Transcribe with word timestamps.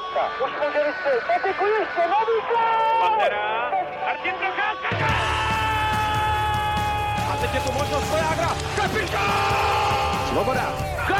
Procházka. 0.00 0.44
Už 0.44 0.50
může 0.52 0.84
vystřelit. 0.86 1.24
Patiku 1.26 1.64
ještě, 1.66 2.00
nový 2.00 2.36
Pantera. 3.00 3.70
Martin 4.04 4.34
Procházka. 4.34 4.88
A 7.32 7.36
teď 7.40 7.54
je 7.54 7.60
tu 7.60 7.72
možnost 7.72 8.10
Vojágra. 8.10 8.48
Kapitán! 8.76 10.28
Svoboda. 10.28 10.72
Gol! 11.08 11.16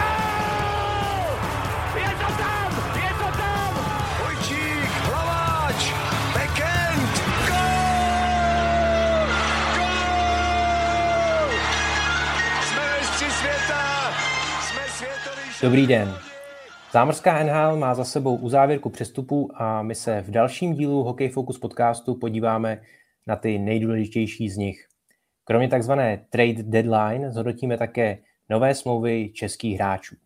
Je 1.95 2.11
to 2.11 2.33
tam! 2.43 2.93
Je 2.95 3.15
to 3.19 3.39
tam! 3.39 3.75
Vojčík, 4.23 4.91
Hlaváč, 4.91 5.93
Bekend, 6.35 7.13
gol! 7.49 9.27
Gol! 9.77 11.51
Jsme 12.63 12.99
mistři 12.99 13.31
světa, 13.31 14.13
jsme 14.61 14.83
světový 14.89 15.43
Dobrý 15.63 15.87
den. 15.87 16.30
Zámořská 16.93 17.45
NHL 17.45 17.77
má 17.77 17.95
za 17.95 18.05
sebou 18.05 18.37
uzávěrku 18.37 18.91
přestupů 18.91 19.51
a 19.55 19.83
my 19.83 19.95
se 19.95 20.21
v 20.21 20.31
dalším 20.31 20.75
dílu 20.75 21.03
Hockey 21.03 21.29
Focus 21.29 21.59
podcastu 21.59 22.15
podíváme 22.15 22.83
na 23.27 23.37
ty 23.37 23.59
nejdůležitější 23.59 24.49
z 24.49 24.57
nich. 24.57 24.87
Kromě 25.45 25.69
takzvané 25.69 26.27
trade 26.31 26.63
deadline 26.63 27.31
zhodnotíme 27.31 27.79
také 27.79 28.19
nové 28.49 28.75
smlouvy 28.75 29.31
českých 29.35 29.75
hráčů. 29.75 30.17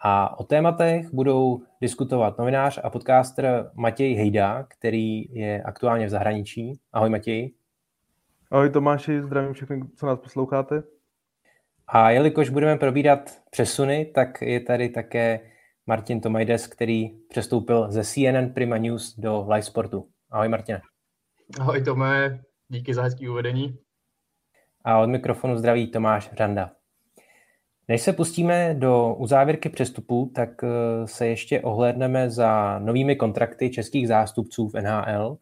A 0.00 0.40
o 0.40 0.44
tématech 0.44 1.14
budou 1.14 1.62
diskutovat 1.80 2.38
novinář 2.38 2.80
a 2.84 2.90
podcaster 2.90 3.70
Matěj 3.74 4.14
Hejda, 4.14 4.66
který 4.68 5.34
je 5.34 5.62
aktuálně 5.62 6.06
v 6.06 6.10
zahraničí. 6.10 6.80
Ahoj 6.92 7.10
Matěj. 7.10 7.50
Ahoj 8.50 8.70
Tomáši, 8.70 9.22
zdravím 9.22 9.52
všechny, 9.52 9.82
co 9.96 10.06
nás 10.06 10.18
posloucháte. 10.18 10.82
A 11.86 12.10
jelikož 12.10 12.48
budeme 12.48 12.76
probírat 12.76 13.38
přesuny, 13.50 14.04
tak 14.04 14.42
je 14.42 14.60
tady 14.60 14.88
také 14.88 15.40
Martin 15.88 16.20
Tomajdes, 16.20 16.66
který 16.66 17.10
přestoupil 17.28 17.90
ze 17.90 18.04
CNN 18.04 18.48
Prima 18.54 18.76
News 18.76 19.14
do 19.18 19.46
Live 19.48 19.62
Sportu. 19.62 20.08
Ahoj 20.30 20.48
Martine. 20.48 20.80
Ahoj 21.60 21.84
Tome, 21.84 22.40
díky 22.68 22.94
za 22.94 23.02
hezký 23.02 23.28
uvedení. 23.28 23.78
A 24.84 24.98
od 24.98 25.06
mikrofonu 25.06 25.56
zdraví 25.56 25.86
Tomáš 25.86 26.30
Řanda. 26.32 26.70
Než 27.88 28.02
se 28.02 28.12
pustíme 28.12 28.74
do 28.74 29.14
uzávěrky 29.14 29.68
přestupu, 29.68 30.32
tak 30.34 30.64
eh, 30.64 30.68
se 31.06 31.26
ještě 31.26 31.60
ohlédneme 31.60 32.30
za 32.30 32.78
novými 32.78 33.16
kontrakty 33.16 33.70
českých 33.70 34.08
zástupců 34.08 34.68
v 34.68 34.74
NHL. 34.74 35.38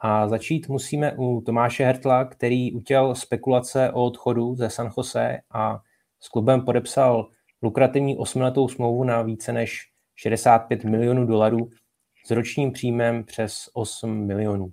A 0.00 0.28
začít 0.28 0.68
musíme 0.68 1.12
u 1.18 1.40
Tomáše 1.40 1.84
Hertla, 1.84 2.24
který 2.24 2.72
utěl 2.72 3.14
spekulace 3.14 3.90
o 3.90 4.04
odchodu 4.04 4.54
ze 4.54 4.70
San 4.70 4.90
Jose 4.96 5.38
a 5.50 5.80
s 6.20 6.28
klubem 6.28 6.64
podepsal 6.64 7.28
lukrativní 7.66 8.16
osmiletou 8.16 8.68
smlouvu 8.68 9.04
na 9.04 9.22
více 9.22 9.52
než 9.52 9.90
65 10.16 10.84
milionů 10.84 11.26
dolarů 11.26 11.70
s 12.26 12.30
ročním 12.30 12.72
příjmem 12.72 13.24
přes 13.24 13.70
8 13.74 14.26
milionů. 14.26 14.72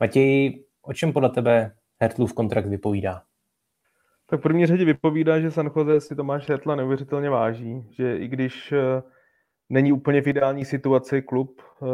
Matěj, 0.00 0.64
o 0.82 0.92
čem 0.92 1.12
podle 1.12 1.30
tebe 1.30 1.74
Hertlův 2.00 2.32
kontrakt 2.32 2.66
vypovídá? 2.66 3.22
Tak 4.26 4.40
v 4.40 4.42
první 4.42 4.66
řadě 4.66 4.84
vypovídá, 4.84 5.40
že 5.40 5.50
San 5.50 5.70
Jose 5.76 6.00
si 6.00 6.16
Tomáš 6.16 6.48
Hertla 6.48 6.76
neuvěřitelně 6.76 7.30
váží, 7.30 7.86
že 7.90 8.16
i 8.16 8.28
když 8.28 8.72
eh, 8.72 9.02
není 9.68 9.92
úplně 9.92 10.22
v 10.22 10.26
ideální 10.26 10.64
situaci 10.64 11.22
klub 11.22 11.62
eh, 11.82 11.86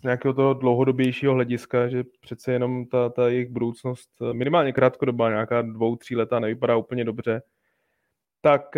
z 0.00 0.02
nějakého 0.04 0.34
toho 0.34 0.54
dlouhodobějšího 0.54 1.34
hlediska, 1.34 1.88
že 1.88 2.04
přece 2.20 2.52
jenom 2.52 2.86
ta, 2.86 3.08
ta 3.08 3.28
jejich 3.28 3.48
budoucnost 3.48 4.10
eh, 4.22 4.34
minimálně 4.34 4.72
krátkodobá, 4.72 5.30
nějaká 5.30 5.62
dvou, 5.62 5.96
tří 5.96 6.16
leta 6.16 6.40
nevypadá 6.40 6.76
úplně 6.76 7.04
dobře, 7.04 7.42
tak 8.46 8.76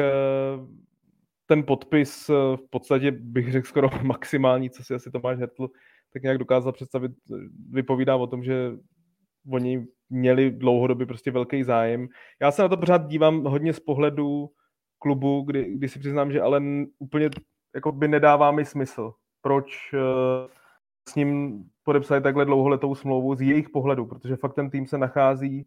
ten 1.47 1.63
podpis 1.63 2.29
v 2.29 2.71
podstatě 2.71 3.11
bych 3.11 3.53
řekl 3.53 3.67
skoro 3.67 3.89
maximální, 4.03 4.71
co 4.71 4.85
si 4.85 4.95
asi 4.95 5.11
Tomáš 5.11 5.39
Hertl 5.39 5.69
tak 6.13 6.23
nějak 6.23 6.39
dokázal 6.39 6.73
představit, 6.73 7.13
vypovídá 7.71 8.17
o 8.17 8.27
tom, 8.27 8.45
že 8.45 8.73
oni 9.53 9.87
měli 10.11 10.51
dlouhodobě 10.51 11.07
prostě 11.07 11.31
velký 11.31 11.65
zájem. 11.65 12.09
Já 12.41 12.51
se 12.51 12.63
na 12.63 12.69
to 12.69 12.77
pořád 12.77 13.07
dívám 13.07 13.45
hodně 13.45 13.73
z 13.73 13.81
pohledu 13.81 14.49
klubu, 14.99 15.43
kdy, 15.43 15.75
kdy 15.75 15.89
si 15.89 15.99
přiznám, 15.99 16.33
že 16.33 16.41
ale 16.41 16.63
úplně 16.99 17.31
jako 17.75 17.93
by 17.93 18.09
nedává 18.09 18.51
mi 18.51 18.65
smysl. 18.65 19.13
Proč 19.43 19.93
uh, 19.93 20.01
s 21.09 21.15
ním 21.15 21.65
podepsali 21.83 22.21
takhle 22.21 22.45
dlouholetou 22.45 22.95
smlouvu 22.95 23.35
z 23.35 23.41
jejich 23.41 23.71
pohledu, 23.71 24.07
protože 24.07 24.37
fakt 24.37 24.55
ten 24.55 24.71
tým 24.71 24.87
se 24.87 24.99
nachází 24.99 25.67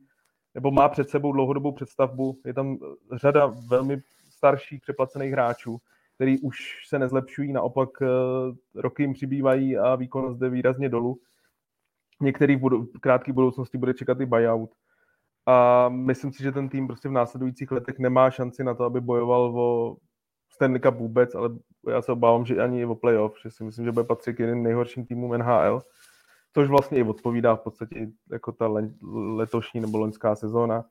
nebo 0.56 0.72
má 0.72 0.90
před 0.90 1.10
sebou 1.10 1.32
dlouhodobou 1.32 1.72
představbu. 1.72 2.40
Je 2.46 2.54
tam 2.54 2.78
řada 3.16 3.54
velmi 3.68 4.02
starších 4.30 4.82
přeplacených 4.82 5.32
hráčů, 5.32 5.78
který 6.16 6.40
už 6.40 6.88
se 6.88 7.00
nezlepšují, 7.00 7.54
naopak 7.54 7.90
uh, 8.02 8.08
roky 8.76 9.04
jim 9.04 9.14
přibývají 9.14 9.78
a 9.78 9.96
výkonnost 9.96 10.40
jde 10.40 10.50
výrazně 10.50 10.90
dolů 10.90 11.20
některý 12.22 12.56
v 12.56 12.60
budou, 12.60 12.86
krátké 13.02 13.34
budoucnosti 13.34 13.78
bude 13.78 13.94
čekat 13.94 14.22
i 14.22 14.26
buyout. 14.26 14.72
A 15.46 15.90
myslím 15.90 16.34
si, 16.34 16.44
že 16.44 16.52
ten 16.52 16.70
tým 16.70 16.88
prostě 16.88 17.10
v 17.10 17.12
následujících 17.12 17.72
letech 17.72 18.00
nemá 18.00 18.32
šanci 18.32 18.64
na 18.64 18.74
to, 18.74 18.84
aby 18.84 19.02
bojoval 19.02 19.60
o 19.60 19.98
Stanley 20.50 20.80
Cup 20.80 20.96
vůbec, 20.96 21.36
ale 21.36 21.50
já 21.90 22.02
se 22.02 22.12
obávám, 22.12 22.46
že 22.46 22.62
ani 22.62 22.86
o 22.86 22.96
playoff, 22.96 23.36
že 23.44 23.52
si 23.52 23.64
myslím, 23.64 23.86
že 23.86 23.92
bude 23.92 24.06
patřit 24.06 24.34
k 24.34 24.40
jedním 24.40 24.64
nejhorším 24.64 25.06
týmům 25.06 25.38
NHL, 25.38 25.82
což 26.54 26.70
vlastně 26.70 26.98
i 26.98 27.04
odpovídá 27.04 27.56
v 27.56 27.60
podstatě 27.60 28.08
jako 28.32 28.52
ta 28.52 28.68
letošní 29.12 29.82
nebo 29.82 29.98
loňská 29.98 30.36
sezóna. 30.36 30.86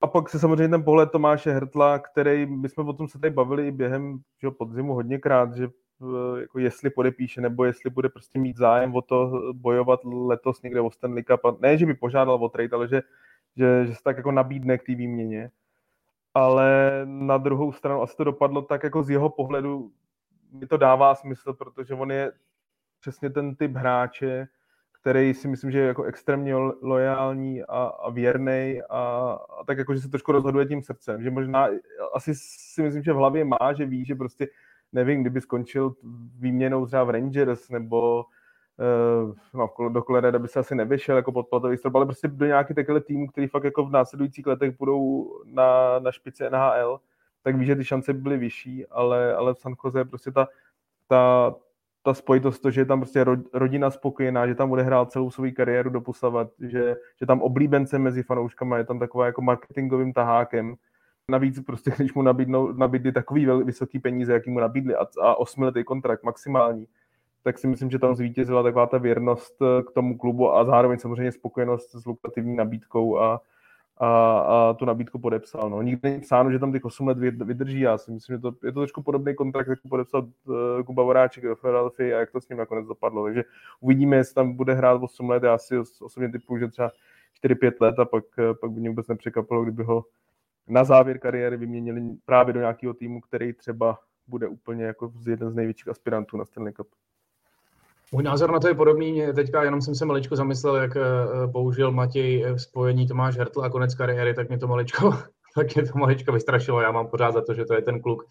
A 0.00 0.06
pak 0.06 0.28
se 0.28 0.38
samozřejmě 0.38 0.68
ten 0.68 0.84
pohled 0.84 1.10
Tomáše 1.10 1.52
Hertla, 1.52 1.98
který, 1.98 2.46
my 2.46 2.68
jsme 2.68 2.84
o 2.84 2.92
tom 2.92 3.08
se 3.08 3.18
tady 3.18 3.30
bavili 3.30 3.68
i 3.68 3.72
během 3.72 4.18
že 4.42 4.50
podzimu 4.50 4.94
hodněkrát, 4.94 5.54
že 5.54 5.68
jako 6.40 6.58
jestli 6.58 6.90
podepíše, 6.90 7.40
nebo 7.40 7.64
jestli 7.64 7.90
bude 7.90 8.08
prostě 8.08 8.38
mít 8.38 8.56
zájem 8.56 8.94
o 8.94 9.02
to 9.02 9.42
bojovat 9.52 10.00
letos 10.04 10.62
někde 10.62 10.80
o 10.80 10.90
Stanley 10.90 11.24
Cup. 11.24 11.60
Ne, 11.60 11.78
že 11.78 11.86
by 11.86 11.94
požádal 11.94 12.44
o 12.44 12.48
trade, 12.48 12.68
ale 12.72 12.88
že, 12.88 13.02
že, 13.56 13.86
že 13.86 13.94
se 13.94 14.02
tak 14.04 14.16
jako 14.16 14.32
nabídne 14.32 14.78
k 14.78 14.86
té 14.86 14.94
výměně. 14.94 15.50
Ale 16.34 17.00
na 17.04 17.38
druhou 17.38 17.72
stranu 17.72 18.02
asi 18.02 18.16
to 18.16 18.24
dopadlo 18.24 18.62
tak 18.62 18.82
jako 18.82 19.02
z 19.02 19.10
jeho 19.10 19.28
pohledu 19.28 19.90
mi 20.52 20.66
to 20.66 20.76
dává 20.76 21.14
smysl, 21.14 21.52
protože 21.52 21.94
on 21.94 22.10
je 22.10 22.32
přesně 23.00 23.30
ten 23.30 23.56
typ 23.56 23.76
hráče, 23.76 24.48
který 25.08 25.34
si 25.34 25.48
myslím, 25.48 25.70
že 25.70 25.78
je 25.78 25.86
jako 25.86 26.02
extrémně 26.02 26.54
lojální 26.82 27.62
a, 27.62 27.84
a 27.84 28.10
věrný 28.10 28.80
a, 28.90 28.98
a 29.60 29.64
tak 29.66 29.78
jako, 29.78 29.94
že 29.94 30.00
se 30.00 30.08
trošku 30.08 30.32
rozhoduje 30.32 30.66
tím 30.66 30.82
srdcem, 30.82 31.22
že 31.22 31.30
možná 31.30 31.68
asi 32.14 32.34
si 32.34 32.82
myslím, 32.82 33.02
že 33.02 33.12
v 33.12 33.16
hlavě 33.16 33.44
má, 33.44 33.72
že 33.76 33.86
ví, 33.86 34.04
že 34.04 34.14
prostě 34.14 34.48
nevím, 34.92 35.20
kdyby 35.20 35.40
skončil 35.40 35.94
výměnou 36.38 36.86
třeba 36.86 37.04
v 37.04 37.10
Rangers 37.10 37.68
nebo 37.68 38.24
uh, 39.24 39.34
no, 39.54 39.88
do 39.88 40.02
Colorado 40.02 40.38
by 40.38 40.48
se 40.48 40.58
asi 40.58 40.74
nevyšel 40.74 41.16
jako 41.16 41.32
podplatový 41.32 41.76
strop, 41.76 41.94
ale 41.94 42.06
prostě 42.06 42.28
do 42.28 42.46
nějaký 42.46 42.74
takhle 42.74 43.00
týmu, 43.00 43.26
který 43.26 43.46
fakt 43.46 43.64
jako 43.64 43.86
v 43.86 43.90
následujících 43.90 44.46
letech 44.46 44.78
budou 44.78 45.30
na, 45.44 45.98
na 45.98 46.12
špici 46.12 46.50
NHL, 46.50 47.00
tak 47.42 47.56
ví, 47.56 47.66
že 47.66 47.76
ty 47.76 47.84
šance 47.84 48.12
by 48.12 48.20
byly 48.20 48.38
vyšší, 48.38 48.86
ale, 48.86 49.34
ale 49.34 49.54
v 49.54 49.58
San 49.58 49.74
Jose 49.84 50.04
prostě 50.04 50.30
ta, 50.30 50.48
ta, 51.06 51.54
ta 52.08 52.14
spojitost, 52.14 52.62
to, 52.62 52.70
že 52.70 52.80
je 52.80 52.84
tam 52.84 53.00
prostě 53.00 53.24
rodina 53.52 53.90
spokojená, 53.90 54.46
že 54.46 54.54
tam 54.54 54.68
bude 54.68 54.82
hrát 54.82 55.12
celou 55.12 55.30
svou 55.30 55.52
kariéru 55.56 55.90
doposavat, 55.90 56.48
že, 56.60 56.96
že 57.20 57.26
tam 57.26 57.42
oblíbence 57.42 57.98
mezi 57.98 58.22
fanouškama 58.22 58.78
je 58.78 58.84
tam 58.84 58.98
taková 58.98 59.26
jako 59.26 59.42
marketingovým 59.42 60.12
tahákem, 60.12 60.76
Navíc 61.30 61.60
prostě, 61.60 61.92
když 61.96 62.14
mu 62.14 62.22
nabídnou, 62.22 62.72
nabídli 62.72 63.12
takový 63.12 63.46
vysoký 63.46 63.98
peníze, 63.98 64.32
jaký 64.32 64.50
mu 64.50 64.60
nabídli 64.60 64.96
a, 64.96 65.06
a 65.22 65.34
osmiletý 65.34 65.84
kontrakt 65.84 66.22
maximální, 66.22 66.86
tak 67.42 67.58
si 67.58 67.66
myslím, 67.66 67.90
že 67.90 67.98
tam 67.98 68.14
zvítězila 68.14 68.62
taková 68.62 68.86
ta 68.86 68.98
věrnost 68.98 69.62
eh, 69.62 69.82
k 69.82 69.90
tomu 69.90 70.18
klubu 70.18 70.54
a 70.54 70.64
zároveň 70.64 70.98
samozřejmě 70.98 71.32
spokojenost 71.32 71.90
s 71.90 72.06
lukrativní 72.06 72.56
nabídkou 72.56 73.18
a, 73.18 73.40
a, 74.00 74.38
a 74.38 74.74
tu 74.74 74.84
nabídku 74.84 75.18
podepsal. 75.18 75.70
No. 75.70 75.82
Nikdy 75.82 76.10
není 76.10 76.20
psáno, 76.20 76.52
že 76.52 76.58
tam 76.58 76.72
těch 76.72 76.84
8 76.84 77.08
let 77.08 77.18
vydrží. 77.18 77.80
Já 77.80 77.98
si 77.98 78.10
myslím, 78.10 78.36
že 78.36 78.40
to, 78.42 78.52
je 78.64 78.72
to 78.72 78.80
trošku 78.80 79.02
podobný 79.02 79.34
kontrakt, 79.34 79.68
jako 79.68 79.88
podepsal 79.88 80.22
uh, 80.22 80.82
Kuba 80.86 81.02
Voráček 81.02 81.44
do 81.44 81.56
Philadelphia 81.56 82.16
a 82.16 82.20
jak 82.20 82.30
to 82.30 82.40
s 82.40 82.48
ním 82.48 82.58
nakonec 82.58 82.86
dopadlo. 82.86 83.24
Takže 83.24 83.44
uvidíme, 83.80 84.16
jestli 84.16 84.34
tam 84.34 84.52
bude 84.52 84.74
hrát 84.74 85.02
8 85.02 85.30
let. 85.30 85.42
Já 85.42 85.58
si 85.58 85.78
osobně 85.78 86.28
typu, 86.32 86.58
že 86.58 86.68
třeba 86.68 86.90
4-5 87.44 87.72
let 87.80 87.98
a 87.98 88.04
pak, 88.04 88.24
eh, 88.38 88.54
pak 88.54 88.70
by 88.70 88.80
mě 88.80 88.88
vůbec 88.88 89.08
nepřekvapilo, 89.08 89.62
kdyby 89.62 89.82
ho 89.82 90.04
na 90.68 90.84
závěr 90.84 91.18
kariéry 91.18 91.56
vyměnili 91.56 92.02
právě 92.24 92.54
do 92.54 92.60
nějakého 92.60 92.94
týmu, 92.94 93.20
který 93.20 93.52
třeba 93.52 93.98
bude 94.26 94.48
úplně 94.48 94.84
jako 94.84 95.12
jeden 95.26 95.50
z 95.50 95.54
největších 95.54 95.88
aspirantů 95.88 96.36
na 96.36 96.44
Stanley 96.44 96.72
Cup. 96.72 96.88
Můj 98.12 98.22
názor 98.22 98.52
na 98.52 98.60
to 98.60 98.68
je 98.68 98.74
podobný. 98.74 99.22
Teďka 99.34 99.62
jenom 99.62 99.82
jsem 99.82 99.94
se 99.94 100.04
maličko 100.04 100.36
zamyslel, 100.36 100.76
jak 100.76 100.96
eh, 100.96 101.02
použil 101.52 101.92
Matěj 101.92 102.52
v 102.52 102.58
spojení 102.58 103.06
Tomáš 103.06 103.36
Hertl 103.36 103.62
a 103.62 103.70
konec 103.70 103.94
kariéry, 103.94 104.34
tak 104.34 104.48
mě 104.48 104.58
to 104.58 104.66
maličko, 104.66 105.10
tak 105.54 105.74
mě 105.74 105.84
to 105.84 105.98
maličko 105.98 106.32
vystrašilo. 106.32 106.80
Já 106.80 106.92
mám 106.92 107.08
pořád 107.08 107.32
za 107.32 107.42
to, 107.42 107.54
že 107.54 107.64
to 107.64 107.74
je 107.74 107.82
ten 107.82 108.00
kluk, 108.00 108.24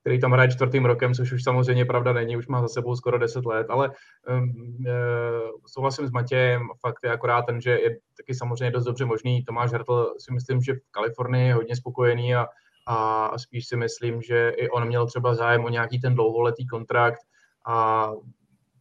který 0.00 0.20
tam 0.20 0.32
hraje 0.32 0.50
čtvrtým 0.50 0.84
rokem, 0.84 1.14
což 1.14 1.32
už 1.32 1.42
samozřejmě 1.42 1.84
pravda 1.84 2.12
není, 2.12 2.36
už 2.36 2.46
má 2.46 2.62
za 2.62 2.68
sebou 2.68 2.96
skoro 2.96 3.18
10 3.18 3.46
let, 3.46 3.66
ale 3.70 3.90
um, 4.28 4.52
e, 4.86 4.92
souhlasím 5.66 6.06
s 6.06 6.10
Matějem, 6.10 6.62
fakt 6.80 6.98
je 7.04 7.10
akorát 7.10 7.42
ten, 7.42 7.60
že 7.60 7.70
je 7.70 7.90
taky 8.16 8.34
samozřejmě 8.34 8.70
dost 8.70 8.84
dobře 8.84 9.04
možný. 9.04 9.44
Tomáš 9.44 9.72
Hertl 9.72 10.14
si 10.18 10.32
myslím, 10.32 10.60
že 10.60 10.74
v 10.74 10.90
Kalifornii 10.90 11.46
je 11.46 11.54
hodně 11.54 11.76
spokojený 11.76 12.34
a, 12.34 12.46
a 12.86 13.38
spíš 13.38 13.68
si 13.68 13.76
myslím, 13.76 14.22
že 14.22 14.48
i 14.48 14.68
on 14.68 14.86
měl 14.86 15.06
třeba 15.06 15.34
zájem 15.34 15.64
o 15.64 15.68
nějaký 15.68 16.00
ten 16.00 16.14
dlouholetý 16.14 16.66
kontrakt 16.66 17.20
a 17.66 18.08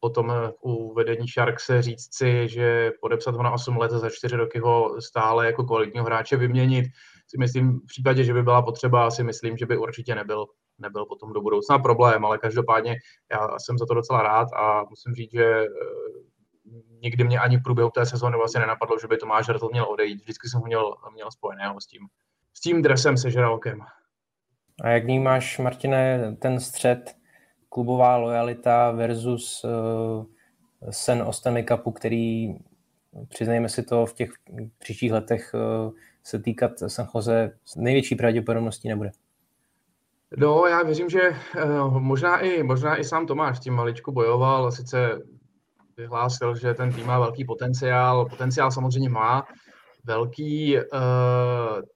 potom 0.04 0.34
u 0.62 0.94
vedení 0.94 1.26
se 1.58 1.82
říct 1.82 2.16
si, 2.16 2.48
že 2.48 2.92
podepsat 3.02 3.36
ho 3.36 3.44
na 3.44 3.52
8 3.52 3.78
let 3.78 3.92
a 3.92 4.00
za 4.00 4.10
4 4.10 4.36
roky 4.36 4.60
ho 4.60 5.02
stále 5.02 5.46
jako 5.46 5.64
kvalitního 5.64 6.06
hráče 6.06 6.38
vyměnit, 6.38 6.86
si 7.28 7.38
myslím, 7.38 7.80
v 7.80 7.86
případě, 7.86 8.24
že 8.24 8.34
by 8.34 8.44
byla 8.44 8.62
potřeba, 8.62 9.12
si 9.12 9.24
myslím, 9.24 9.58
že 9.58 9.66
by 9.66 9.78
určitě 9.78 10.16
nebyl, 10.16 10.46
nebyl 10.80 11.06
potom 11.06 11.34
do 11.34 11.42
budoucna 11.42 11.80
problém, 11.80 12.26
ale 12.26 12.38
každopádně 12.38 12.96
já 13.32 13.60
jsem 13.60 13.78
za 13.78 13.86
to 13.86 13.94
docela 13.94 14.24
rád 14.24 14.48
a 14.56 14.84
musím 14.90 15.14
říct, 15.14 15.32
že 15.32 15.46
eh, 15.46 15.68
nikdy 17.04 17.24
mě 17.24 17.40
ani 17.40 17.58
v 17.58 17.64
průběhu 17.64 17.90
té 17.90 18.06
sezóny 18.06 18.38
vlastně 18.38 18.62
nenapadlo, 18.62 19.00
že 19.00 19.08
by 19.08 19.18
Tomáš 19.18 19.50
Hrtl 19.50 19.70
měl 19.72 19.86
odejít. 19.86 20.22
Vždycky 20.22 20.50
jsem 20.50 20.60
ho 20.60 20.66
měl, 20.66 20.96
měl 21.14 21.32
spojeného 21.32 21.82
s 21.82 21.88
tím, 21.88 22.02
s 22.54 22.62
tím 22.62 22.82
dresem 22.82 23.18
se 23.18 23.32
žralkem. 23.32 23.80
A 24.84 24.90
jak 24.90 25.04
vnímáš, 25.04 25.60
Martine, 25.60 26.36
ten 26.42 26.60
střed 26.60 27.23
klubová 27.74 28.18
lojalita 28.18 28.92
versus 28.92 29.64
uh, 29.64 30.26
sen 30.90 31.22
o 31.22 31.34
Stanley 31.34 31.64
Cupu, 31.64 31.92
který, 31.92 32.56
přiznejme 33.30 33.70
si 33.70 33.84
to, 33.84 34.06
v 34.06 34.14
těch 34.14 34.30
příštích 34.78 35.12
letech 35.12 35.54
uh, 35.54 35.92
se 36.24 36.40
týkat 36.40 36.72
San 36.88 37.08
Jose 37.16 37.58
s 37.66 37.76
největší 37.76 38.16
pravděpodobností 38.16 38.88
nebude. 38.88 39.12
No, 40.38 40.66
já 40.66 40.84
věřím, 40.84 41.10
že 41.10 41.22
uh, 41.30 42.00
možná 42.00 42.40
i, 42.40 42.64
možná 42.64 43.00
i 43.00 43.04
sám 43.04 43.28
Tomáš 43.28 43.60
tím 43.60 43.74
maličku 43.74 44.12
bojoval, 44.12 44.72
sice 44.72 45.22
vyhlásil, 45.98 46.56
že 46.56 46.74
ten 46.74 46.94
tým 46.94 47.06
má 47.06 47.20
velký 47.20 47.46
potenciál, 47.46 48.26
potenciál 48.30 48.72
samozřejmě 48.72 49.10
má, 49.10 49.46
velký, 50.04 50.78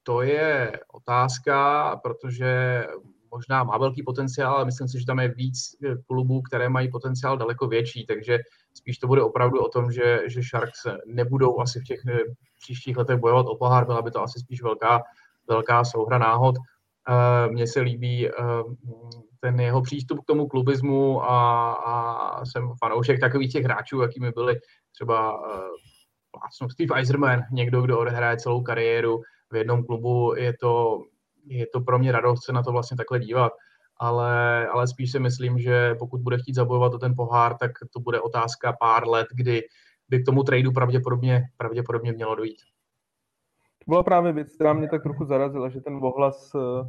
to 0.03 0.21
je 0.21 0.71
otázka, 0.93 1.99
protože 2.03 2.83
možná 3.31 3.63
má 3.63 3.77
velký 3.77 4.03
potenciál, 4.03 4.55
ale 4.55 4.65
myslím 4.65 4.87
si, 4.87 4.99
že 4.99 5.05
tam 5.05 5.19
je 5.19 5.27
víc 5.27 5.75
klubů, 6.07 6.41
které 6.41 6.69
mají 6.69 6.91
potenciál 6.91 7.37
daleko 7.37 7.67
větší, 7.67 8.05
takže 8.05 8.39
spíš 8.73 8.97
to 8.97 9.07
bude 9.07 9.21
opravdu 9.21 9.59
o 9.59 9.69
tom, 9.69 9.91
že, 9.91 10.21
že 10.27 10.41
Sharks 10.43 10.85
nebudou 11.05 11.59
asi 11.59 11.79
v 11.79 11.83
těch 11.83 11.99
eh, 12.07 12.17
příštích 12.61 12.97
letech 12.97 13.17
bojovat 13.17 13.45
o 13.49 13.55
pohár, 13.55 13.85
byla 13.85 14.01
by 14.01 14.11
to 14.11 14.21
asi 14.21 14.39
spíš 14.39 14.61
velká, 14.61 15.01
velká 15.49 15.83
souhra 15.83 16.17
náhod. 16.17 16.55
Eh, 17.09 17.47
mně 17.51 17.67
se 17.67 17.81
líbí 17.81 18.27
eh, 18.27 18.33
ten 19.39 19.59
jeho 19.59 19.81
přístup 19.81 20.19
k 20.19 20.27
tomu 20.27 20.47
klubismu 20.47 21.23
a, 21.23 21.71
a 21.73 22.45
jsem 22.45 22.69
fanoušek 22.79 23.19
takových 23.19 23.51
těch 23.51 23.63
hráčů, 23.63 24.01
jakými 24.01 24.31
byli 24.31 24.59
třeba 24.93 25.39
Steve 26.71 26.95
Eiserman, 26.95 27.41
někdo, 27.51 27.81
kdo 27.81 27.99
odehraje 27.99 28.37
celou 28.37 28.61
kariéru 28.61 29.21
v 29.51 29.55
jednom 29.55 29.83
klubu, 29.83 30.35
je 30.35 30.53
to 30.59 31.01
je 31.49 31.67
to 31.73 31.81
pro 31.81 31.99
mě 31.99 32.11
radost 32.11 32.45
se 32.45 32.53
na 32.53 32.63
to 32.63 32.71
vlastně 32.71 32.97
takhle 32.97 33.19
dívat. 33.19 33.51
Ale, 33.99 34.67
ale 34.67 34.87
spíš 34.87 35.11
si 35.11 35.19
myslím, 35.19 35.59
že 35.59 35.95
pokud 35.99 36.21
bude 36.21 36.37
chtít 36.37 36.55
zabojovat 36.55 36.93
o 36.93 36.97
ten 36.97 37.15
pohár, 37.15 37.57
tak 37.57 37.71
to 37.93 37.99
bude 37.99 38.21
otázka 38.21 38.73
pár 38.73 39.07
let, 39.07 39.27
kdy 39.33 39.61
by 40.09 40.19
k 40.19 40.25
tomu 40.25 40.43
tradu 40.43 40.71
pravděpodobně, 40.71 41.43
pravděpodobně 41.57 42.11
mělo 42.11 42.35
dojít. 42.35 42.57
To 43.85 43.91
byla 43.91 44.03
právě 44.03 44.33
věc, 44.33 44.55
která 44.55 44.73
mě 44.73 44.89
tak 44.89 45.03
trochu 45.03 45.25
zarazila, 45.25 45.69
že 45.69 45.81
ten 45.81 45.99
ohlas 46.01 46.51
eh, 46.55 46.87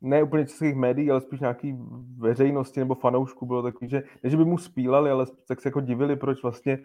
ne 0.00 0.22
úplně 0.22 0.46
českých 0.46 0.74
médií, 0.74 1.10
ale 1.10 1.20
spíš 1.20 1.40
nějaký 1.40 1.78
veřejnosti 2.18 2.80
nebo 2.80 2.94
fanoušků 2.94 3.46
bylo 3.46 3.62
takový, 3.62 3.90
že 3.90 4.02
ne, 4.22 4.30
že 4.30 4.36
by 4.36 4.44
mu 4.44 4.58
spílali, 4.58 5.10
ale 5.10 5.26
tak 5.48 5.60
se 5.60 5.68
jako 5.68 5.80
divili, 5.80 6.16
proč 6.16 6.42
vlastně 6.42 6.78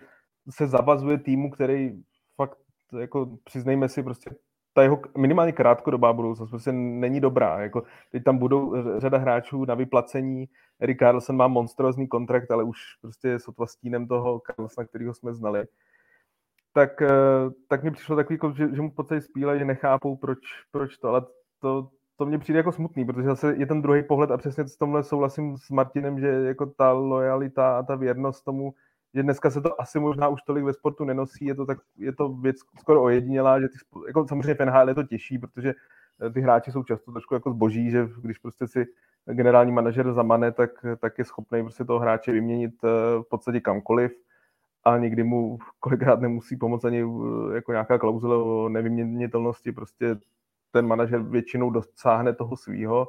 se 0.49 0.67
zavazuje 0.67 1.17
týmu, 1.17 1.51
který 1.51 1.91
fakt, 2.35 2.57
jako 2.99 3.37
přiznejme 3.43 3.89
si, 3.89 4.03
prostě 4.03 4.29
ta 4.77 4.83
jeho 4.83 5.01
minimálně 5.17 5.51
krátkodobá 5.51 6.13
budoucnost 6.13 6.49
prostě 6.49 6.71
není 6.71 7.19
dobrá. 7.21 7.61
Jako, 7.61 7.83
teď 8.11 8.23
tam 8.23 8.37
budou 8.37 8.75
řada 8.97 9.17
hráčů 9.17 9.65
na 9.65 9.75
vyplacení. 9.75 10.45
Erik 10.79 10.99
Carlson 10.99 11.35
má 11.35 11.47
monstrózní 11.47 12.07
kontrakt, 12.07 12.51
ale 12.51 12.63
už 12.63 12.77
prostě 13.01 13.27
je 13.27 13.39
sotva 13.39 13.67
stínem 13.67 14.07
toho 14.07 14.41
Carlsona, 14.45 14.87
kterého 14.87 15.13
jsme 15.13 15.33
znali. 15.33 15.63
Tak, 16.73 17.01
eh, 17.01 17.09
tak 17.67 17.83
mi 17.83 17.91
přišlo 17.91 18.15
takový, 18.15 18.39
že, 18.55 18.75
že 18.75 18.81
mu 18.81 18.89
v 18.91 18.95
podstatě 18.95 19.21
spíle, 19.21 19.59
že 19.59 19.65
nechápou, 19.65 20.15
proč, 20.15 20.39
proč 20.71 20.97
to, 20.97 21.09
ale 21.09 21.25
to, 21.61 21.89
to 22.17 22.25
mě 22.25 22.39
přijde 22.39 22.59
jako 22.59 22.71
smutný, 22.71 23.05
protože 23.05 23.27
zase 23.27 23.55
je 23.57 23.65
ten 23.65 23.81
druhý 23.81 24.03
pohled 24.03 24.31
a 24.31 24.37
přesně 24.37 24.67
s 24.67 24.77
tomhle 24.77 25.03
souhlasím 25.03 25.57
s 25.57 25.69
Martinem, 25.69 26.19
že 26.19 26.27
jako 26.27 26.65
ta 26.65 26.91
lojalita 26.91 27.77
a 27.77 27.83
ta 27.83 27.95
věrnost 27.95 28.43
tomu 28.43 28.73
že 29.17 29.23
dneska 29.23 29.49
se 29.49 29.61
to 29.61 29.81
asi 29.81 29.99
možná 29.99 30.27
už 30.27 30.41
tolik 30.41 30.63
ve 30.63 30.73
sportu 30.73 31.05
nenosí, 31.05 31.45
je 31.45 31.55
to, 31.55 31.65
tak, 31.65 31.77
je 31.97 32.13
to 32.13 32.29
věc 32.29 32.57
skoro 32.79 33.03
ojedinělá, 33.03 33.61
že 33.61 33.67
ty, 33.67 33.77
jako 34.07 34.27
samozřejmě 34.27 34.53
v 34.53 34.65
NHL 34.65 34.89
je 34.89 34.95
to 34.95 35.03
těžší, 35.03 35.37
protože 35.37 35.73
eh, 36.21 36.29
ty 36.29 36.41
hráči 36.41 36.71
jsou 36.71 36.83
často 36.83 37.11
trošku 37.11 37.33
jako 37.33 37.51
zboží, 37.51 37.91
že 37.91 38.07
když 38.21 38.37
prostě 38.37 38.67
si 38.67 38.85
generální 39.25 39.71
manažer 39.71 40.13
zamane, 40.13 40.51
tak, 40.51 40.69
tak 40.99 41.17
je 41.17 41.25
schopný 41.25 41.63
prostě 41.63 41.85
toho 41.85 41.99
hráče 41.99 42.31
vyměnit 42.31 42.73
eh, 42.83 42.87
v 43.19 43.29
podstatě 43.29 43.59
kamkoliv 43.59 44.11
a 44.83 44.97
někdy 44.97 45.23
mu 45.23 45.57
kolikrát 45.79 46.19
nemusí 46.19 46.57
pomoct 46.57 46.85
ani 46.85 47.01
eh, 47.01 47.55
jako 47.55 47.71
nějaká 47.71 47.97
klauzule 47.97 48.35
o 48.35 48.69
nevyměnitelnosti, 48.69 49.71
prostě 49.71 50.15
ten 50.71 50.87
manažer 50.87 51.21
většinou 51.21 51.69
dosáhne 51.69 52.33
toho 52.33 52.57
svýho, 52.57 53.07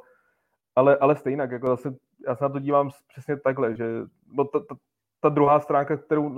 ale, 0.76 0.96
ale 0.96 1.16
stejně, 1.16 1.43
jako 1.43 1.66
zase, 1.66 1.94
já 2.28 2.37
se 2.37 2.44
na 2.44 2.49
to 2.49 2.58
dívám 2.58 2.90
přesně 3.08 3.37
takhle, 3.37 3.76
že 3.76 3.84
no, 4.32 4.44
to, 4.44 4.61
to, 4.61 4.76
ta 5.20 5.28
druhá 5.28 5.60
stránka, 5.60 5.96
kterou 5.96 6.32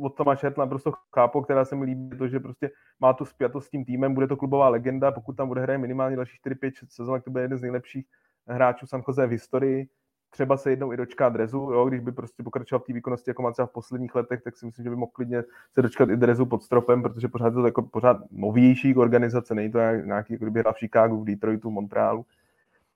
od 0.00 0.16
Tomáše 0.16 0.46
Hertla 0.46 0.66
prostě 0.66 0.90
chápu, 1.14 1.40
která 1.40 1.64
se 1.64 1.76
mi 1.76 1.84
líbí, 1.84 2.18
to, 2.18 2.28
že 2.28 2.40
prostě 2.40 2.70
má 3.00 3.12
tu 3.12 3.24
spjatost 3.24 3.66
s 3.66 3.70
tím 3.70 3.84
týmem, 3.84 4.14
bude 4.14 4.26
to 4.26 4.36
klubová 4.36 4.68
legenda, 4.68 5.12
pokud 5.12 5.36
tam 5.36 5.48
bude 5.48 5.60
hraje 5.60 5.78
minimálně 5.78 6.16
další 6.16 6.36
4, 6.36 6.54
5, 6.54 6.74
6 6.74 6.92
sezon, 6.92 7.14
tak 7.14 7.24
to 7.24 7.30
bude 7.30 7.44
jeden 7.44 7.58
z 7.58 7.62
nejlepších 7.62 8.06
hráčů 8.46 8.86
San 8.86 9.02
Jose 9.08 9.26
v 9.26 9.30
historii. 9.30 9.88
Třeba 10.30 10.56
se 10.56 10.70
jednou 10.70 10.92
i 10.92 10.96
dočká 10.96 11.28
drezu, 11.28 11.58
jo, 11.58 11.84
když 11.84 12.00
by 12.00 12.12
prostě 12.12 12.42
pokračoval 12.42 12.80
v 12.80 12.86
té 12.86 12.92
výkonnosti, 12.92 13.30
jako 13.30 13.42
má 13.42 13.52
třeba 13.52 13.66
v 13.66 13.72
posledních 13.72 14.14
letech, 14.14 14.42
tak 14.42 14.56
si 14.56 14.66
myslím, 14.66 14.84
že 14.84 14.90
by 14.90 14.96
mohl 14.96 15.10
klidně 15.14 15.44
se 15.74 15.82
dočkat 15.82 16.08
i 16.08 16.16
drezu 16.16 16.46
pod 16.46 16.62
stropem, 16.62 17.02
protože 17.02 17.28
pořád 17.28 17.46
je 17.46 17.52
to 17.52 17.66
jako 17.66 17.82
pořád 17.82 18.16
novější 18.30 18.94
organizace, 18.94 19.54
není 19.54 19.72
to 19.72 19.78
nějaký, 20.04 20.32
jako 20.32 20.44
kdyby 20.44 20.60
hrál 20.60 20.72
v 20.72 20.78
Chicagu, 20.78 21.20
v 21.20 21.24
Detroitu, 21.24 21.70
Montrealu. 21.70 22.26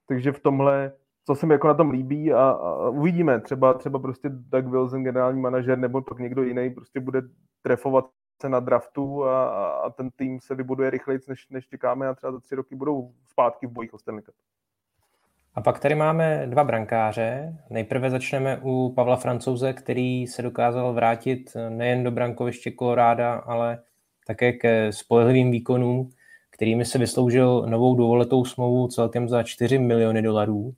Takže 0.06 0.32
v 0.32 0.40
tomhle 0.40 0.92
co 1.30 1.34
se 1.34 1.46
mi 1.46 1.54
jako 1.54 1.68
na 1.68 1.74
tom 1.74 1.90
líbí 1.90 2.32
a, 2.32 2.50
a 2.50 2.88
uvidíme. 2.88 3.40
Třeba, 3.40 3.74
třeba 3.74 3.98
prostě 3.98 4.28
Doug 4.28 4.66
Wilson, 4.66 5.02
generální 5.02 5.40
manažer, 5.40 5.78
nebo 5.78 6.02
pak 6.02 6.18
někdo 6.18 6.42
jiný 6.42 6.70
prostě 6.70 7.00
bude 7.00 7.22
trefovat 7.62 8.04
se 8.42 8.48
na 8.48 8.60
draftu 8.60 9.24
a, 9.24 9.68
a 9.70 9.90
ten 9.90 10.10
tým 10.10 10.40
se 10.40 10.54
vybuduje 10.54 10.90
rychleji, 10.90 11.20
než, 11.28 11.48
než 11.48 11.66
čekáme 11.66 12.08
a 12.08 12.14
třeba 12.14 12.32
za 12.32 12.40
tři 12.40 12.54
roky 12.54 12.74
budou 12.74 13.12
zpátky 13.30 13.66
v 13.66 13.70
bojích 13.70 13.94
o 13.94 13.98
Stanley 13.98 14.22
Cup. 14.22 14.34
A 15.54 15.60
pak 15.60 15.80
tady 15.80 15.94
máme 15.94 16.46
dva 16.46 16.64
brankáře. 16.64 17.56
Nejprve 17.70 18.10
začneme 18.10 18.60
u 18.62 18.92
Pavla 18.96 19.16
Francouze, 19.16 19.72
který 19.72 20.26
se 20.26 20.42
dokázal 20.42 20.92
vrátit 20.92 21.56
nejen 21.68 22.04
do 22.04 22.10
brankoviště 22.10 22.70
Koloráda, 22.70 23.34
ale 23.34 23.82
také 24.26 24.52
ke 24.52 24.92
spolehlivým 24.92 25.50
výkonům, 25.50 26.10
kterými 26.50 26.84
se 26.84 26.98
vysloužil 26.98 27.66
novou 27.66 27.94
dvouletou 27.94 28.44
smlouvu 28.44 28.88
celkem 28.88 29.28
za 29.28 29.42
4 29.42 29.78
miliony 29.78 30.22
dolarů. 30.22 30.74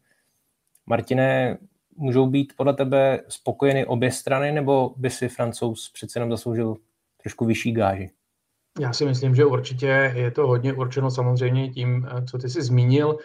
Martine, 0.87 1.59
můžou 1.97 2.27
být 2.27 2.53
podle 2.57 2.75
tebe 2.75 3.21
spokojeny 3.29 3.87
obě 3.87 4.11
strany, 4.11 4.53
nebo 4.53 4.95
by 4.97 5.11
si 5.11 5.29
francouz 5.29 5.91
přece 5.95 6.19
jenom 6.19 6.31
zasloužil 6.31 6.77
trošku 7.23 7.45
vyšší 7.45 7.73
gáži? 7.73 8.11
Já 8.81 8.93
si 8.93 9.05
myslím, 9.05 9.35
že 9.35 9.45
určitě 9.45 10.13
je 10.15 10.31
to 10.31 10.47
hodně 10.47 10.73
určeno 10.73 11.11
samozřejmě 11.11 11.69
tím, 11.69 12.09
co 12.31 12.39
ty 12.39 12.49
jsi 12.49 12.63
zmínil. 12.63 13.17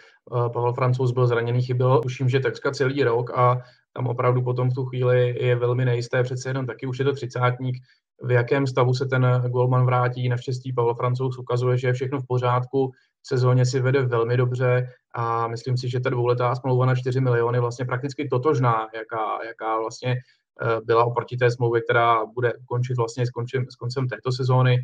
Pavel 0.52 0.72
Francouz 0.72 1.12
byl 1.12 1.26
zraněný, 1.26 1.62
chyběl, 1.62 2.00
tuším, 2.00 2.28
že 2.28 2.40
takřka 2.40 2.70
celý 2.70 3.04
rok 3.04 3.38
a 3.38 3.62
tam 3.92 4.06
opravdu 4.06 4.42
potom 4.42 4.70
v 4.70 4.74
tu 4.74 4.84
chvíli 4.84 5.44
je 5.44 5.56
velmi 5.56 5.84
nejisté, 5.84 6.22
přece 6.22 6.50
jenom 6.50 6.66
taky 6.66 6.86
už 6.86 6.98
je 6.98 7.04
to 7.04 7.12
třicátník, 7.12 7.76
v 8.22 8.30
jakém 8.30 8.66
stavu 8.66 8.94
se 8.94 9.06
ten 9.06 9.42
golman 9.48 9.86
vrátí. 9.86 10.28
Naštěstí 10.28 10.72
Pavel 10.72 10.94
Francouz 10.94 11.38
ukazuje, 11.38 11.78
že 11.78 11.86
je 11.86 11.92
všechno 11.92 12.20
v 12.20 12.26
pořádku, 12.26 12.92
sezóně 13.28 13.66
si 13.66 13.80
vede 13.80 14.02
velmi 14.02 14.36
dobře 14.36 14.88
a 15.14 15.48
myslím 15.48 15.76
si, 15.76 15.88
že 15.88 16.00
ta 16.00 16.10
dvouletá 16.10 16.54
smlouva 16.54 16.86
na 16.86 16.94
4 16.94 17.20
miliony 17.20 17.60
vlastně 17.60 17.84
prakticky 17.84 18.28
totožná, 18.28 18.88
jaká, 18.94 19.44
jaká 19.46 19.78
vlastně 19.78 20.16
eh, 20.16 20.80
byla 20.84 21.04
oproti 21.04 21.36
té 21.36 21.50
smlouvě, 21.50 21.82
která 21.82 22.26
bude 22.26 22.52
končit 22.68 22.96
vlastně 22.96 23.26
s 23.26 23.30
koncem, 23.30 23.66
s 23.70 23.76
koncem 23.76 24.08
této 24.08 24.32
sezóny, 24.32 24.78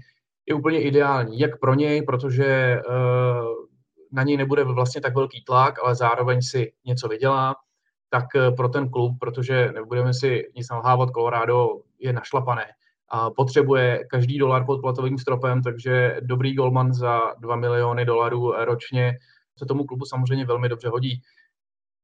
je 0.46 0.54
úplně 0.54 0.82
ideální. 0.82 1.38
Jak 1.38 1.60
pro 1.60 1.74
něj, 1.74 2.02
protože 2.02 2.46
eh, 2.46 2.82
na 4.12 4.22
něj 4.22 4.36
nebude 4.36 4.64
vlastně 4.64 5.00
tak 5.00 5.14
velký 5.14 5.44
tlak, 5.44 5.74
ale 5.84 5.94
zároveň 5.94 6.42
si 6.42 6.72
něco 6.84 7.08
vydělá, 7.08 7.54
tak 8.10 8.24
eh, 8.36 8.50
pro 8.50 8.68
ten 8.68 8.90
klub, 8.90 9.16
protože 9.20 9.72
nebudeme 9.74 10.14
si 10.14 10.52
nic 10.56 10.70
nalhávat, 10.70 11.10
Colorado 11.10 11.68
je 11.98 12.12
našlapané 12.12 12.66
a 13.08 13.30
potřebuje 13.30 14.04
každý 14.11 14.38
dolar 14.38 14.66
pod 14.66 14.80
platovým 14.80 15.18
stropem, 15.18 15.62
takže 15.62 16.16
dobrý 16.23 16.54
golman 16.54 16.92
za 16.92 17.20
2 17.38 17.56
miliony 17.56 18.04
dolarů 18.04 18.52
ročně 18.64 19.18
se 19.58 19.66
tomu 19.66 19.84
klubu 19.84 20.04
samozřejmě 20.04 20.44
velmi 20.44 20.68
dobře 20.68 20.88
hodí. 20.88 21.20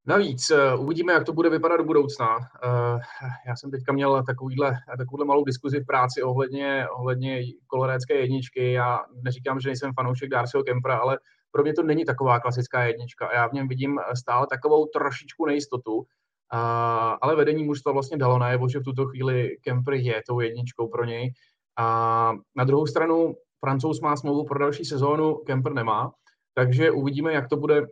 Navíc 0.07 0.51
eh, 0.51 0.75
uvidíme, 0.75 1.13
jak 1.13 1.25
to 1.25 1.33
bude 1.33 1.51
vypadat 1.51 1.77
do 1.77 1.85
budoucna. 1.85 2.27
Eh, 2.65 3.01
já 3.47 3.57
jsem 3.57 3.71
teďka 3.71 3.93
měl 3.93 4.23
takovýhle, 4.23 4.73
takovouhle 4.99 5.27
malou 5.27 5.45
diskuzi 5.45 5.81
v 5.81 5.87
práci 5.87 6.23
ohledně, 6.23 6.87
ohledně 6.89 7.41
kolorécké 7.67 8.15
jedničky. 8.15 8.73
Já 8.73 8.99
neříkám, 9.23 9.61
že 9.61 9.69
nejsem 9.69 9.93
fanoušek 9.93 10.31
Darcyho 10.31 10.63
Kempra, 10.63 10.97
ale 10.97 11.19
pro 11.51 11.63
mě 11.63 11.75
to 11.75 11.83
není 11.83 12.05
taková 12.05 12.41
klasická 12.41 12.85
jednička. 12.85 13.35
Já 13.35 13.49
v 13.49 13.53
něm 13.53 13.69
vidím 13.69 14.01
stále 14.15 14.47
takovou 14.51 14.87
trošičku 14.87 15.47
nejistotu 15.47 16.07
A, 16.53 17.19
ale 17.23 17.37
vedení 17.37 17.65
mužstva 17.65 17.93
vlastně 17.93 18.17
dalo 18.17 18.39
najevo, 18.39 18.69
že 18.69 18.79
v 18.79 18.83
tuto 18.83 19.07
chvíli 19.07 19.57
Kemper 19.63 19.95
je 19.95 20.23
tou 20.29 20.41
jedničkou 20.41 20.89
pro 20.89 21.05
něj. 21.05 21.33
A 21.77 22.33
na 22.57 22.65
druhou 22.65 22.87
stranu 22.87 23.35
Francouz 23.61 24.01
má 24.01 24.17
smlouvu 24.17 24.45
pro 24.45 24.59
další 24.59 24.85
sezónu, 24.85 25.35
Kemper 25.35 25.73
nemá, 25.73 26.13
takže 26.55 26.91
uvidíme, 26.91 27.33
jak 27.33 27.49
to 27.49 27.57
bude, 27.57 27.87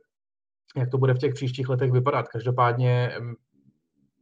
jak 0.77 0.91
to 0.91 0.99
bude 0.99 1.15
v 1.15 1.19
těch 1.19 1.35
příštích 1.35 1.69
letech 1.69 1.93
vypadat. 1.93 2.29
Každopádně 2.29 3.13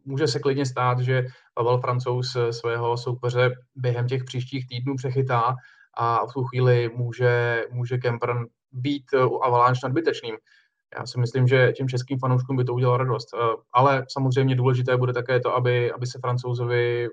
může 0.05 0.29
se 0.29 0.39
klidně 0.39 0.67
stát, 0.67 1.01
že 1.01 1.27
Pavel 1.55 1.79
Francouz 1.79 2.37
svého 2.51 2.97
soupeře 2.97 3.51
během 3.75 4.07
těch 4.07 4.25
příštích 4.25 4.69
týdnů 4.69 4.97
přechytá 4.97 5.55
a 5.95 6.27
v 6.27 6.33
tu 6.33 6.45
chvíli 6.45 6.91
může, 6.95 7.65
může 7.71 7.99
Kemper 7.99 8.37
být 8.73 9.05
u 9.27 9.43
Avalanche 9.43 9.81
nadbytečným. 9.83 10.37
Já 10.99 11.07
si 11.07 11.21
myslím, 11.21 11.49
že 11.49 11.73
těm 11.73 11.89
českým 11.89 12.19
fanouškům 12.19 12.57
by 12.57 12.65
to 12.65 12.75
udělalo 12.75 12.97
radost. 12.99 13.35
Eh, 13.35 13.57
ale 13.73 14.05
samozřejmě 14.09 14.55
důležité 14.55 14.97
bude 14.97 15.13
také 15.13 15.41
to, 15.41 15.55
aby, 15.55 15.93
aby 15.93 16.07
se 16.07 16.19
francouzovi 16.19 17.09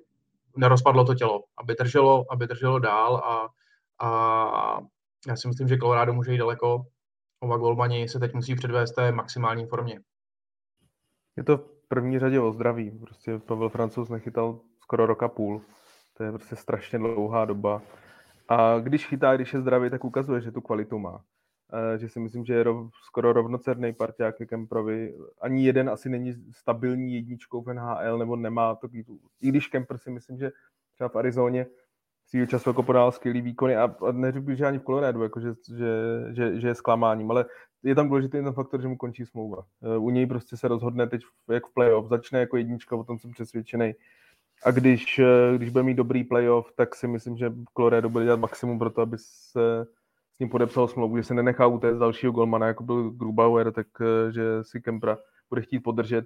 nerozpadlo 0.57 1.05
to 1.05 1.15
tělo, 1.15 1.43
aby 1.57 1.75
drželo, 1.75 2.25
aby 2.31 2.47
drželo 2.47 2.79
dál 2.79 3.15
a, 3.15 3.47
a 4.07 4.79
já 5.27 5.35
si 5.35 5.47
myslím, 5.47 5.67
že 5.67 5.77
Colorado 5.77 6.13
může 6.13 6.31
jít 6.31 6.37
daleko. 6.37 6.85
Ova 7.39 7.57
Golmani 7.57 8.09
se 8.09 8.19
teď 8.19 8.33
musí 8.33 8.55
předvést 8.55 8.91
té 8.91 9.11
maximální 9.11 9.65
formě. 9.65 9.99
Je 11.37 11.43
to 11.43 11.57
v 11.57 11.87
první 11.87 12.19
řadě 12.19 12.39
o 12.39 12.51
zdraví. 12.51 12.91
Prostě 12.91 13.39
Pavel 13.39 13.69
Francouz 13.69 14.09
nechytal 14.09 14.59
skoro 14.79 15.05
roka 15.05 15.27
půl. 15.27 15.61
To 16.13 16.23
je 16.23 16.31
prostě 16.31 16.55
strašně 16.55 16.99
dlouhá 16.99 17.45
doba. 17.45 17.81
A 18.49 18.79
když 18.79 19.07
chytá, 19.07 19.35
když 19.35 19.53
je 19.53 19.61
zdravý, 19.61 19.89
tak 19.89 20.03
ukazuje, 20.03 20.41
že 20.41 20.51
tu 20.51 20.61
kvalitu 20.61 20.99
má. 20.99 21.23
Že 21.97 22.09
si 22.09 22.19
myslím, 22.19 22.45
že 22.45 22.53
je 22.53 22.63
rov, 22.63 22.89
skoro 23.03 23.33
rovnocerný 23.33 23.93
parťák 23.93 24.37
ke 24.37 24.45
Kemprovi. 24.45 25.13
Ani 25.41 25.65
jeden 25.65 25.89
asi 25.89 26.09
není 26.09 26.33
stabilní 26.51 27.15
jedničkou 27.15 27.61
v 27.61 27.73
NHL, 27.73 28.17
nebo 28.17 28.35
nemá 28.35 28.75
to. 28.75 28.87
I 29.41 29.49
když 29.49 29.67
Kemper 29.67 29.97
si 29.97 30.11
myslím, 30.11 30.37
že 30.37 30.51
třeba 30.93 31.09
v 31.09 31.15
Arizoně 31.15 31.65
svýho 32.27 32.45
času 32.45 32.69
jako 32.69 32.83
podal 32.83 33.11
skvělý 33.11 33.41
výkony 33.41 33.75
a, 33.75 33.95
a 34.07 34.11
neřekl 34.11 34.55
že 34.55 34.65
ani 34.65 34.79
v 34.79 34.83
Coloradu, 34.83 35.23
jako 35.23 35.39
že, 35.39 35.53
že, 35.77 35.87
že, 36.31 36.59
že, 36.59 36.67
je 36.67 36.75
zklamáním, 36.75 37.31
ale 37.31 37.45
je 37.83 37.95
tam 37.95 38.07
důležitý 38.07 38.31
ten 38.31 38.53
faktor, 38.53 38.81
že 38.81 38.87
mu 38.87 38.97
končí 38.97 39.25
smlouva. 39.25 39.63
E, 39.81 39.97
u 39.97 40.09
něj 40.09 40.25
prostě 40.25 40.57
se 40.57 40.67
rozhodne 40.67 41.07
teď 41.07 41.21
jak 41.51 41.67
v 41.67 41.73
playoff, 41.73 42.09
začne 42.09 42.39
jako 42.39 42.57
jednička, 42.57 42.95
o 42.95 43.03
tom 43.03 43.19
jsem 43.19 43.31
přesvědčený. 43.31 43.93
A 44.65 44.71
když, 44.71 45.19
e, 45.19 45.57
když 45.57 45.69
bude 45.69 45.83
mít 45.83 45.93
dobrý 45.93 46.23
playoff, 46.23 46.71
tak 46.75 46.95
si 46.95 47.07
myslím, 47.07 47.37
že 47.37 47.53
Colorado 47.77 48.09
bude 48.09 48.25
dělat 48.25 48.39
maximum 48.39 48.79
pro 48.79 48.89
to, 48.89 49.01
aby 49.01 49.17
se 49.19 49.85
s 50.35 50.39
ním 50.39 50.49
podepsal 50.49 50.87
smlouvu, 50.87 51.17
že 51.17 51.23
se 51.23 51.33
nenechá 51.33 51.67
utéct 51.67 51.99
dalšího 51.99 52.31
golmana, 52.31 52.67
jako 52.67 52.83
byl 52.83 53.09
Grubauer, 53.09 53.71
tak 53.71 53.87
e, 54.01 54.31
že 54.31 54.63
si 54.63 54.81
Kempra 54.81 55.17
bude 55.49 55.61
chtít 55.61 55.79
podržet. 55.79 56.25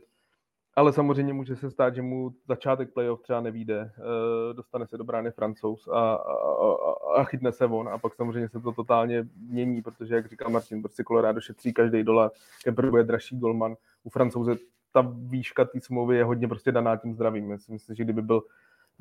Ale 0.77 0.93
samozřejmě 0.93 1.33
může 1.33 1.55
se 1.55 1.71
stát, 1.71 1.95
že 1.95 2.01
mu 2.01 2.33
začátek 2.47 2.93
playoff 2.93 3.21
třeba 3.21 3.41
nevíde, 3.41 3.91
eh, 3.97 4.53
dostane 4.53 4.87
se 4.87 4.97
do 4.97 5.03
brány 5.03 5.31
francouz 5.31 5.87
a, 5.87 6.13
a, 6.13 6.93
a, 7.15 7.23
chytne 7.23 7.51
se 7.51 7.65
on 7.65 7.89
a 7.89 7.97
pak 7.97 8.15
samozřejmě 8.15 8.49
se 8.49 8.59
to 8.59 8.71
totálně 8.71 9.27
mění, 9.49 9.81
protože 9.81 10.15
jak 10.15 10.29
říká 10.29 10.49
Martin, 10.49 10.81
prostě 10.81 11.03
Colorado 11.03 11.41
šetří 11.41 11.73
každý 11.73 12.03
dolar, 12.03 12.31
Kemper 12.63 12.89
bude 12.89 13.03
dražší 13.03 13.39
golman, 13.39 13.75
u 14.03 14.09
francouze 14.09 14.55
ta 14.93 15.13
výška 15.15 15.65
té 15.65 15.81
smlouvy 15.81 16.17
je 16.17 16.23
hodně 16.23 16.47
prostě 16.47 16.71
daná 16.71 16.97
tím 16.97 17.13
zdravím. 17.13 17.51
Já 17.51 17.57
si 17.57 17.71
myslím, 17.71 17.95
že 17.95 18.03
kdyby 18.03 18.21
byl 18.21 18.43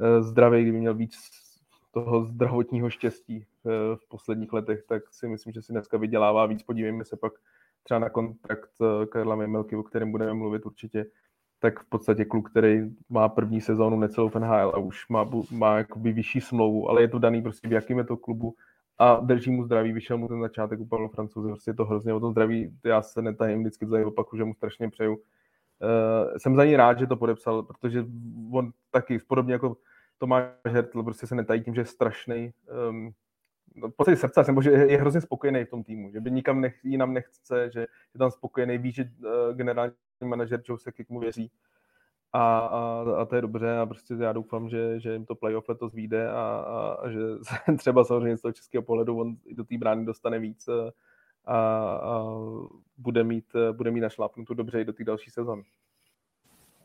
eh, 0.01 0.23
zdravý, 0.23 0.63
kdyby 0.63 0.79
měl 0.79 0.95
víc 0.95 1.17
toho 1.97 2.25
zdravotního 2.25 2.91
štěstí 2.91 3.45
eh, 3.45 3.71
v 3.97 4.09
posledních 4.09 4.53
letech, 4.53 4.85
tak 4.88 5.03
si 5.11 5.29
myslím, 5.29 5.53
že 5.53 5.62
si 5.62 5.73
dneska 5.73 5.99
vydělává 5.99 6.47
víc. 6.47 6.62
Podívejme 6.62 7.05
se 7.05 7.17
pak 7.17 7.33
třeba 7.83 8.00
na 8.00 8.09
kontrakt 8.09 8.71
Karla 9.09 9.37
Memelky, 9.37 9.76
o 9.76 9.83
kterém 9.83 10.11
budeme 10.11 10.35
mluvit 10.35 10.67
určitě 10.67 11.07
tak 11.59 11.81
v 11.81 11.88
podstatě 11.88 12.25
kluk, 12.25 12.50
který 12.50 12.81
má 13.09 13.29
první 13.29 13.61
sezónu 13.61 13.99
necelou 13.99 14.29
v 14.29 14.35
NHL 14.35 14.73
a 14.75 14.79
už 14.79 15.09
má, 15.09 15.31
má 15.50 15.79
jakoby 15.79 16.12
vyšší 16.12 16.41
smlouvu, 16.41 16.91
ale 16.91 17.03
je 17.03 17.09
to 17.09 17.19
daný 17.19 17.43
prostě 17.43 17.69
v 17.69 17.73
jakým 17.73 17.99
je 17.99 18.05
to 18.05 18.17
klubu 18.17 18.55
a 18.99 19.21
drží 19.21 19.50
mu 19.50 19.65
zdraví, 19.65 19.93
vyšel 19.93 20.19
mu 20.19 20.29
ten 20.29 20.41
začátek 20.41 20.81
úplně 20.81 21.09
francouze, 21.09 21.49
prostě 21.49 21.71
je 21.71 21.75
to 21.75 21.85
hrozně 21.85 22.15
o 22.15 22.21
tom 22.21 22.33
zdraví, 22.33 22.79
já 22.85 23.03
se 23.03 23.23
netajím 23.23 23.61
vždycky 23.61 23.87
za 23.87 24.07
opaku, 24.07 24.37
že 24.37 24.45
mu 24.45 24.55
strašně 24.55 24.91
přeju. 24.91 25.17
Uh, 25.17 26.37
jsem 26.37 26.57
za 26.57 26.65
ní 26.65 26.76
rád, 26.76 26.99
že 26.99 27.07
to 27.07 27.17
podepsal, 27.17 27.62
protože 27.62 28.05
on 28.53 28.71
taky, 28.91 29.19
podobně 29.19 29.53
jako 29.53 29.76
Tomáš 30.18 30.44
Hertl, 30.68 31.02
prostě 31.02 31.26
se 31.26 31.35
netají 31.35 31.62
tím, 31.64 31.75
že 31.75 31.80
je 31.80 31.85
strašný, 31.85 32.52
um, 32.88 33.12
no, 33.75 33.90
pocit 33.90 34.16
srdce, 34.16 34.44
nebo 34.46 34.62
že 34.62 34.70
je, 34.70 34.99
hrozně 34.99 35.20
spokojený 35.20 35.64
v 35.64 35.70
tom 35.70 35.85
týmu, 35.85 36.12
že 36.12 36.20
by 36.20 36.30
nikam 36.30 36.61
nech, 36.61 36.85
jinam 36.85 37.14
nechce, 37.14 37.70
že 37.70 37.80
je 37.80 38.18
tam 38.18 38.30
spokojený, 38.30 38.78
ví, 38.78 38.92
že 38.92 39.04
uh, 39.04 39.56
generální 39.56 39.94
manažer 40.25 40.61
Joe 40.64 40.78
Sakic 40.78 41.08
mu 41.08 41.20
věří. 41.20 41.50
A, 42.32 42.58
a, 42.58 43.04
a, 43.20 43.25
to 43.25 43.37
je 43.37 43.42
dobře 43.42 43.78
a 43.78 43.87
prostě 43.87 44.14
já 44.20 44.32
doufám, 44.32 44.68
že, 44.68 45.00
že 45.00 45.12
jim 45.12 45.26
to 45.26 45.35
playoff 45.35 45.68
letos 45.68 45.92
vyjde 45.94 46.28
a, 46.28 46.32
a, 46.32 46.96
a 47.02 47.11
že 47.11 47.20
třeba 47.78 48.04
samozřejmě 48.04 48.37
z 48.37 48.42
toho 48.42 48.52
českého 48.52 48.82
pohledu 48.82 49.20
on 49.20 49.37
do 49.52 49.64
té 49.64 49.78
brány 49.78 50.04
dostane 50.04 50.38
víc 50.38 50.68
a, 51.44 51.52
a 51.90 52.25
bude 52.99 53.25
mít, 53.25 53.44
bude 53.73 53.90
mít 53.90 54.00
našlápnutu 54.00 54.54
dobře 54.54 54.80
i 54.80 54.85
do 54.85 54.92
té 54.92 55.04
další 55.04 55.30
sezony. 55.30 55.62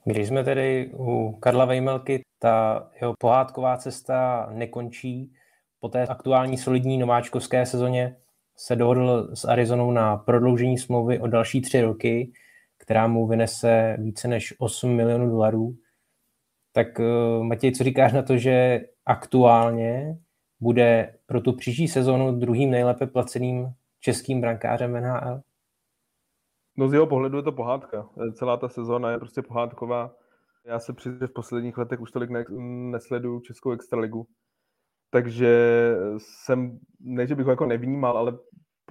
Když 0.06 0.28
jsme 0.28 0.44
tedy 0.44 0.92
u 0.94 1.38
Karla 1.40 1.66
Vejmelky, 1.66 2.22
ta 2.40 2.88
jeho 3.02 3.14
pohádková 3.20 3.78
cesta 3.78 4.50
nekončí. 4.54 5.34
Po 5.80 5.90
té 5.90 6.08
aktuální 6.08 6.58
solidní 6.58 6.98
nováčkovské 6.98 7.66
sezóně 7.66 8.16
se 8.58 8.76
dohodl 8.76 9.36
s 9.36 9.46
Arizonou 9.46 9.92
na 9.92 10.18
prodloužení 10.18 10.78
smlouvy 10.78 11.20
o 11.20 11.28
další 11.28 11.62
tři 11.62 11.82
roky 11.82 12.32
která 12.82 13.08
mu 13.08 13.28
vynese 13.28 13.98
více 14.00 14.28
než 14.28 14.54
8 14.58 14.92
milionů 14.92 15.30
dolarů. 15.30 15.76
Tak 16.72 17.00
uh, 17.00 17.44
Matěj, 17.44 17.72
co 17.72 17.84
říkáš 17.84 18.14
na 18.14 18.22
to, 18.22 18.38
že 18.38 18.82
aktuálně 19.06 20.18
bude 20.60 21.16
pro 21.26 21.42
tu 21.42 21.54
příští 21.54 21.88
sezonu 21.88 22.32
druhým 22.32 22.72
nejlépe 22.72 23.08
placeným 23.08 23.68
českým 24.00 24.42
brankářem 24.42 24.94
NHL? 24.94 25.42
No 26.82 26.88
z 26.88 26.94
jeho 26.94 27.08
pohledu 27.08 27.38
je 27.38 27.44
to 27.44 27.52
pohádka. 27.52 28.10
Celá 28.34 28.58
ta 28.58 28.70
sezóna 28.70 29.12
je 29.12 29.18
prostě 29.18 29.42
pohádková. 29.42 30.16
Já 30.66 30.80
se 30.80 30.94
přiznám, 30.94 31.28
v 31.28 31.34
posledních 31.34 31.78
letech 31.78 32.02
už 32.02 32.12
tolik 32.12 32.30
ne- 32.30 32.46
nesleduju 32.92 33.40
Českou 33.40 33.72
extraligu. 33.72 34.28
Takže 35.10 35.94
jsem, 36.18 36.80
ne, 37.00 37.28
že 37.28 37.36
bych 37.36 37.46
ho 37.46 37.52
jako 37.52 37.66
nevnímal, 37.66 38.18
ale 38.18 38.32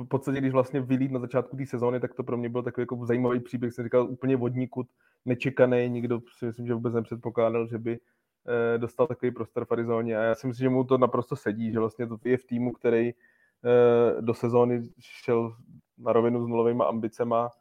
v 0.00 0.08
podstatě, 0.08 0.38
když 0.38 0.52
vlastně 0.52 0.80
vylít 0.80 1.12
na 1.12 1.20
začátku 1.20 1.56
té 1.56 1.66
sezóny, 1.66 2.00
tak 2.00 2.14
to 2.14 2.24
pro 2.24 2.36
mě 2.36 2.48
byl 2.48 2.62
takový 2.62 2.82
jako 2.82 3.06
zajímavý 3.06 3.40
příběh, 3.40 3.72
jsem 3.72 3.84
říkal 3.84 4.10
úplně 4.10 4.36
vodníkud, 4.36 4.86
nečekaný, 5.24 5.88
nikdo 5.88 6.20
si 6.38 6.46
myslím, 6.46 6.66
že 6.66 6.74
vůbec 6.74 6.94
nepředpokládal, 6.94 7.66
že 7.66 7.78
by 7.78 7.98
eh, 8.46 8.78
dostal 8.78 9.06
takový 9.06 9.30
prostor 9.30 9.64
v 9.64 9.72
Arizoně 9.72 10.18
a 10.18 10.22
já 10.22 10.34
si 10.34 10.46
myslím, 10.46 10.64
že 10.64 10.68
mu 10.68 10.84
to 10.84 10.98
naprosto 10.98 11.36
sedí, 11.36 11.72
že 11.72 11.78
vlastně 11.78 12.06
to 12.06 12.18
je 12.24 12.38
v 12.38 12.44
týmu, 12.44 12.72
který 12.72 13.10
eh, 13.10 14.22
do 14.22 14.34
sezóny 14.34 14.82
šel 15.00 15.56
na 15.98 16.12
rovinu 16.12 16.44
s 16.44 16.46
nulovými 16.46 16.82
ambicema, 16.88 17.50
Eh, 17.50 17.59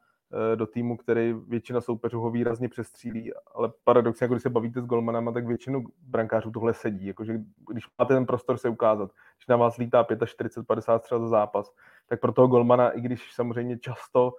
do 0.56 0.68
týmu, 0.68 0.98
který 0.98 1.34
většina 1.34 1.82
soupeřů 1.82 2.22
ho 2.22 2.32
výrazně 2.32 2.70
přestřílí, 2.70 3.32
ale 3.56 3.72
paradoxně, 3.84 4.24
jako 4.24 4.34
když 4.34 4.44
se 4.44 4.50
bavíte 4.50 4.82
s 4.82 4.86
golmanama, 4.86 5.32
tak 5.32 5.48
většinu 5.48 5.84
brankářů 6.02 6.52
tohle 6.52 6.74
sedí, 6.74 7.06
jakože 7.08 7.40
když 7.72 7.84
máte 8.00 8.14
ten 8.14 8.26
prostor 8.26 8.58
se 8.58 8.70
ukázat, 8.70 9.12
když 9.38 9.48
na 9.48 9.58
vás 9.58 9.78
lítá 9.78 10.06
45, 10.26 10.68
50 10.68 11.04
střel 11.04 11.20
za 11.20 11.28
zápas, 11.28 11.74
tak 12.08 12.20
pro 12.20 12.32
toho 12.32 12.48
golmana, 12.48 12.90
i 12.90 13.02
když 13.02 13.34
samozřejmě 13.34 13.80
často 13.80 14.34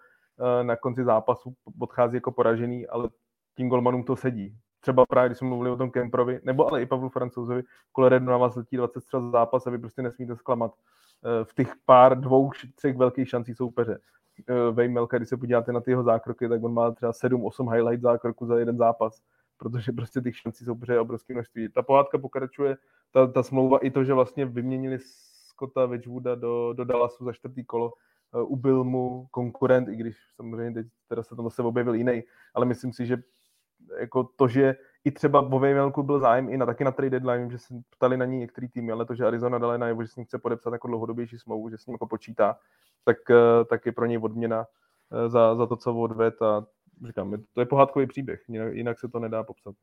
eh, 0.60 0.64
na 0.64 0.76
konci 0.76 1.04
zápasu 1.04 1.54
odchází 1.80 2.14
jako 2.14 2.32
poražený, 2.32 2.86
ale 2.86 3.08
tím 3.56 3.68
golmanům 3.68 4.04
to 4.04 4.16
sedí. 4.16 4.56
Třeba 4.80 5.06
právě, 5.06 5.28
když 5.28 5.38
jsme 5.38 5.48
mluvili 5.48 5.70
o 5.70 5.76
tom 5.76 5.90
Kemprovi, 5.90 6.40
nebo 6.42 6.68
ale 6.68 6.82
i 6.82 6.86
Pavlu 6.86 7.08
Francouzovi, 7.08 7.62
Koleredu 7.92 8.26
na 8.26 8.36
vás 8.36 8.56
letí 8.56 8.76
20 8.76 9.00
střel 9.00 9.22
za 9.22 9.30
zápas 9.30 9.66
a 9.66 9.70
vy 9.70 9.78
prostě 9.78 10.02
nesmíte 10.02 10.36
zklamat 10.36 10.72
eh, 10.74 11.44
v 11.44 11.54
těch 11.54 11.72
pár, 11.84 12.20
dvou, 12.20 12.50
třech 12.74 12.96
velkých 12.96 13.28
šancí 13.28 13.54
soupeře. 13.54 13.98
Vejmelka, 14.72 15.16
když 15.16 15.28
se 15.28 15.36
podíváte 15.36 15.72
na 15.72 15.80
ty 15.80 15.90
jeho 15.90 16.02
zákroky, 16.02 16.48
tak 16.48 16.62
on 16.62 16.74
má 16.74 16.90
třeba 16.90 17.12
7-8 17.12 17.72
highlight 17.72 18.02
zákroku 18.02 18.46
za 18.46 18.58
jeden 18.58 18.76
zápas, 18.76 19.22
protože 19.56 19.92
prostě 19.92 20.20
těch 20.20 20.36
šancí 20.36 20.64
jsou 20.64 20.74
pořád 20.74 21.00
obrovské 21.00 21.34
množství. 21.34 21.68
Ta 21.68 21.82
pohádka 21.82 22.18
pokračuje, 22.18 22.76
ta, 23.12 23.26
ta 23.26 23.42
smlouva 23.42 23.78
i 23.78 23.90
to, 23.90 24.04
že 24.04 24.14
vlastně 24.14 24.46
vyměnili 24.46 24.98
Scotta 25.00 25.86
Wedgwooda 25.86 26.34
do, 26.34 26.72
do 26.72 26.84
Dallasu 26.84 27.24
za 27.24 27.32
čtvrtý 27.32 27.64
kolo, 27.64 27.92
uh, 28.32 28.52
ubil 28.52 28.84
mu 28.84 29.26
konkurent, 29.30 29.88
i 29.88 29.96
když 29.96 30.16
samozřejmě 30.36 30.74
teď 30.74 30.86
teda 31.08 31.22
se 31.22 31.36
tam 31.36 31.44
zase 31.44 31.62
objevil 31.62 31.94
jiný, 31.94 32.22
ale 32.54 32.66
myslím 32.66 32.92
si, 32.92 33.06
že 33.06 33.16
jako 33.98 34.24
to, 34.36 34.48
že 34.48 34.76
i 35.04 35.10
třeba 35.10 35.40
o 35.40 35.58
Vejmelku 35.58 36.02
byl 36.02 36.20
zájem 36.20 36.48
i 36.48 36.56
na 36.56 36.66
taky 36.66 36.84
na 36.84 36.92
trade 36.92 37.10
deadline, 37.10 37.50
že 37.50 37.58
se 37.58 37.74
ptali 37.90 38.16
na 38.16 38.24
ní 38.24 38.38
některý 38.38 38.68
týmy, 38.68 38.92
ale 38.92 39.06
to, 39.06 39.14
že 39.14 39.26
Arizona 39.26 39.58
dala 39.58 39.76
najevo, 39.76 40.02
že 40.02 40.08
s 40.08 40.16
ním 40.16 40.26
chce 40.26 40.38
podepsat 40.38 40.72
jako 40.72 40.88
dlouhodobější 40.88 41.38
smlouvu, 41.38 41.70
že 41.70 41.78
s 41.78 41.86
ním 41.86 41.94
jako 41.94 42.06
počítá, 42.06 42.58
tak, 43.04 43.16
eh, 43.30 43.64
tak 43.64 43.86
je 43.86 43.92
pro 43.92 44.06
něj 44.06 44.18
odměna 44.22 44.64
eh, 45.12 45.28
za, 45.28 45.54
za 45.54 45.66
to, 45.66 45.76
co 45.76 45.94
odved 45.94 46.42
a 46.42 46.64
říkám, 47.06 47.34
to 47.52 47.60
je 47.60 47.66
pohádkový 47.66 48.06
příběh, 48.06 48.40
jinak 48.70 49.00
se 49.00 49.08
to 49.08 49.18
nedá 49.18 49.42
popsat. 49.42 49.74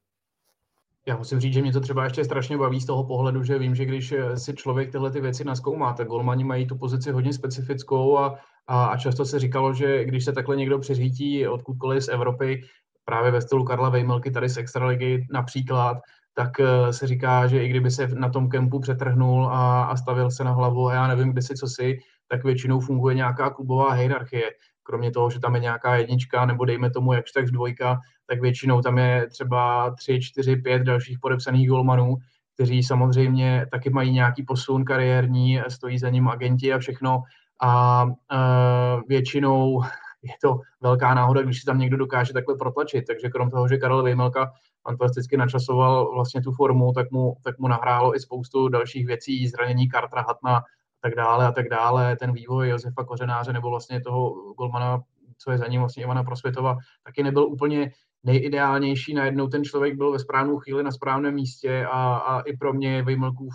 Já 1.08 1.18
musím 1.18 1.40
říct, 1.40 1.54
že 1.54 1.62
mě 1.62 1.74
to 1.74 1.80
třeba 1.80 2.04
ještě 2.04 2.26
strašně 2.26 2.58
baví 2.58 2.82
z 2.82 2.86
toho 2.86 3.04
pohledu, 3.04 3.44
že 3.44 3.60
vím, 3.60 3.76
že 3.76 3.86
když 3.86 4.12
eh, 4.12 4.38
si 4.38 4.54
člověk 4.54 4.92
tyhle 4.92 5.12
ty 5.12 5.22
věci 5.22 5.44
naskoumá, 5.44 5.94
tak 5.94 6.08
golmani 6.08 6.44
mají 6.44 6.68
tu 6.68 6.78
pozici 6.78 7.12
hodně 7.12 7.34
specifickou 7.34 8.18
a, 8.18 8.40
a, 8.68 8.86
a 8.86 8.98
často 8.98 9.26
se 9.26 9.40
říkalo, 9.40 9.74
že 9.74 10.06
když 10.06 10.26
se 10.26 10.34
takhle 10.34 10.56
někdo 10.56 10.80
přiřítí 10.80 11.48
odkudkoliv 11.48 12.04
z 12.04 12.08
Evropy, 12.08 12.62
právě 13.06 13.32
ve 13.32 13.42
stylu 13.42 13.64
Karla 13.64 13.90
Vejmelky 13.90 14.32
tady 14.32 14.50
z 14.50 14.58
Extraligy 14.58 15.28
například, 15.32 15.98
tak 16.34 16.52
se 16.92 17.08
říká, 17.08 17.48
že 17.48 17.64
i 17.64 17.70
kdyby 17.70 17.92
se 17.92 18.08
na 18.08 18.30
tom 18.30 18.50
kempu 18.50 18.80
přetrhnul 18.80 19.48
a, 19.48 19.84
a 19.84 19.96
stavil 19.96 20.32
se 20.32 20.44
na 20.44 20.52
hlavu 20.52 20.88
a 20.88 20.94
já 20.94 21.08
nevím, 21.08 21.32
kde 21.32 21.42
si 21.42 21.56
co 21.56 21.68
si, 21.68 22.00
tak 22.28 22.44
většinou 22.44 22.80
funguje 22.80 23.16
nějaká 23.16 23.50
klubová 23.50 23.92
hierarchie. 23.92 24.52
Kromě 24.84 25.12
toho, 25.12 25.30
že 25.30 25.40
tam 25.40 25.56
je 25.56 25.62
nějaká 25.62 25.96
jednička, 25.96 26.46
nebo 26.46 26.66
dejme 26.66 26.90
tomu 26.90 27.14
jakž 27.14 27.32
tak 27.32 27.46
dvojka, 27.46 28.00
tak 28.28 28.42
většinou 28.42 28.82
tam 28.82 28.98
je 28.98 29.28
třeba 29.28 29.92
tři, 29.96 30.22
čtyři, 30.22 30.56
pět 30.56 30.84
dalších 30.84 31.20
podepsaných 31.20 31.70
golmanů, 31.70 32.16
kteří 32.54 32.84
samozřejmě 32.84 33.66
taky 33.72 33.90
mají 33.90 34.12
nějaký 34.12 34.44
posun 34.44 34.86
kariérní, 34.86 35.62
stojí 35.68 36.00
za 36.00 36.10
ním 36.10 36.28
agenti 36.28 36.74
a 36.74 36.80
všechno. 36.80 37.24
A 37.62 38.04
uh, 38.04 39.02
většinou 39.08 39.82
je 40.22 40.34
to 40.42 40.60
velká 40.82 41.14
náhoda, 41.14 41.42
když 41.42 41.60
si 41.60 41.66
tam 41.66 41.80
někdo 41.80 41.98
dokáže 41.98 42.34
takhle 42.34 42.56
protlačit. 42.56 43.06
Takže 43.08 43.30
krom 43.30 43.50
toho, 43.50 43.68
že 43.68 43.78
Karel 43.78 44.04
Vejmelka 44.04 44.52
fantasticky 44.84 45.38
načasoval 45.38 46.14
vlastně 46.14 46.42
tu 46.42 46.52
formu, 46.52 46.94
tak 46.94 47.12
mu, 47.12 47.36
tak 47.44 47.60
mu 47.60 47.68
nahrálo 47.68 48.16
i 48.16 48.20
spoustu 48.20 48.68
dalších 48.70 49.08
věcí, 49.08 49.48
zranění 49.48 49.90
Kartra 49.90 50.22
Hatna, 50.22 50.64
tak 51.02 51.16
dále 51.16 51.46
a 51.46 51.52
tak 51.52 51.70
dále, 51.70 52.16
ten 52.16 52.32
vývoj 52.32 52.70
Josefa 52.70 53.04
Kořenáře 53.04 53.54
nebo 53.54 53.70
vlastně 53.70 54.02
toho 54.02 54.54
golmana, 54.54 55.02
co 55.38 55.52
je 55.52 55.58
za 55.58 55.68
ním 55.68 55.80
vlastně 55.80 56.04
Ivana 56.04 56.24
Prosvětova, 56.24 56.78
taky 57.04 57.24
nebyl 57.24 57.44
úplně 57.44 57.92
nejideálnější. 58.24 59.14
Najednou 59.14 59.48
ten 59.48 59.64
člověk 59.64 59.96
byl 59.96 60.12
ve 60.12 60.20
správnou 60.20 60.58
chvíli 60.58 60.84
na 60.84 60.92
správném 60.92 61.34
místě 61.34 61.86
a, 61.86 62.18
a 62.18 62.42
i 62.42 62.58
pro 62.58 62.74
mě 62.74 63.04
Vejmelkův 63.04 63.54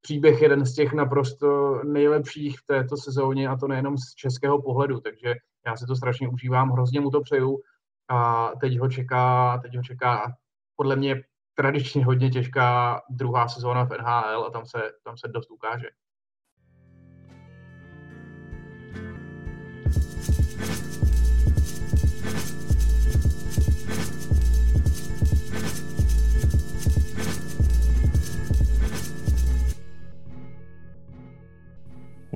příběh 0.00 0.42
jeden 0.42 0.66
z 0.66 0.74
těch 0.74 0.92
naprosto 0.92 1.80
nejlepších 1.84 2.58
v 2.58 2.66
této 2.66 2.96
sezóně 2.96 3.48
a 3.48 3.56
to 3.56 3.68
nejenom 3.68 3.98
z 3.98 4.14
českého 4.14 4.62
pohledu, 4.62 5.00
takže 5.00 5.34
já 5.66 5.76
si 5.76 5.86
to 5.86 5.96
strašně 5.96 6.28
užívám, 6.28 6.70
hrozně 6.70 7.00
mu 7.00 7.10
to 7.10 7.20
přeju 7.20 7.60
a 8.08 8.50
teď 8.60 8.78
ho 8.78 8.88
čeká, 8.88 9.58
teď 9.58 9.76
ho 9.76 9.82
čeká 9.82 10.36
podle 10.76 10.96
mě 10.96 11.22
tradičně 11.54 12.04
hodně 12.04 12.30
těžká 12.30 13.00
druhá 13.10 13.48
sezóna 13.48 13.84
v 13.84 13.90
NHL 13.90 14.44
a 14.46 14.50
tam 14.50 14.66
se, 14.66 14.92
tam 15.04 15.16
se 15.16 15.28
dost 15.28 15.50
ukáže. 15.50 15.86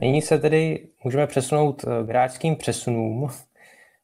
Nyní 0.04 0.23
se 0.23 0.38
tedy 0.38 0.88
můžeme 1.04 1.26
přesunout 1.26 1.84
eh, 1.84 2.06
k 2.06 2.08
hráčským 2.08 2.56
přesunům. 2.56 3.28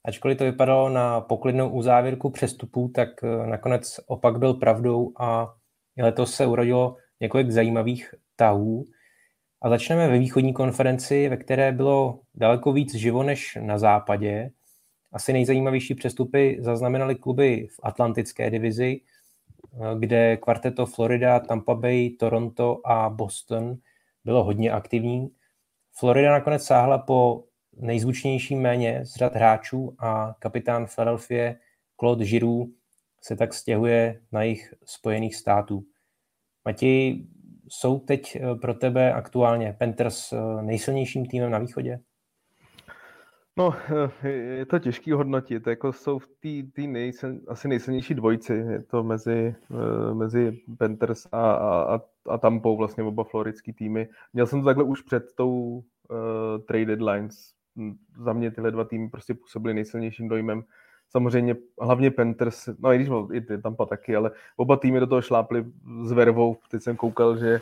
Ačkoliv 0.05 0.39
to 0.39 0.45
vypadalo 0.45 0.89
na 0.89 1.21
poklidnou 1.21 1.69
uzávěrku 1.69 2.31
přestupů, 2.31 2.89
tak 2.95 3.09
eh, 3.25 3.47
nakonec 3.47 4.01
opak 4.07 4.39
byl 4.39 4.55
pravdou 4.55 5.13
a 5.19 5.55
letos 5.99 6.35
se 6.35 6.47
urodilo 6.47 6.97
několik 7.21 7.51
zajímavých 7.51 8.15
tahů. 8.37 8.85
A 9.63 9.69
začneme 9.69 10.09
ve 10.09 10.19
východní 10.19 10.53
konferenci, 10.53 11.29
ve 11.29 11.37
které 11.37 11.73
bylo 11.73 12.21
daleko 12.35 12.73
víc 12.73 12.95
živo 12.95 13.23
než 13.23 13.59
na 13.61 13.79
západě. 13.79 14.51
Asi 15.13 15.33
nejzajímavější 15.33 15.95
přestupy 15.95 16.57
zaznamenaly 16.61 17.15
kluby 17.15 17.67
v 17.71 17.81
atlantické 17.83 18.51
divizi, 18.51 19.01
eh, 19.01 19.79
kde 19.99 20.37
kvarteto 20.37 20.87
Florida, 20.87 21.41
Tampa 21.41 21.75
Bay, 21.75 22.11
Toronto 22.11 22.87
a 22.87 23.11
Boston 23.11 23.77
bylo 24.25 24.45
hodně 24.45 24.71
aktivní. 24.71 25.31
Florida 26.01 26.33
nakonec 26.33 26.65
sáhla 26.65 26.99
po 26.99 27.45
nejzvučnějším 27.77 28.61
méně 28.61 29.01
z 29.05 29.15
řad 29.15 29.35
hráčů 29.35 29.97
a 29.99 30.35
kapitán 30.39 30.87
Philadelphia 30.95 31.55
Claude 32.01 32.25
Giroux 32.25 32.73
se 33.23 33.37
tak 33.37 33.55
stěhuje 33.55 34.21
na 34.33 34.43
jejich 34.43 34.75
spojených 34.85 35.37
států. 35.37 35.85
Matěj, 36.65 37.27
jsou 37.69 37.99
teď 37.99 38.37
eh, 38.37 38.55
pro 38.55 38.75
tebe 38.75 39.13
aktuálně 39.13 39.77
Panthers 39.79 40.33
eh, 40.33 40.63
nejsilnějším 40.63 41.27
týmem 41.27 41.51
na 41.51 41.59
východě? 41.59 42.01
No, 43.61 43.75
eh, 44.25 44.29
je 44.29 44.67
to 44.67 44.79
těžký 44.79 45.13
hodnotit. 45.13 45.67
Jako 45.67 45.93
jsou 45.93 46.19
v 46.19 46.29
té 46.75 46.83
nejsil, 46.83 47.41
asi 47.49 47.69
nejsilnější 47.69 48.15
dvojci. 48.15 48.53
Je 48.53 48.83
to 48.83 49.03
mezi, 49.03 49.55
mezi 50.13 50.61
Panthers 50.79 51.27
a, 51.33 51.53
a, 51.53 52.01
a 52.29 52.39
Tampou, 52.39 52.77
vlastně 52.77 53.05
oba 53.05 53.25
floridský 53.25 53.73
týmy. 53.73 54.09
Měl 54.33 54.47
jsem 54.47 54.61
to 54.61 54.65
takhle 54.65 54.85
už 54.85 55.03
před 55.03 55.35
tou 55.35 55.53
uh, 55.53 56.65
trade 56.67 56.85
deadlines. 56.85 57.53
Za 58.17 58.33
mě 58.33 58.51
tyhle 58.51 58.71
dva 58.71 58.85
týmy 58.85 59.09
prostě 59.09 59.35
působily 59.35 59.75
nejsilnějším 59.75 60.29
dojmem. 60.29 60.65
Samozřejmě 61.09 61.57
hlavně 61.81 62.11
Panthers, 62.11 62.69
no 62.79 62.93
i 62.93 62.97
když 62.97 63.09
i 63.33 63.59
Tampa 63.63 63.87
taky, 63.87 64.17
ale 64.17 64.31
oba 64.57 64.77
týmy 64.77 65.01
do 65.01 65.07
toho 65.07 65.23
šláply 65.23 65.65
s 66.03 66.13
vervou. 66.13 66.57
Teď 66.71 66.83
jsem 66.83 66.97
koukal, 66.97 67.37
že 67.37 67.61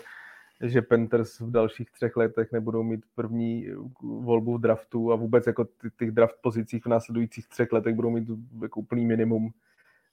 že 0.60 0.82
Panthers 0.82 1.40
v 1.40 1.50
dalších 1.50 1.90
třech 1.90 2.16
letech 2.16 2.52
nebudou 2.52 2.82
mít 2.82 3.00
první 3.14 3.66
volbu 4.02 4.58
v 4.58 4.60
draftu 4.60 5.12
a 5.12 5.16
vůbec 5.16 5.46
jako 5.46 5.66
těch 5.98 6.10
draft 6.10 6.36
pozicích 6.40 6.84
v 6.84 6.88
následujících 6.88 7.48
třech 7.48 7.72
letech 7.72 7.94
budou 7.94 8.10
mít 8.10 8.28
jako 8.62 8.80
úplný 8.80 9.06
minimum. 9.06 9.52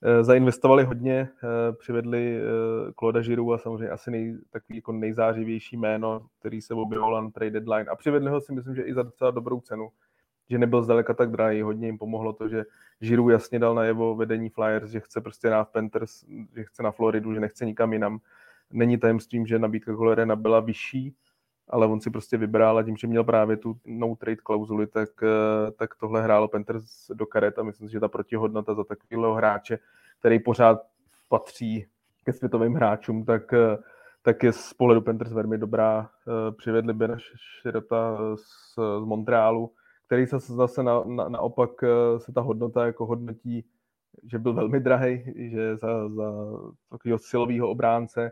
Eh, 0.01 0.23
zainvestovali 0.23 0.83
hodně, 0.83 1.29
eh, 1.43 1.73
přivedli 1.73 2.41
Kloda 2.95 3.19
eh, 3.19 3.23
Žiru 3.23 3.53
a 3.53 3.57
samozřejmě 3.57 3.89
asi 3.89 4.11
nej, 4.11 4.37
takový 4.49 4.77
jako 4.77 4.91
nejzářivější 4.91 5.77
jméno, 5.77 6.27
který 6.39 6.61
se 6.61 6.73
objevil 6.73 7.21
na 7.21 7.29
trade 7.29 7.51
deadline 7.51 7.85
a 7.85 7.95
přivedli 7.95 8.29
ho 8.31 8.41
si 8.41 8.53
myslím, 8.53 8.75
že 8.75 8.81
i 8.81 8.93
za 8.93 9.03
docela 9.03 9.31
dobrou 9.31 9.61
cenu, 9.61 9.89
že 10.49 10.57
nebyl 10.57 10.83
zdaleka 10.83 11.13
tak 11.13 11.31
drahý, 11.31 11.61
hodně 11.61 11.87
jim 11.87 11.97
pomohlo 11.97 12.33
to, 12.33 12.49
že 12.49 12.63
Žiru 13.01 13.29
jasně 13.29 13.59
dal 13.59 13.75
na 13.75 13.83
jeho 13.83 14.15
vedení 14.15 14.49
Flyers, 14.49 14.89
že 14.89 14.99
chce 14.99 15.21
prostě 15.21 15.49
na 15.49 15.65
Panthers, 15.65 16.25
že 16.55 16.63
chce 16.63 16.83
na 16.83 16.91
Floridu, 16.91 17.33
že 17.33 17.39
nechce 17.39 17.65
nikam 17.65 17.93
jinam. 17.93 18.19
Není 18.75 18.97
tajemstvím, 18.97 19.45
že 19.45 19.59
nabídka 19.59 19.95
Colorena 19.95 20.35
byla 20.35 20.59
vyšší, 20.59 21.15
ale 21.69 21.87
on 21.87 22.01
si 22.01 22.11
prostě 22.11 22.37
vybral 22.37 22.77
a 22.77 22.83
tím, 22.83 22.97
že 22.97 23.07
měl 23.07 23.23
právě 23.23 23.57
tu 23.57 23.77
no 23.85 24.15
trade 24.15 24.35
klauzuli, 24.35 24.87
tak, 24.87 25.09
eh, 25.23 25.71
tak 25.71 25.95
tohle 25.95 26.23
hrálo 26.23 26.47
Panthers 26.47 27.11
do 27.13 27.25
karet 27.25 27.59
a 27.59 27.63
myslím 27.63 27.89
si, 27.89 27.93
že 27.93 27.99
ta 27.99 28.07
protihodnota 28.07 28.73
za 28.73 28.83
takového 28.83 29.33
hráče, 29.33 29.79
který 30.19 30.39
pořád 30.39 30.81
patří 31.29 31.85
ke 32.23 32.33
světovým 32.33 32.73
hráčům, 32.73 33.25
tak, 33.25 33.53
eh, 33.53 33.77
tak 34.21 34.43
je 34.43 34.53
z 34.53 34.73
pohledu 34.73 35.01
Panthers 35.01 35.31
velmi 35.31 35.57
dobrá. 35.57 36.09
Eh, 36.27 36.51
přivedli 36.51 36.93
Bena 36.93 37.17
Širota 37.61 38.17
z, 38.35 38.41
z 38.75 39.05
Montrealu, 39.05 39.71
který 40.05 40.27
se 40.27 40.39
zase 40.39 40.83
na, 40.83 41.03
na, 41.03 41.29
naopak 41.29 41.71
se 42.17 42.31
ta 42.31 42.41
hodnota 42.41 42.85
jako 42.85 43.05
hodnotí, 43.05 43.65
že 44.23 44.39
byl 44.39 44.53
velmi 44.53 44.79
drahý, 44.79 45.33
že 45.51 45.77
za, 45.77 46.09
za 46.09 46.31
takového 46.89 47.19
silového 47.19 47.69
obránce 47.69 48.31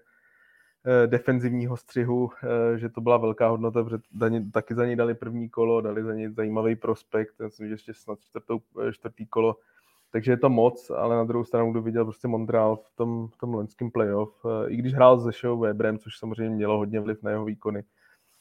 defenzivního 1.06 1.78
střihu, 1.78 2.30
eh, 2.44 2.78
že 2.78 2.90
to 2.90 3.02
byla 3.02 3.18
velká 3.18 3.48
hodnota, 3.48 3.84
protože 3.84 4.04
taky 4.52 4.76
za 4.76 4.86
něj 4.86 4.96
dali 4.96 5.16
první 5.16 5.50
kolo, 5.50 5.82
dali 5.82 6.04
za 6.04 6.14
něj 6.14 6.30
zajímavý 6.30 6.76
prospekt, 6.76 7.34
myslím, 7.44 7.68
že 7.68 7.74
ještě 7.74 7.94
snad 7.94 8.20
čtvrtou, 8.20 8.60
eh, 8.88 8.94
čtvrtý 8.94 9.26
kolo, 9.26 9.56
takže 10.12 10.32
je 10.32 10.38
to 10.38 10.50
moc, 10.50 10.90
ale 10.90 11.16
na 11.16 11.24
druhou 11.24 11.44
stranu, 11.44 11.72
kdo 11.72 11.82
viděl 11.82 12.06
prostě 12.06 12.28
Montreal 12.28 12.76
v 12.76 12.96
tom, 12.96 13.28
v 13.28 13.38
tom 13.38 13.54
loňském 13.54 13.92
playoff, 13.92 14.46
i 14.68 14.76
když 14.76 14.94
hrál 14.94 15.20
se 15.20 15.32
Show 15.32 15.60
Weberem, 15.60 15.98
což 15.98 16.18
samozřejmě 16.18 16.56
mělo 16.56 16.78
hodně 16.78 17.00
vliv 17.00 17.24
na 17.24 17.32
jeho 17.32 17.46
výkony, 17.46 17.84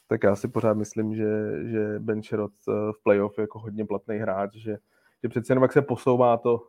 tak 0.07 0.23
já 0.23 0.35
si 0.35 0.47
pořád 0.47 0.73
myslím, 0.73 1.15
že, 1.15 1.49
že 1.63 1.99
Ben 1.99 2.23
Sherrod 2.23 2.51
v 2.67 3.03
playoff 3.03 3.37
je 3.37 3.41
jako 3.41 3.59
hodně 3.59 3.85
platný 3.85 4.17
hráč, 4.17 4.55
že, 4.55 4.77
že 5.23 5.29
přece 5.29 5.51
jenom 5.51 5.61
jak 5.61 5.73
se 5.73 5.81
posouvá 5.81 6.37
to, 6.37 6.67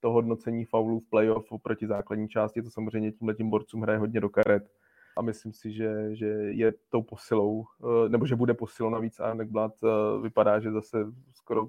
to 0.00 0.10
hodnocení 0.10 0.64
faulů 0.64 1.00
v 1.00 1.10
playoff 1.10 1.52
oproti 1.52 1.86
základní 1.86 2.28
části, 2.28 2.62
to 2.62 2.70
samozřejmě 2.70 3.12
tím 3.36 3.50
borcům 3.50 3.82
hraje 3.82 3.98
hodně 3.98 4.20
do 4.20 4.28
karet 4.28 4.68
a 5.16 5.22
myslím 5.22 5.52
si, 5.52 5.72
že, 5.72 6.16
že 6.16 6.26
je 6.26 6.72
tou 6.90 7.02
posilou, 7.02 7.64
eh, 7.64 8.08
nebo 8.08 8.26
že 8.26 8.36
bude 8.36 8.54
posilou 8.54 8.90
navíc 8.90 9.20
a 9.20 9.34
Nekblad 9.34 9.72
eh, 9.84 9.88
vypadá, 10.22 10.60
že 10.60 10.72
zase 10.72 10.98
skoro 11.34 11.68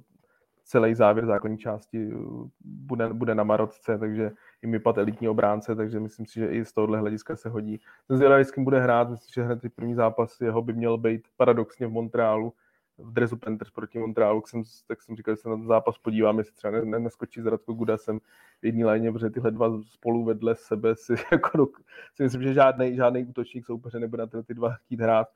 celý 0.64 0.96
závěr 0.96 1.26
základní 1.26 1.58
části 1.58 2.10
eh, 2.12 2.16
bude, 2.64 3.14
bude 3.14 3.36
na 3.36 3.44
Marotce, 3.44 3.98
takže 3.98 4.32
jim 4.62 4.72
vypad 4.72 4.98
elitní 4.98 5.30
obránce, 5.30 5.76
takže 5.76 6.00
myslím 6.00 6.26
si, 6.26 6.40
že 6.40 6.48
i 6.48 6.66
z 6.66 6.74
tohohle 6.74 7.00
hlediska 7.00 7.36
se 7.36 7.50
hodí. 7.50 7.80
Ten 8.08 8.18
Zvědavý 8.18 8.44
bude 8.58 8.80
hrát, 8.80 9.10
myslím, 9.10 9.32
že 9.34 9.44
hned 9.44 9.60
první 9.76 9.96
zápas 9.96 10.42
jeho 10.42 10.62
by 10.62 10.74
měl 10.74 10.98
být 10.98 11.28
paradoxně 11.38 11.88
v 11.88 11.92
Montrealu, 11.92 12.54
v 12.98 13.14
dresu 13.14 13.38
Panthers 13.38 13.72
proti 13.72 14.00
Montrealu, 14.00 14.44
jsem, 14.46 14.64
tak 14.88 15.02
jsem 15.02 15.16
říkal, 15.16 15.36
že 15.36 15.42
se 15.42 15.50
na 15.50 15.56
ten 15.56 15.68
zápas 15.68 15.98
podívám, 15.98 16.38
jestli 16.38 16.54
třeba 16.54 16.72
ne, 16.72 17.00
neskočí 17.00 17.42
s 17.42 17.46
Radko 17.46 17.74
Gudasem 17.74 18.20
v 18.62 18.66
jedné 18.66 18.86
léně, 18.86 19.12
protože 19.12 19.30
tyhle 19.30 19.52
dva 19.52 19.82
spolu 19.82 20.24
vedle 20.24 20.56
sebe 20.56 20.96
si, 20.96 21.14
jako, 21.32 21.68
si 22.16 22.24
myslím, 22.24 22.44
že 22.44 22.54
žádný, 22.54 22.96
žádný 22.96 23.26
útočník 23.26 23.66
soupeře 23.66 24.00
nebude 24.00 24.24
na 24.34 24.44
ty 24.44 24.54
dva 24.54 24.74
chtít 24.74 25.02
hrát. 25.02 25.28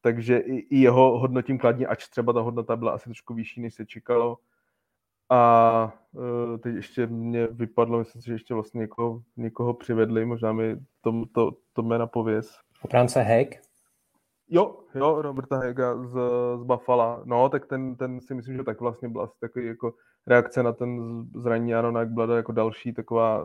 Takže 0.00 0.38
i, 0.38 0.54
i 0.54 0.78
jeho 0.78 1.18
hodnotím 1.18 1.58
kladně, 1.58 1.86
ač 1.86 2.08
třeba 2.08 2.32
ta 2.32 2.40
hodnota 2.40 2.76
byla 2.76 2.92
asi 2.92 3.04
trošku 3.04 3.34
vyšší, 3.34 3.60
než 3.60 3.74
se 3.74 3.86
čekalo. 3.86 4.38
A 5.30 5.92
uh, 6.12 6.58
teď 6.58 6.74
ještě 6.74 7.06
mě 7.06 7.46
vypadlo, 7.46 7.98
myslím 7.98 8.22
si, 8.22 8.26
že 8.26 8.34
ještě 8.34 8.54
vlastně 8.54 8.78
někoho, 8.78 9.22
někoho 9.36 9.74
přivedli, 9.74 10.24
možná 10.24 10.52
mi 10.52 10.76
to, 11.00 11.24
to, 11.32 11.50
to 11.72 11.82
jména 11.82 12.06
pověz. 12.06 12.60
Obránce 12.82 13.20
Heck? 13.20 13.63
Jo, 14.48 14.80
jo, 14.94 15.22
Roberta 15.22 15.58
Hega 15.58 15.96
z, 16.04 16.12
z 16.56 16.62
Buffalo. 16.62 17.22
No, 17.24 17.48
tak 17.48 17.66
ten, 17.66 17.96
ten 17.96 18.20
si 18.20 18.34
myslím, 18.34 18.56
že 18.56 18.64
tak 18.64 18.80
vlastně 18.80 19.08
byl 19.08 19.22
asi 19.22 19.34
takový 19.40 19.66
jako 19.66 19.94
reakce 20.26 20.62
na 20.62 20.72
ten 20.72 21.22
zranění 21.34 21.74
Arona 21.74 22.00
Ekblada 22.00 22.36
jako 22.36 22.52
další 22.52 22.92
taková 22.92 23.44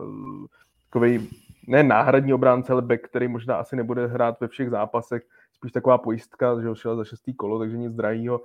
takový 0.90 1.30
ne 1.66 1.82
náhradní 1.82 2.34
obránce, 2.34 2.72
ale 2.72 2.82
back, 2.82 3.00
který 3.02 3.28
možná 3.28 3.56
asi 3.56 3.76
nebude 3.76 4.06
hrát 4.06 4.40
ve 4.40 4.48
všech 4.48 4.70
zápasech, 4.70 5.22
spíš 5.52 5.72
taková 5.72 5.98
pojistka, 5.98 6.60
že 6.60 6.68
ho 6.68 6.74
šel 6.74 6.96
za 6.96 7.04
šestý 7.04 7.34
kolo, 7.34 7.58
takže 7.58 7.78
nic 7.78 7.94
drahýho, 7.94 8.40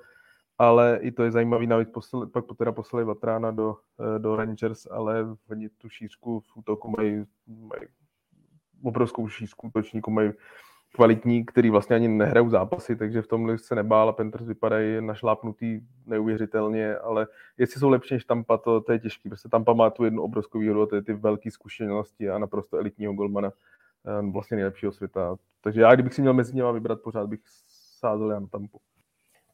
ale 0.58 1.00
i 1.02 1.12
to 1.12 1.24
je 1.24 1.32
zajímavý, 1.32 1.68
navíc 1.68 1.90
poslali, 1.90 2.28
pak 2.28 2.46
teda 2.58 2.72
poslali 2.72 3.06
Vatrána 3.06 3.52
do, 3.52 3.76
eh, 4.00 4.20
do 4.20 4.36
Rangers, 4.36 4.88
ale 4.92 5.26
oni 5.50 5.70
tu 5.70 5.90
šířku 5.90 6.40
v 6.40 6.58
útoku 6.58 6.94
mají, 6.98 7.24
mají 7.48 7.82
obrovskou 8.84 9.28
šířku 9.28 9.68
útočníku, 9.68 10.12
mají 10.12 10.32
kvalitní, 10.96 11.46
který 11.46 11.70
vlastně 11.70 11.96
ani 11.96 12.08
nehrajou 12.08 12.50
zápasy, 12.50 12.96
takže 12.96 13.22
v 13.22 13.28
tomhle 13.28 13.58
se 13.58 13.76
nebál 13.76 14.10
a 14.10 14.14
Panthers 14.14 14.46
vypadají 14.46 15.02
našlápnutý 15.02 15.82
neuvěřitelně, 16.06 16.96
ale 16.96 17.28
jestli 17.58 17.80
jsou 17.80 17.90
lepší 17.90 18.14
než 18.14 18.26
Tampa, 18.26 18.58
to, 18.58 18.82
to 18.82 18.92
je 18.92 19.00
těžké. 19.00 19.30
Prostě 19.30 19.50
Tampa 19.50 19.74
má 19.74 19.90
tu 19.90 20.04
jednu 20.04 20.24
obrovskou 20.24 20.60
výhodu, 20.60 20.86
to 20.86 20.96
je 20.96 21.02
ty 21.02 21.14
velké 21.14 21.52
zkušenosti 21.52 22.30
a 22.30 22.38
naprosto 22.38 22.78
elitního 22.78 23.14
golmana, 23.14 23.52
eh, 24.06 24.32
vlastně 24.32 24.56
nejlepšího 24.56 24.92
světa. 24.92 25.36
Takže 25.62 25.82
já, 25.82 25.94
kdybych 25.94 26.14
si 26.14 26.22
měl 26.22 26.34
mezi 26.34 26.56
nimi 26.56 26.68
vybrat 26.74 27.02
pořád, 27.02 27.30
bych 27.30 27.40
sázel 28.00 28.28
na 28.28 28.48
Tampu. 28.48 28.80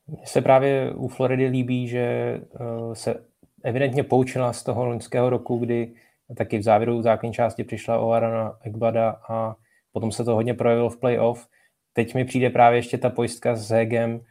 Mně 0.08 0.26
se 0.26 0.42
právě 0.42 0.94
u 0.96 1.08
Floridy 1.08 1.48
líbí, 1.48 1.88
že 1.88 2.00
eh, 2.00 2.96
se 2.96 3.24
evidentně 3.64 4.04
poučila 4.04 4.54
z 4.54 4.64
toho 4.64 4.86
loňského 4.86 5.30
roku, 5.30 5.58
kdy 5.58 5.94
taky 6.38 6.58
v 6.58 6.64
závěru 6.64 7.02
základní 7.02 7.34
části 7.34 7.64
přišla 7.64 8.00
o 8.00 8.12
Arana 8.12 8.58
Ekbada 8.62 9.22
a 9.30 9.56
Potom 9.92 10.12
se 10.12 10.24
to 10.24 10.36
hodně 10.36 10.54
projevilo 10.54 10.90
v 10.90 11.00
playoff. 11.00 11.48
Teď 11.94 12.16
mi 12.16 12.26
přijde 12.26 12.50
právě 12.50 12.80
ještě 12.80 12.98
ta 12.98 13.10
pojistka 13.10 13.56
s 13.56 13.70
Hegem 13.70 14.22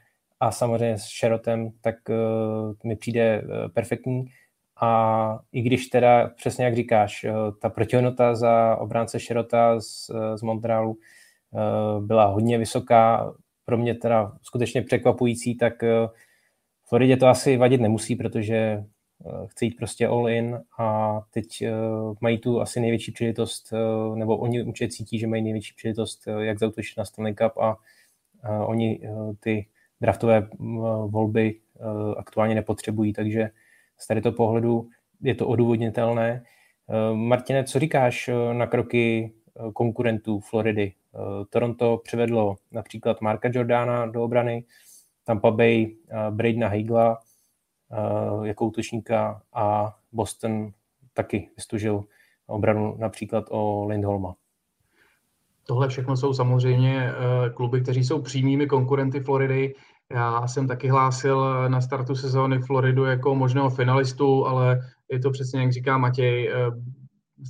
a 0.40 0.50
samozřejmě 0.50 0.98
s 0.98 1.04
Sherotem, 1.04 1.70
tak 1.80 1.96
uh, 2.08 2.74
mi 2.84 2.96
přijde 2.96 3.42
uh, 3.42 3.72
perfektní. 3.72 4.24
A 4.80 5.38
i 5.52 5.62
když 5.62 5.86
teda, 5.86 6.28
přesně 6.36 6.64
jak 6.64 6.76
říkáš, 6.76 7.24
uh, 7.24 7.58
ta 7.62 7.68
protihodnota 7.68 8.34
za 8.34 8.76
obránce 8.76 9.18
Sherota 9.18 9.80
z, 9.80 10.10
z 10.34 10.42
Montrealu 10.42 10.90
uh, 10.90 12.04
byla 12.06 12.24
hodně 12.24 12.58
vysoká, 12.58 13.34
pro 13.64 13.78
mě 13.78 13.94
teda 13.94 14.32
skutečně 14.42 14.82
překvapující, 14.82 15.56
tak 15.56 15.82
uh, 15.82 16.10
Floridě 16.90 17.16
to 17.16 17.26
asi 17.26 17.56
vadit 17.56 17.80
nemusí, 17.80 18.16
protože 18.16 18.84
chce 19.46 19.64
jít 19.64 19.76
prostě 19.76 20.06
all 20.06 20.28
in 20.28 20.60
a 20.78 21.20
teď 21.30 21.62
eh, 21.62 21.72
mají 22.20 22.38
tu 22.38 22.60
asi 22.60 22.80
největší 22.80 23.12
příležitost, 23.12 23.72
eh, 23.72 24.16
nebo 24.16 24.36
oni 24.36 24.62
určitě 24.62 24.88
cítí, 24.88 25.18
že 25.18 25.26
mají 25.26 25.42
největší 25.42 25.74
příležitost, 25.74 26.28
jak 26.38 26.58
zautočit 26.58 26.98
na 26.98 27.04
Stanley 27.04 27.34
Cup 27.34 27.58
a 27.58 27.76
oni 28.66 29.00
ty 29.40 29.66
draftové 30.00 30.48
volby 31.06 31.60
aktuálně 32.16 32.54
nepotřebují, 32.54 33.12
takže 33.12 33.50
z 33.98 34.06
tady 34.06 34.20
pohledu 34.30 34.88
je 35.20 35.34
to 35.34 35.48
odůvodnitelné. 35.48 36.44
Martine, 37.12 37.64
co 37.64 37.78
říkáš 37.78 38.30
na 38.52 38.66
kroky 38.66 39.32
konkurentů 39.74 40.40
Floridy? 40.40 40.92
Toronto 41.50 42.00
přivedlo 42.04 42.56
například 42.70 43.20
Marka 43.20 43.50
Jordana 43.52 44.06
do 44.06 44.22
obrany, 44.22 44.64
Tampa 45.24 45.50
Bay 45.50 45.96
Bradena 46.30 46.68
Hagla, 46.68 47.20
Eh, 47.20 47.29
jako 48.42 48.66
útočníka 48.66 49.42
a 49.52 49.96
Boston 50.12 50.72
taky 51.12 51.50
vystužil 51.56 52.04
obranu 52.46 52.96
například 52.98 53.44
o 53.50 53.86
Lindholma. 53.86 54.34
Tohle 55.66 55.88
všechno 55.88 56.16
jsou 56.16 56.34
samozřejmě 56.34 57.10
eh, 57.10 57.50
kluby, 57.50 57.80
kteří 57.80 58.04
jsou 58.04 58.22
přímými 58.22 58.66
konkurenty 58.66 59.20
Floridy. 59.20 59.74
Já 60.10 60.46
jsem 60.46 60.68
taky 60.68 60.88
hlásil 60.88 61.68
na 61.68 61.80
startu 61.80 62.14
sezóny 62.14 62.58
Floridu 62.58 63.04
jako 63.04 63.34
možného 63.34 63.70
finalistu, 63.70 64.46
ale 64.46 64.80
je 65.10 65.18
to 65.18 65.30
přesně, 65.30 65.60
jak 65.60 65.72
říká 65.72 65.98
Matěj, 65.98 66.48
eh, 66.48 66.54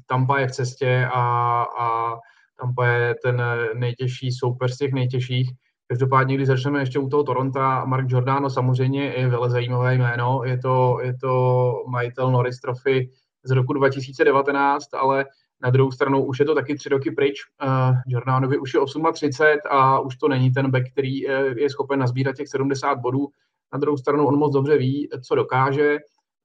Tampa 0.06 0.38
je 0.38 0.46
v 0.46 0.52
cestě 0.52 1.08
a, 1.14 1.62
a 1.80 2.16
Tampa 2.60 2.86
je 2.86 3.14
ten 3.22 3.42
nejtěžší 3.74 4.32
soupeř 4.32 4.72
z 4.74 4.78
těch 4.78 4.92
nejtěžších. 4.92 5.50
Každopádně, 5.90 6.34
když 6.34 6.46
začneme 6.46 6.80
ještě 6.80 6.98
u 6.98 7.08
toho 7.08 7.22
Toronta, 7.24 7.84
Mark 7.84 8.06
Giordano 8.06 8.50
samozřejmě 8.50 9.04
je 9.04 9.28
velmi 9.28 9.50
zajímavé 9.50 9.94
jméno. 9.94 10.40
Je 10.44 10.58
to, 10.58 10.98
je 11.02 11.14
to 11.14 11.72
majitel 11.88 12.32
Norris 12.32 12.60
Trophy 12.60 13.10
z 13.42 13.50
roku 13.50 13.72
2019, 13.72 14.94
ale 14.94 15.24
na 15.62 15.70
druhou 15.70 15.90
stranu 15.90 16.24
už 16.24 16.38
je 16.38 16.44
to 16.44 16.54
taky 16.54 16.74
tři 16.74 16.88
roky 16.88 17.10
pryč. 17.10 17.40
Uh, 17.62 17.96
Jordanovi 18.06 18.58
už 18.58 18.74
je 18.74 18.80
38 19.12 19.60
a 19.70 20.00
už 20.00 20.16
to 20.16 20.28
není 20.28 20.50
ten 20.50 20.70
back, 20.70 20.90
který 20.92 21.26
uh, 21.26 21.34
je 21.56 21.70
schopen 21.70 21.98
nazbírat 21.98 22.36
těch 22.36 22.48
70 22.48 22.94
bodů. 22.94 23.28
Na 23.72 23.78
druhou 23.78 23.96
stranu 23.96 24.26
on 24.26 24.38
moc 24.38 24.52
dobře 24.52 24.78
ví, 24.78 25.08
co 25.22 25.34
dokáže, 25.34 25.98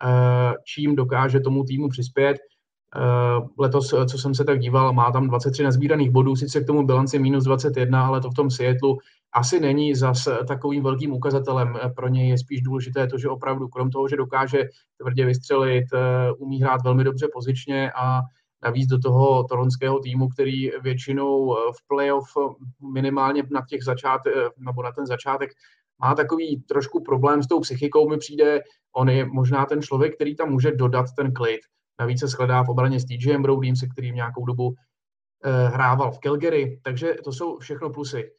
uh, 0.05 0.53
čím 0.63 0.95
dokáže 0.95 1.39
tomu 1.39 1.63
týmu 1.63 1.89
přispět. 1.89 2.37
Uh, 2.95 3.47
letos, 3.59 3.93
co 4.09 4.17
jsem 4.17 4.35
se 4.35 4.43
tak 4.43 4.59
díval, 4.59 4.93
má 4.93 5.11
tam 5.11 5.27
23 5.27 5.63
nazbíraných 5.63 6.11
bodů, 6.11 6.35
sice 6.35 6.61
k 6.61 6.67
tomu 6.67 6.85
bilanci 6.85 7.19
minus 7.19 7.43
21, 7.43 8.05
ale 8.07 8.21
to 8.21 8.29
v 8.29 8.33
tom 8.33 8.51
Seattleu 8.51 8.97
asi 9.35 9.59
není 9.59 9.95
zas 9.95 10.27
takovým 10.47 10.83
velkým 10.83 11.13
ukazatelem. 11.13 11.79
Pro 11.95 12.07
něj 12.07 12.29
je 12.29 12.37
spíš 12.37 12.61
důležité 12.61 13.07
to, 13.07 13.17
že 13.17 13.29
opravdu 13.29 13.67
krom 13.67 13.89
toho, 13.89 14.07
že 14.07 14.15
dokáže 14.15 14.63
tvrdě 14.97 15.25
vystřelit, 15.25 15.85
eh, 15.93 16.31
umí 16.31 16.61
hrát 16.61 16.81
velmi 16.83 17.03
dobře 17.03 17.27
pozičně 17.33 17.91
a 17.91 18.21
navíc 18.63 18.87
do 18.87 18.99
toho 18.99 19.43
toronského 19.43 19.99
týmu, 19.99 20.27
který 20.27 20.71
většinou 20.81 21.57
eh, 21.57 21.59
v 21.77 21.87
playoff 21.87 22.25
minimálně 22.93 23.43
na 23.51 23.61
těch 23.69 23.83
začátek, 23.83 24.33
eh, 24.37 24.49
nebo 24.57 24.83
na 24.83 24.91
ten 24.91 25.05
začátek 25.05 25.49
má 26.01 26.15
takový 26.15 26.61
trošku 26.61 27.03
problém 27.03 27.43
s 27.43 27.47
tou 27.47 27.59
psychikou, 27.59 28.09
mi 28.09 28.17
přijde, 28.17 28.61
on 28.95 29.09
je 29.09 29.25
možná 29.25 29.65
ten 29.65 29.81
člověk, 29.81 30.15
který 30.15 30.35
tam 30.35 30.49
může 30.49 30.71
dodat 30.71 31.05
ten 31.17 31.33
klid. 31.33 31.59
Navíc 31.99 32.19
se 32.19 32.27
shledá 32.27 32.63
v 32.63 32.69
obraně 32.69 32.99
s 32.99 33.05
TJem 33.05 33.41
Broudím, 33.41 33.75
se 33.75 33.87
kterým 33.87 34.15
nějakou 34.15 34.45
dobu 34.45 34.75
hrával 35.67 36.11
v 36.11 36.19
Calgary, 36.19 36.79
takže 36.83 37.15
to 37.23 37.31
jsou 37.31 37.57
všechno 37.57 37.89
plusy. 37.89 38.31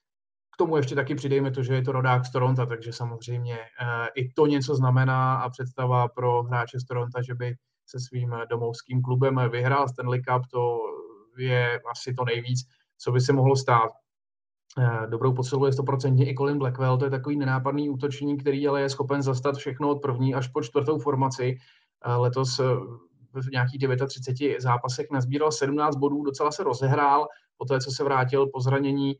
K 0.54 0.56
tomu 0.56 0.76
ještě 0.76 0.94
taky 0.94 1.14
přidejme 1.14 1.50
to, 1.50 1.62
že 1.62 1.74
je 1.74 1.82
to 1.82 1.92
rodák 1.92 2.26
z 2.26 2.32
Toronto, 2.32 2.66
takže 2.66 2.92
samozřejmě 2.92 3.54
uh, 3.54 4.06
i 4.14 4.28
to 4.28 4.46
něco 4.46 4.74
znamená 4.74 5.34
a 5.36 5.50
představa 5.50 6.08
pro 6.08 6.42
hráče 6.42 6.80
z 6.80 6.84
Toronto, 6.84 7.22
že 7.22 7.34
by 7.34 7.54
se 7.86 8.00
svým 8.00 8.34
domovským 8.50 9.02
klubem 9.02 9.40
vyhrál 9.50 9.88
Stanley 9.88 10.22
Cup, 10.22 10.42
to 10.50 10.78
je 11.38 11.80
asi 11.90 12.14
to 12.14 12.24
nejvíc, 12.24 12.60
co 12.98 13.12
by 13.12 13.20
se 13.20 13.32
mohlo 13.32 13.56
stát. 13.56 13.90
Uh, 14.78 15.06
dobrou 15.10 15.32
posiluje 15.32 15.72
100% 15.72 16.28
i 16.28 16.34
Colin 16.34 16.58
Blackwell, 16.58 16.98
to 16.98 17.04
je 17.04 17.10
takový 17.10 17.36
nenápadný 17.36 17.90
útočník, 17.90 18.40
který 18.40 18.68
ale 18.68 18.80
je 18.80 18.88
schopen 18.88 19.22
zastat 19.22 19.56
všechno 19.56 19.88
od 19.88 20.02
první 20.02 20.34
až 20.34 20.48
po 20.48 20.62
čtvrtou 20.62 20.98
formaci. 20.98 21.56
Letos 22.16 22.60
v 23.42 23.50
nějakých 23.50 23.80
39 24.08 24.60
zápasech 24.60 25.06
nazbíral 25.10 25.52
17 25.52 25.96
bodů, 25.96 26.22
docela 26.22 26.52
se 26.52 26.64
rozehrál, 26.64 27.26
po 27.56 27.64
té, 27.64 27.80
co 27.80 27.90
se 27.90 28.04
vrátil 28.04 28.46
po 28.46 28.60
zranění, 28.60 29.14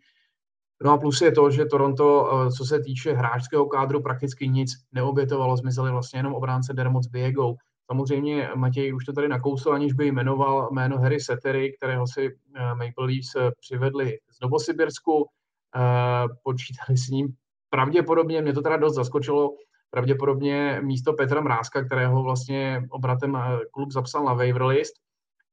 No 0.82 0.92
a 0.92 0.98
plus 0.98 1.20
je 1.20 1.32
to, 1.32 1.50
že 1.50 1.64
Toronto, 1.64 2.30
eh, 2.32 2.50
co 2.50 2.64
se 2.64 2.80
týče 2.80 3.12
hráčského 3.12 3.66
kádru, 3.66 4.02
prakticky 4.02 4.48
nic 4.48 4.70
neobětovalo, 4.92 5.56
zmizeli 5.56 5.90
vlastně 5.90 6.18
jenom 6.18 6.34
obránce 6.34 6.72
Dermot 6.72 7.04
s 7.04 7.06
Biegou. 7.06 7.56
Samozřejmě 7.86 8.50
Matěj 8.54 8.94
už 8.94 9.04
to 9.04 9.12
tady 9.12 9.28
nakousl, 9.28 9.72
aniž 9.72 9.92
by 9.92 10.06
jmenoval 10.06 10.68
jméno 10.72 10.98
Harry 10.98 11.20
Settery, 11.20 11.72
kterého 11.72 12.06
si 12.06 12.26
eh, 12.26 12.68
Maple 12.68 13.06
Leafs 13.06 13.34
eh, 13.36 13.50
přivedli 13.60 14.18
z 14.30 14.40
Novosibirsku. 14.40 15.26
Počítali 16.42 16.98
s 16.98 17.08
ním 17.08 17.28
pravděpodobně, 17.70 18.42
mě 18.42 18.52
to 18.52 18.62
teda 18.62 18.76
dost 18.76 18.94
zaskočilo, 18.94 19.50
pravděpodobně 19.96 20.80
místo 20.82 21.12
Petra 21.12 21.40
Mrázka, 21.40 21.84
kterého 21.84 22.22
vlastně 22.22 22.82
obratem 22.90 23.38
klub 23.70 23.92
zapsal 23.92 24.24
na 24.24 24.34
waiver 24.34 24.62
list. 24.62 24.94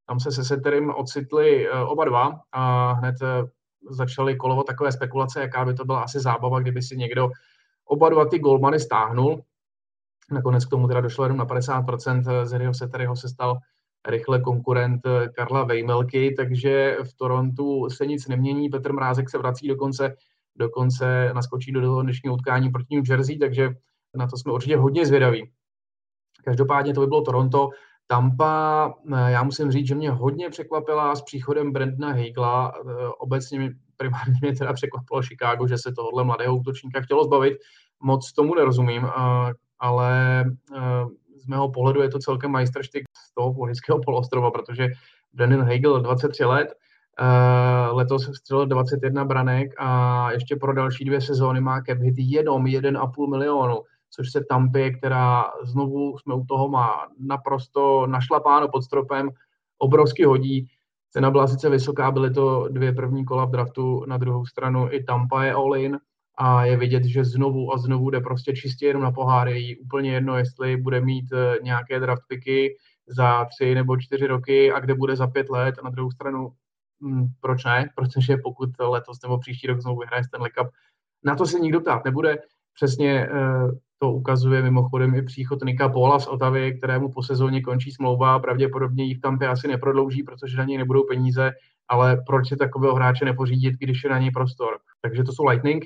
Tam 0.07 0.19
se 0.19 0.31
se 0.31 0.43
Setterym 0.43 0.89
ocitli 0.89 1.71
oba 1.71 2.05
dva 2.05 2.39
a 2.51 2.91
hned 2.91 3.15
začaly 3.89 4.35
kolovat 4.35 4.65
takové 4.65 4.91
spekulace, 4.91 5.41
jaká 5.41 5.65
by 5.65 5.73
to 5.73 5.85
byla 5.85 6.01
asi 6.01 6.19
zábava, 6.19 6.59
kdyby 6.59 6.81
si 6.81 6.97
někdo 6.97 7.29
oba 7.85 8.09
dva 8.09 8.25
ty 8.25 8.39
golmany 8.39 8.79
stáhnul. 8.79 9.41
Nakonec 10.31 10.65
k 10.65 10.69
tomu 10.69 10.87
teda 10.87 11.01
došlo 11.01 11.25
jenom 11.25 11.37
na 11.37 11.45
50%. 11.45 12.45
Zeriho 12.45 12.73
Seteryho 12.73 13.15
se 13.15 13.29
stal 13.29 13.57
rychle 14.07 14.41
konkurent 14.41 15.01
Karla 15.35 15.63
Vejmelky, 15.63 16.33
takže 16.37 16.97
v 17.03 17.13
Torontu 17.13 17.89
se 17.89 18.05
nic 18.05 18.27
nemění. 18.27 18.69
Petr 18.69 18.93
Mrázek 18.93 19.29
se 19.29 19.37
vrací 19.37 19.67
dokonce, 19.67 20.15
dokonce 20.55 21.31
naskočí 21.33 21.71
do 21.71 21.81
toho 21.81 22.01
dnešního 22.01 22.35
utkání 22.35 22.69
proti 22.69 22.95
New 22.95 23.09
Jersey, 23.09 23.37
takže 23.37 23.69
na 24.15 24.27
to 24.27 24.37
jsme 24.37 24.51
určitě 24.51 24.77
hodně 24.77 25.05
zvědaví. 25.05 25.51
Každopádně 26.43 26.93
to 26.93 27.01
by 27.01 27.07
bylo 27.07 27.21
Toronto. 27.21 27.69
Tampa, 28.07 28.93
eh, 29.13 29.31
já 29.31 29.43
musím 29.43 29.71
říct, 29.71 29.87
že 29.87 29.95
mě 29.95 30.11
hodně 30.11 30.49
překvapila 30.49 31.15
s 31.15 31.21
příchodem 31.21 31.71
Brandona 31.71 32.13
Hegla. 32.13 32.73
Eh, 32.75 33.07
obecně 33.19 33.59
mě, 33.59 33.71
primárně 33.97 34.33
mě 34.41 34.55
teda 34.55 34.73
překvapilo 34.73 35.21
Chicago, 35.21 35.67
že 35.67 35.77
se 35.77 35.91
tohohle 35.91 36.23
mladého 36.23 36.57
útočníka 36.57 37.01
chtělo 37.01 37.23
zbavit. 37.23 37.57
Moc 37.99 38.33
tomu 38.33 38.55
nerozumím, 38.55 39.05
eh, 39.05 39.53
ale 39.79 40.43
z 41.37 41.47
mého 41.47 41.71
pohledu 41.71 42.01
je 42.01 42.09
to 42.09 42.19
celkem 42.19 42.51
majstrštyk 42.51 43.03
z 43.27 43.33
toho 43.33 43.53
politického 43.53 43.99
poloostrova, 44.05 44.51
protože 44.51 44.87
Brandon 45.33 45.63
Hegel 45.63 46.01
23 46.01 46.45
let, 46.45 46.73
letos 47.91 48.29
střelil 48.35 48.65
21 48.65 49.25
branek 49.25 49.73
a 49.77 50.31
ještě 50.31 50.55
pro 50.55 50.73
další 50.73 51.05
dvě 51.05 51.21
sezóny 51.21 51.61
má 51.61 51.81
cap 51.81 51.97
hit 51.97 52.15
jenom 52.17 52.67
1,5 52.67 53.29
milionu, 53.29 53.81
což 54.15 54.31
se 54.31 54.43
Tampy, 54.49 54.93
která 54.97 55.51
znovu 55.63 56.17
jsme 56.17 56.33
u 56.33 56.45
toho 56.45 56.69
má 56.69 57.07
naprosto 57.19 58.07
našlapáno 58.07 58.67
pod 58.67 58.83
stropem, 58.83 59.29
obrovsky 59.77 60.25
hodí. 60.25 60.67
Cena 61.09 61.31
byla 61.31 61.47
sice 61.47 61.69
vysoká, 61.69 62.11
byly 62.11 62.33
to 62.33 62.67
dvě 62.67 62.93
první 62.93 63.25
kola 63.25 63.45
v 63.45 63.51
draftu, 63.51 64.05
na 64.05 64.17
druhou 64.17 64.45
stranu 64.45 64.87
i 64.91 65.03
Tampa 65.03 65.43
je 65.43 65.53
all-in 65.53 65.99
a 66.37 66.65
je 66.65 66.77
vidět, 66.77 67.03
že 67.05 67.25
znovu 67.25 67.73
a 67.73 67.77
znovu 67.77 68.09
jde 68.09 68.21
prostě 68.21 68.53
čistě 68.53 68.85
jenom 68.85 69.03
na 69.03 69.11
poháry. 69.11 69.61
Je 69.61 69.77
úplně 69.77 70.13
jedno, 70.13 70.37
jestli 70.37 70.77
bude 70.77 71.01
mít 71.01 71.25
eh, 71.33 71.57
nějaké 71.63 71.99
draft 71.99 72.23
picky 72.27 72.77
za 73.07 73.45
tři 73.45 73.75
nebo 73.75 73.97
čtyři 73.97 74.27
roky 74.27 74.71
a 74.71 74.79
kde 74.79 74.93
bude 74.93 75.15
za 75.15 75.27
pět 75.27 75.49
let. 75.49 75.75
A 75.79 75.83
na 75.83 75.89
druhou 75.89 76.11
stranu, 76.11 76.53
hm, 77.03 77.27
proč 77.41 77.63
ne? 77.63 77.89
Protože 77.95 78.37
pokud 78.43 78.69
letos 78.79 79.21
nebo 79.23 79.37
příští 79.37 79.67
rok 79.67 79.81
znovu 79.81 79.99
vyhraje 79.99 80.23
ten 80.31 80.41
Cup, 80.41 80.67
na 81.23 81.35
to 81.35 81.45
se 81.45 81.59
nikdo 81.59 81.81
ptát 81.81 82.05
nebude. 82.05 82.37
Přesně 82.73 83.27
eh, 83.27 83.67
to 84.03 84.11
ukazuje 84.11 84.61
mimochodem 84.61 85.15
i 85.15 85.21
příchod 85.21 85.63
Nika 85.63 85.89
Pola 85.89 86.19
z 86.19 86.27
Otavy, 86.27 86.77
kterému 86.77 87.11
po 87.11 87.23
sezóně 87.23 87.61
končí 87.61 87.91
smlouva. 87.91 88.39
Pravděpodobně 88.39 89.03
ji 89.03 89.15
v 89.15 89.21
Tampě 89.21 89.47
asi 89.47 89.67
neprodlouží, 89.67 90.23
protože 90.23 90.57
na 90.57 90.63
něj 90.63 90.77
nebudou 90.77 91.03
peníze, 91.03 91.51
ale 91.87 92.23
proč 92.27 92.49
si 92.49 92.55
takového 92.55 92.95
hráče 92.95 93.25
nepořídit, 93.25 93.75
když 93.79 94.03
je 94.03 94.09
na 94.09 94.19
něj 94.19 94.31
prostor. 94.31 94.77
Takže 95.01 95.23
to 95.23 95.31
jsou 95.31 95.45
Lightning. 95.45 95.85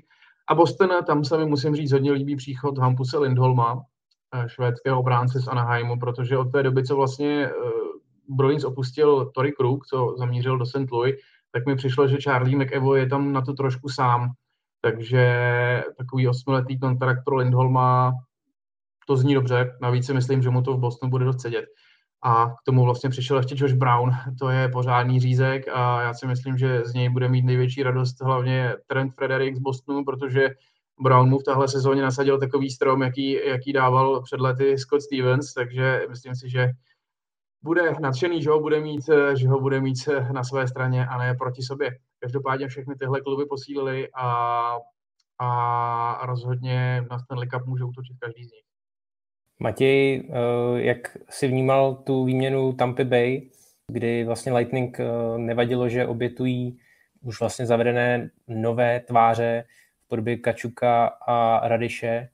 A 0.50 0.56
Boston, 0.56 0.90
tam 1.08 1.24
se 1.24 1.38
mi 1.38 1.46
musím 1.46 1.76
říct, 1.76 1.92
hodně 1.92 2.12
líbí 2.12 2.36
příchod 2.36 2.78
Hampuse 2.78 3.18
Lindholma, 3.18 3.82
eh, 4.36 4.50
švédského 4.50 5.00
obránce 5.00 5.40
z 5.40 5.48
Anaheimu, 5.48 6.00
protože 6.00 6.38
od 6.38 6.52
té 6.52 6.64
doby, 6.64 6.84
co 6.84 6.96
vlastně 6.96 7.50
uh, 7.50 8.36
Bruins 8.38 8.64
opustil 8.64 9.32
Tory 9.36 9.52
Krug, 9.52 9.86
co 9.86 10.16
zamířil 10.18 10.58
do 10.58 10.66
St. 10.66 10.92
Louis, 10.92 11.16
tak 11.52 11.66
mi 11.66 11.76
přišlo, 11.76 12.08
že 12.08 12.18
Charlie 12.24 12.58
McEvoy 12.58 13.00
je 13.00 13.08
tam 13.08 13.34
na 13.34 13.42
to 13.42 13.54
trošku 13.54 13.90
sám. 13.90 14.32
Takže 14.82 15.84
takový 15.98 16.28
osmiletý 16.28 16.80
kontrakt 16.80 17.24
pro 17.26 17.36
Lindholma, 17.36 18.14
to 19.08 19.18
zní 19.18 19.34
dobře. 19.34 19.78
Navíc 19.82 20.06
si 20.06 20.14
myslím, 20.14 20.42
že 20.42 20.50
mu 20.50 20.62
to 20.62 20.74
v 20.74 20.80
Bostonu 20.80 21.10
bude 21.10 21.26
dost 21.26 21.42
sedět. 21.42 21.66
A 22.24 22.46
k 22.46 22.64
tomu 22.66 22.84
vlastně 22.84 23.10
přišel 23.10 23.38
ještě 23.38 23.56
Josh 23.58 23.74
Brown, 23.74 24.12
to 24.40 24.50
je 24.50 24.70
pořádný 24.70 25.20
řízek 25.20 25.68
a 25.74 26.02
já 26.02 26.14
si 26.14 26.28
myslím, 26.28 26.58
že 26.58 26.82
z 26.86 26.94
něj 26.94 27.10
bude 27.10 27.30
mít 27.30 27.46
největší 27.46 27.84
radost 27.84 28.22
hlavně 28.22 28.76
Trent 28.88 29.14
Frederick 29.14 29.58
z 29.58 29.60
Bostonu, 29.60 30.06
protože 30.06 30.50
Brown 31.02 31.30
mu 31.30 31.40
v 31.40 31.44
tahle 31.44 31.68
sezóně 31.68 32.02
nasadil 32.02 32.40
takový 32.40 32.70
strom, 32.70 33.02
jaký, 33.02 33.32
jaký 33.48 33.74
dával 33.74 34.22
před 34.22 34.40
lety 34.40 34.78
Scott 34.78 35.02
Stevens, 35.02 35.54
takže 35.54 36.02
myslím 36.10 36.36
si, 36.36 36.50
že 36.50 36.70
bude 37.64 37.96
nadšený, 38.00 38.42
že 38.42 38.50
ho 38.50 38.60
bude 38.60 38.80
mít, 38.80 39.10
že 39.36 39.48
ho 39.48 39.60
bude 39.60 39.82
mít 39.82 39.98
na 40.32 40.44
své 40.44 40.68
straně 40.68 41.08
a 41.08 41.18
ne 41.18 41.36
proti 41.36 41.62
sobě. 41.62 41.92
Každopádně 42.20 42.68
všechny 42.68 42.96
tyhle 42.96 43.22
kluby 43.22 43.46
posílili 43.46 44.08
a, 44.14 44.78
a 45.40 46.26
rozhodně 46.26 47.06
na 47.10 47.20
Stanley 47.20 47.50
Cup 47.50 47.66
může 47.66 47.84
útočit 47.84 48.18
každý 48.20 48.44
z 48.44 48.52
nich. 48.52 48.64
Matěj, 49.60 50.30
eh, 50.30 50.82
jak 50.82 51.18
si 51.30 51.48
vnímal 51.48 51.96
tu 51.96 52.26
výměnu 52.26 52.74
Tampa 52.74 53.04
Bay, 53.04 53.50
kdy 53.88 54.24
vlastně 54.24 54.54
Lightning 54.54 55.00
eh, 55.00 55.06
nevadilo, 55.38 55.90
že 55.90 56.08
obětují 56.08 56.80
už 57.22 57.40
vlastně 57.40 57.66
zavedené 57.66 58.30
nové 58.48 59.00
tváře 59.00 59.66
v 60.06 60.08
podobě 60.08 60.38
Kačuka 60.38 61.06
a 61.08 61.68
Radiše 61.68 62.30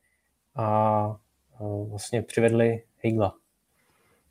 a 0.55 1.17
eh, 1.53 1.89
vlastně 1.89 2.21
přivedli 2.21 2.83
Hegla. 3.03 3.35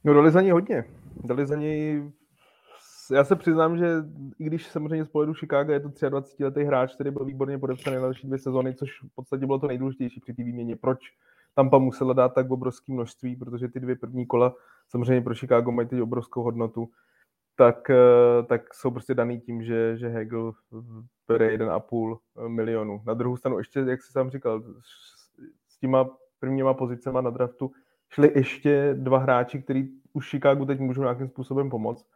No 0.04 0.14
dali 0.14 0.30
za 0.30 0.40
něj 0.40 0.50
hodně. 0.50 0.84
Dali 1.24 1.46
za 1.46 1.56
něj 1.56 2.02
já 3.12 3.24
se 3.24 3.36
přiznám, 3.36 3.78
že 3.78 4.04
i 4.38 4.44
když 4.44 4.66
samozřejmě 4.66 5.04
z 5.04 5.08
pohledu 5.08 5.34
Chicago 5.34 5.72
je 5.72 5.80
to 5.80 6.08
23 6.08 6.44
letý 6.44 6.62
hráč, 6.62 6.94
který 6.94 7.10
byl 7.10 7.24
výborně 7.24 7.58
podepsaný 7.58 7.96
na 7.96 8.02
další 8.02 8.26
dvě 8.26 8.38
sezóny, 8.38 8.74
což 8.74 8.90
v 9.02 9.14
podstatě 9.14 9.46
bylo 9.46 9.58
to 9.58 9.66
nejdůležitější 9.66 10.20
při 10.20 10.34
té 10.34 10.42
výměně. 10.42 10.76
Proč 10.76 10.98
Tampa 11.54 11.78
musela 11.78 12.12
dát 12.12 12.34
tak 12.34 12.50
obrovské 12.50 12.92
množství, 12.92 13.36
protože 13.36 13.68
ty 13.68 13.80
dvě 13.80 13.96
první 13.96 14.26
kola 14.26 14.54
samozřejmě 14.88 15.20
pro 15.20 15.34
Chicago 15.34 15.72
mají 15.72 15.88
teď 15.88 16.00
obrovskou 16.00 16.42
hodnotu, 16.42 16.88
tak, 17.56 17.90
eh, 17.90 18.42
tak 18.46 18.74
jsou 18.74 18.90
prostě 18.90 19.14
daný 19.14 19.40
tím, 19.40 19.62
že, 19.62 19.96
že 19.96 20.08
Hegel 20.08 20.52
bere 21.28 21.48
1,5 21.48 22.18
milionu. 22.48 23.02
Na 23.06 23.14
druhou 23.14 23.36
stranu 23.36 23.58
ještě, 23.58 23.80
jak 23.80 24.02
jsi 24.02 24.12
sám 24.12 24.30
říkal, 24.30 24.62
s 25.68 25.78
těma 25.78 26.10
prvníma 26.40 26.74
pozicema 26.74 27.20
na 27.20 27.30
draftu 27.30 27.72
šli 28.08 28.32
ještě 28.34 28.94
dva 28.98 29.18
hráči, 29.18 29.62
který 29.62 29.88
už 30.12 30.30
Chicago 30.30 30.64
teď 30.64 30.80
můžou 30.80 31.02
nějakým 31.02 31.28
způsobem 31.28 31.70
pomoct, 31.70 32.06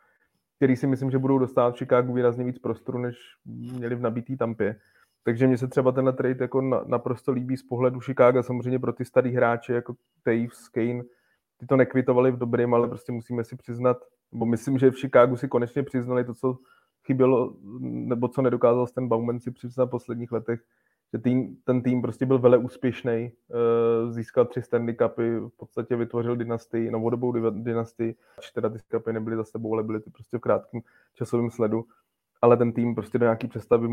který 0.57 0.77
si 0.77 0.87
myslím, 0.87 1.11
že 1.11 1.19
budou 1.19 1.39
dostat 1.39 1.71
v 1.71 1.79
Chicago 1.79 2.13
výrazně 2.13 2.45
víc 2.45 2.59
prostoru, 2.59 2.99
než 2.99 3.17
měli 3.45 3.95
v 3.95 4.01
nabitý 4.01 4.37
tampě. 4.37 4.81
Takže 5.25 5.47
mně 5.47 5.59
se 5.59 5.69
třeba 5.69 5.93
tenhle 5.93 6.13
trade 6.13 6.45
jako 6.45 6.61
na, 6.61 6.85
naprosto 6.87 7.33
líbí 7.33 7.57
z 7.57 7.63
pohledu 7.63 8.01
Chicago, 8.01 8.43
samozřejmě 8.43 8.79
pro 8.79 8.93
ty 8.93 9.05
starý 9.05 9.33
hráče 9.33 9.73
jako 9.73 9.95
Taves, 10.23 10.69
Kane, 10.69 11.03
ty 11.57 11.67
to 11.67 11.77
nekvitovali 11.77 12.31
v 12.31 12.39
dobrém, 12.39 12.75
ale 12.75 12.89
prostě 12.89 13.13
musíme 13.13 13.45
si 13.45 13.57
přiznat, 13.57 13.97
nebo 14.33 14.47
myslím, 14.47 14.79
že 14.79 14.91
v 14.91 15.01
Chicagu 15.01 15.37
si 15.37 15.49
konečně 15.49 15.83
přiznali 15.83 16.25
to, 16.25 16.35
co 16.35 16.59
chybělo, 17.07 17.57
nebo 17.81 18.29
co 18.29 18.43
nedokázal 18.43 18.87
ten 18.87 19.09
Bauman 19.09 19.41
si 19.41 19.51
přiznat 19.51 19.85
v 19.85 19.91
posledních 19.91 20.33
letech, 20.33 20.61
že 21.13 21.19
tým, 21.19 21.57
ten 21.65 21.83
tým 21.83 22.03
prostě 22.03 22.27
byl 22.27 22.39
vele 22.39 22.59
úspěšný, 22.59 23.13
eh, 23.13 24.13
získal 24.13 24.45
tři 24.45 24.63
Stanley 24.63 24.95
Cupy, 24.95 25.39
v 25.39 25.57
podstatě 25.57 25.97
vytvořil 25.97 26.37
dynastii, 26.37 26.91
novodobou 26.91 27.51
dynastii, 27.51 28.15
čtyři 28.41 28.71
ty 28.71 28.79
Cupy 28.91 29.13
nebyly 29.13 29.37
za 29.37 29.45
sebou, 29.45 29.75
ale 29.75 29.83
byly 29.83 30.01
ty 30.01 30.11
prostě 30.11 30.39
v 30.39 30.41
krátkém 30.41 30.81
časovém 31.15 31.51
sledu 31.51 31.85
ale 32.43 32.57
ten 32.57 32.73
tým 32.73 32.95
prostě 32.95 33.19
do 33.19 33.25
nějaký 33.25 33.49
přestavy 33.49 33.89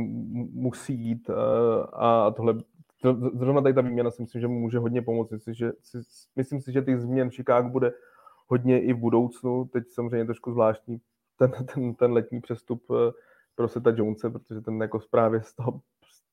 musí 0.54 0.93
jít 0.93 1.30
eh, 1.30 1.34
a 1.93 2.32
tohle 2.32 2.56
zrovna 3.34 3.62
tady 3.62 3.73
ta 3.73 3.82
výměna 3.82 4.12
si 4.12 4.21
myslím, 4.21 4.41
že 4.41 4.47
mu 4.47 4.60
může 4.60 4.78
hodně 4.78 5.02
pomoct. 5.02 5.32
Myslím, 5.32 5.54
že, 5.54 5.71
myslím 6.36 6.62
si, 6.62 6.71
že 6.71 6.82
těch 6.82 6.99
změn 6.99 7.30
v 7.30 7.34
Chicago 7.34 7.69
bude 7.69 7.93
hodně 8.47 8.82
i 8.82 8.93
v 8.93 8.97
budoucnu. 8.97 9.65
Teď 9.65 9.84
samozřejmě 9.89 10.26
trošku 10.26 10.52
zvláštní 10.52 11.02
ten, 11.38 11.52
ten, 11.73 11.95
ten 11.95 12.12
letní 12.12 12.41
přestup 12.41 12.84
eh, 12.91 13.12
pro 13.56 13.67
Seta 13.67 13.93
Jonese, 13.95 14.30
protože 14.30 14.62
ten 14.62 14.82
jako 14.82 14.99
právě 15.12 15.41
z 15.41 15.54
toho, 15.54 15.82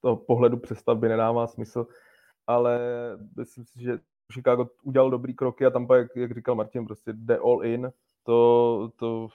toho 0.00 0.16
pohledu 0.16 0.56
přestavby 0.56 1.08
nedává 1.08 1.46
smysl, 1.46 1.86
ale 2.46 2.80
myslím 3.36 3.64
si, 3.64 3.82
že 3.82 3.98
Chicago 4.32 4.68
udělal 4.82 5.10
dobrý 5.10 5.34
kroky 5.34 5.66
a 5.66 5.70
tam, 5.70 5.86
jak, 5.94 6.16
jak 6.16 6.34
říkal 6.34 6.54
Martin, 6.54 6.86
prostě 6.86 7.12
jde 7.12 7.38
all 7.38 7.64
in. 7.64 7.92
To, 8.24 8.90
to 8.96 9.28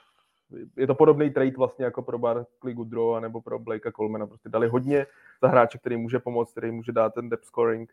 je 0.76 0.86
to 0.86 0.94
podobný 0.94 1.30
trade 1.30 1.56
vlastně 1.56 1.84
jako 1.84 2.02
pro 2.02 2.18
Barkley 2.18 2.74
Goodrow 2.74 3.20
nebo 3.20 3.40
pro 3.40 3.58
Blakea 3.58 3.92
Colemana. 3.92 4.26
Prostě 4.26 4.48
dali 4.48 4.68
hodně 4.68 5.06
za 5.42 5.48
hráče, 5.48 5.78
který 5.78 5.96
může 5.96 6.18
pomoct, 6.18 6.52
který 6.52 6.70
může 6.70 6.92
dát 6.92 7.14
ten 7.14 7.28
depth 7.28 7.44
scoring. 7.44 7.92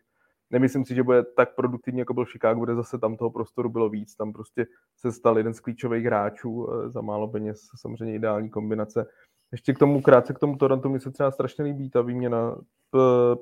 Nemyslím 0.50 0.84
si, 0.84 0.94
že 0.94 1.02
bude 1.02 1.22
tak 1.22 1.54
produktivní, 1.54 1.98
jako 1.98 2.14
byl 2.14 2.24
Chicago, 2.24 2.64
kde 2.64 2.74
zase 2.74 2.98
tam 2.98 3.16
toho 3.16 3.30
prostoru 3.30 3.68
bylo 3.68 3.88
víc. 3.88 4.14
Tam 4.16 4.32
prostě 4.32 4.66
se 4.96 5.12
stal 5.12 5.38
jeden 5.38 5.54
z 5.54 5.60
klíčových 5.60 6.04
hráčů 6.04 6.68
eh, 6.70 6.90
za 6.90 7.00
málo 7.00 7.28
peněz, 7.28 7.68
samozřejmě 7.80 8.14
ideální 8.14 8.50
kombinace. 8.50 9.06
Ještě 9.54 9.74
k 9.74 9.78
tomu, 9.78 10.02
krátce 10.02 10.34
k 10.34 10.38
tomu 10.38 10.56
Toronto, 10.56 10.88
mi 10.88 11.00
se 11.00 11.10
třeba 11.10 11.30
strašně 11.30 11.64
líbí 11.64 11.90
ta 11.90 12.02
výměna 12.02 12.56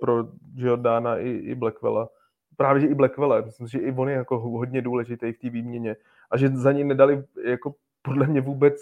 pro 0.01 0.29
Jordana 0.55 1.19
i, 1.19 1.29
i 1.29 1.55
Blackwella. 1.55 2.09
Právě, 2.57 2.81
že 2.81 2.87
i 2.87 2.95
Blackwella, 2.95 3.41
myslím 3.41 3.67
že 3.67 3.79
i 3.79 3.93
on 3.93 4.09
je 4.09 4.15
jako 4.15 4.39
hodně 4.39 4.83
důležitý 4.83 5.33
v 5.33 5.39
té 5.39 5.51
výměně. 5.51 5.97
A 6.31 6.37
že 6.37 6.49
za 6.49 6.73
něj 6.73 6.85
nedali 6.85 7.25
jako 7.45 7.75
podle 8.03 8.27
mě 8.27 8.41
vůbec 8.41 8.77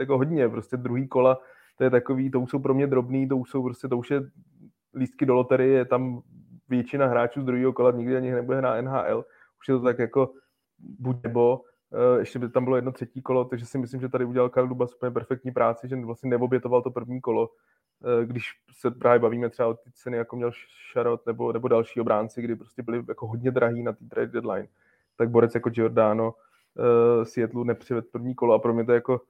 jako 0.00 0.18
hodně, 0.18 0.48
prostě 0.48 0.76
druhý 0.76 1.08
kola, 1.08 1.38
to 1.78 1.84
je 1.84 1.90
takový, 1.90 2.30
to 2.30 2.40
už 2.40 2.50
jsou 2.50 2.58
pro 2.58 2.74
mě 2.74 2.86
drobný, 2.86 3.28
to 3.28 3.36
už 3.36 3.50
jsou 3.50 3.62
prostě, 3.62 3.88
to 3.88 3.98
už 3.98 4.10
je 4.10 4.22
lístky 4.94 5.26
do 5.26 5.34
loterie, 5.34 5.78
je 5.78 5.84
tam 5.84 6.22
většina 6.68 7.06
hráčů 7.06 7.40
z 7.40 7.44
druhého 7.44 7.72
kola 7.72 7.90
nikdy 7.90 8.16
ani 8.16 8.32
nebude 8.32 8.62
na 8.62 8.82
NHL, 8.82 9.24
už 9.60 9.68
je 9.68 9.74
to 9.74 9.80
tak 9.80 9.98
jako 9.98 10.32
buď 10.78 11.16
nebo, 11.22 11.60
ještě 12.18 12.38
by 12.38 12.48
tam 12.48 12.64
bylo 12.64 12.76
jedno 12.76 12.92
třetí 12.92 13.22
kolo, 13.22 13.44
takže 13.44 13.66
si 13.66 13.78
myslím, 13.78 14.00
že 14.00 14.08
tady 14.08 14.24
udělal 14.24 14.48
Karl 14.48 14.68
Dubas 14.68 14.94
úplně 14.94 15.10
perfektní 15.10 15.50
práci, 15.52 15.88
že 15.88 15.96
vlastně 15.96 16.30
neobětoval 16.30 16.82
to 16.82 16.90
první 16.90 17.20
kolo, 17.20 17.50
eh, 18.04 18.26
když 18.26 18.50
se 18.72 18.90
právě 18.90 19.18
bavíme 19.18 19.50
třeba 19.50 19.68
o 19.68 19.74
ty 19.74 19.90
ceny, 19.94 20.16
jako 20.16 20.36
měl 20.36 20.50
Sharot 20.92 21.26
nebo, 21.26 21.52
nebo 21.52 21.68
další 21.68 22.00
obránci, 22.00 22.42
kdy 22.42 22.56
prostě 22.56 22.82
byli 22.82 23.04
jako 23.08 23.26
hodně 23.26 23.50
drahý 23.50 23.82
na 23.82 23.92
té 23.92 24.04
trade 24.04 24.32
deadline, 24.32 24.68
tak 25.16 25.30
borec 25.30 25.54
jako 25.54 25.70
Giordano 25.70 26.34
uh, 26.34 27.24
Seattle 27.24 27.64
nepřived 27.64 28.06
první 28.12 28.34
kolo. 28.34 28.54
A 28.54 28.58
pro 28.58 28.74
mě 28.74 28.84
to 28.84 28.92
jako 28.92 29.20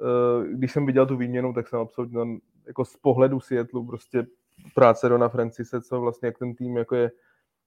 Eh, 0.00 0.48
když 0.48 0.72
jsem 0.72 0.86
viděl 0.86 1.06
tu 1.06 1.16
výměnu, 1.16 1.52
tak 1.52 1.68
jsem 1.68 1.78
absolutně 1.78 2.38
jako 2.66 2.84
z 2.84 2.96
pohledu 2.96 3.40
Seattle 3.40 3.82
prostě 3.86 4.26
práce 4.74 5.08
Dona 5.08 5.28
Francise, 5.28 5.80
co 5.80 6.00
vlastně 6.00 6.26
jak 6.26 6.38
ten 6.38 6.54
tým 6.54 6.76
jako 6.76 6.94
je, 6.94 7.10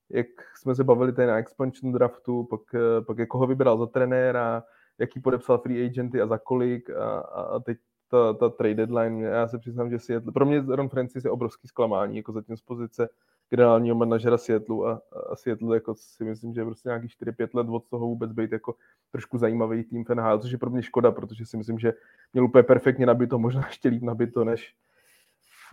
jak 0.09 0.27
jsme 0.55 0.75
se 0.75 0.83
bavili 0.83 1.13
tady 1.13 1.27
na 1.27 1.37
expansion 1.37 1.91
draftu, 1.91 2.43
pak, 2.43 2.61
eh, 2.73 3.01
pak 3.01 3.17
jako 3.17 3.37
ho 3.37 3.47
vybral 3.47 3.77
za 3.77 3.85
trenéra, 3.85 4.63
jaký 4.97 5.19
podepsal 5.19 5.57
free 5.57 5.85
agenty 5.85 6.21
a 6.21 6.27
za 6.27 6.37
kolik 6.37 6.89
a, 6.89 7.19
a 7.19 7.59
teď 7.59 7.77
ta, 8.09 8.33
ta 8.33 8.49
trade 8.49 8.75
deadline, 8.75 9.21
já 9.21 9.47
se 9.47 9.59
přiznám, 9.59 9.89
že 9.89 9.99
Seattle, 9.99 10.31
pro 10.31 10.45
mě 10.45 10.63
Ron 10.67 10.89
Francis 10.89 11.25
je 11.25 11.31
obrovský 11.31 11.67
zklamání, 11.67 12.17
jako 12.17 12.31
zatím 12.31 12.57
z 12.57 12.61
pozice 12.61 13.09
generálního 13.49 13.95
manažera 13.95 14.37
Seattle 14.37 14.91
a, 14.91 15.01
a 15.31 15.35
Seattle 15.35 15.75
jako 15.75 15.95
si 15.95 16.23
myslím, 16.23 16.53
že 16.53 16.61
je 16.61 16.65
prostě 16.65 16.89
nějaký 16.89 17.07
4-5 17.07 17.49
let 17.53 17.67
od 17.69 17.83
toho 17.89 18.05
vůbec 18.05 18.31
být 18.31 18.51
jako 18.51 18.75
trošku 19.11 19.37
zajímavý 19.37 19.83
tým 19.83 20.05
v 20.05 20.09
NHL, 20.09 20.39
což 20.39 20.51
je 20.51 20.57
pro 20.57 20.69
mě 20.69 20.81
škoda, 20.81 21.11
protože 21.11 21.45
si 21.45 21.57
myslím, 21.57 21.79
že 21.79 21.93
měl 22.33 22.45
úplně 22.45 22.63
perfektně 22.63 23.05
nabito, 23.05 23.39
možná 23.39 23.67
ještě 23.67 23.89
líp 23.89 24.03
nabito, 24.03 24.43
než, 24.43 24.75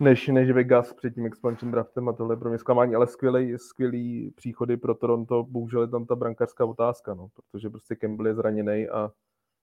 než, 0.01 0.27
než 0.27 0.51
Vegas 0.51 0.93
před 0.93 1.15
tím 1.15 1.25
expansion 1.25 1.71
draftem 1.71 2.09
a 2.09 2.13
tohle 2.13 2.33
je 2.33 2.39
pro 2.39 2.49
mě 2.49 2.59
zklamání, 2.59 2.95
ale 2.95 3.07
skvělý, 3.07 3.57
skvělý 3.57 4.31
příchody 4.31 4.77
pro 4.77 4.95
Toronto, 4.95 5.43
bohužel 5.43 5.81
je 5.81 5.87
tam 5.87 6.05
ta 6.05 6.15
brankářská 6.15 6.65
otázka, 6.65 7.13
no, 7.13 7.27
protože 7.35 7.69
prostě 7.69 7.95
Campbell 7.95 8.27
je 8.27 8.35
zraněný 8.35 8.89
a, 8.89 9.11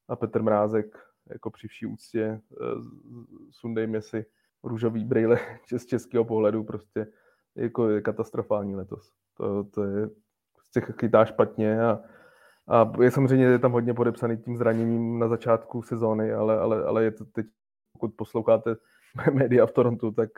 a 0.08 0.16
Petr 0.16 0.42
Mrázek 0.42 0.98
jako 1.30 1.50
při 1.50 1.68
vší 1.68 1.86
úctě 1.86 2.40
uh, 2.50 2.84
sundejme 3.50 4.02
si 4.02 4.26
růžový 4.64 5.04
brýle 5.04 5.38
z 5.76 5.86
českého 5.86 6.24
pohledu 6.24 6.64
prostě 6.64 7.06
jako 7.56 7.88
je 7.88 8.00
katastrofální 8.00 8.76
letos. 8.76 9.12
To, 9.36 9.64
to 9.64 9.84
je, 9.84 10.10
prostě 10.52 10.92
chytá 11.00 11.24
špatně 11.24 11.82
a, 11.82 12.00
a 12.68 12.92
je 13.02 13.10
samozřejmě 13.10 13.44
je 13.44 13.58
tam 13.58 13.72
hodně 13.72 13.94
podepsaný 13.94 14.36
tím 14.36 14.56
zraněním 14.56 15.18
na 15.18 15.28
začátku 15.28 15.82
sezóny, 15.82 16.32
ale, 16.32 16.58
ale, 16.58 16.84
ale 16.84 17.04
je 17.04 17.10
to 17.10 17.24
teď, 17.24 17.46
pokud 17.92 18.14
posloucháte 18.16 18.76
média 19.32 19.66
v 19.66 19.72
Torontu, 19.72 20.10
tak, 20.10 20.30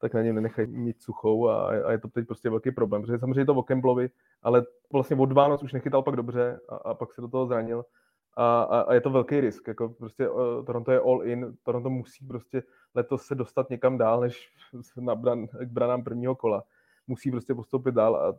tak 0.00 0.14
na 0.14 0.22
něm 0.22 0.34
nenechají 0.34 0.68
mít 0.68 1.02
suchou 1.02 1.48
a, 1.48 1.68
a, 1.68 1.92
je 1.92 1.98
to 1.98 2.08
teď 2.08 2.26
prostě 2.26 2.50
velký 2.50 2.70
problém, 2.70 3.02
protože 3.02 3.18
samozřejmě 3.18 3.46
to 3.46 3.54
o 3.54 3.62
Kemblovi, 3.62 4.10
ale 4.42 4.62
vlastně 4.92 5.16
od 5.16 5.32
Vánoc 5.32 5.62
už 5.62 5.72
nechytal 5.72 6.02
pak 6.02 6.16
dobře 6.16 6.60
a, 6.68 6.74
a 6.76 6.94
pak 6.94 7.12
se 7.12 7.20
do 7.20 7.28
toho 7.28 7.46
zranil 7.46 7.84
a, 8.36 8.62
a, 8.62 8.80
a 8.80 8.94
je 8.94 9.00
to 9.00 9.10
velký 9.10 9.40
risk, 9.40 9.68
jako 9.68 9.88
prostě 9.88 10.28
uh, 10.28 10.64
Toronto 10.64 10.92
je 10.92 11.00
all 11.00 11.22
in, 11.26 11.56
Toronto 11.62 11.90
musí 11.90 12.26
prostě 12.26 12.62
letos 12.94 13.22
se 13.22 13.34
dostat 13.34 13.70
někam 13.70 13.98
dál, 13.98 14.20
než 14.20 14.52
na 15.00 15.14
bran, 15.14 15.46
k 15.46 15.68
branám 15.68 16.04
prvního 16.04 16.34
kola. 16.36 16.64
Musí 17.06 17.30
prostě 17.30 17.54
postoupit 17.54 17.94
dál 17.94 18.16
a 18.16 18.34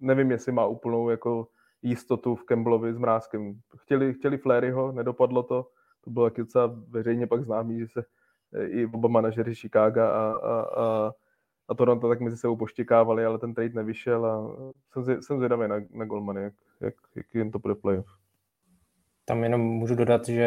nevím, 0.00 0.30
jestli 0.30 0.52
má 0.52 0.66
úplnou 0.66 1.10
jako 1.10 1.48
jistotu 1.82 2.34
v 2.34 2.44
Campbellovi 2.44 2.94
s 2.94 2.98
Mrázkem. 2.98 3.60
Chtěli, 3.76 4.14
chtěli 4.14 4.38
Flaryho, 4.38 4.92
nedopadlo 4.92 5.42
to, 5.42 5.66
to 6.00 6.10
bylo 6.10 6.30
taky 6.30 6.40
docela 6.40 6.74
veřejně 6.88 7.26
pak 7.26 7.44
známý, 7.44 7.78
že 7.78 7.88
se 7.88 8.00
eh, 8.00 8.04
i 8.66 8.86
oba 8.86 9.08
manažeři 9.08 9.54
Chicago 9.54 10.00
a, 10.00 10.32
a, 10.32 10.60
a, 10.60 11.12
a 11.68 11.74
Toronto 11.74 12.08
tak 12.08 12.20
mezi 12.20 12.36
sebou 12.36 12.56
poštěkávali, 12.56 13.24
ale 13.24 13.38
ten 13.38 13.54
trade 13.54 13.74
nevyšel 13.74 14.26
a 14.26 14.56
jsem, 14.92 15.22
jsem 15.22 15.36
zvědavý 15.36 15.68
na, 15.68 15.76
na 15.90 16.04
Goldmany, 16.04 16.42
jak, 16.42 16.54
jak, 16.80 16.94
jak 17.16 17.34
jen 17.34 17.50
to 17.50 17.58
bude 17.58 17.74
playoff. 17.74 18.06
Tam 19.24 19.42
jenom 19.42 19.60
můžu 19.60 19.94
dodat, 19.94 20.28
že 20.28 20.42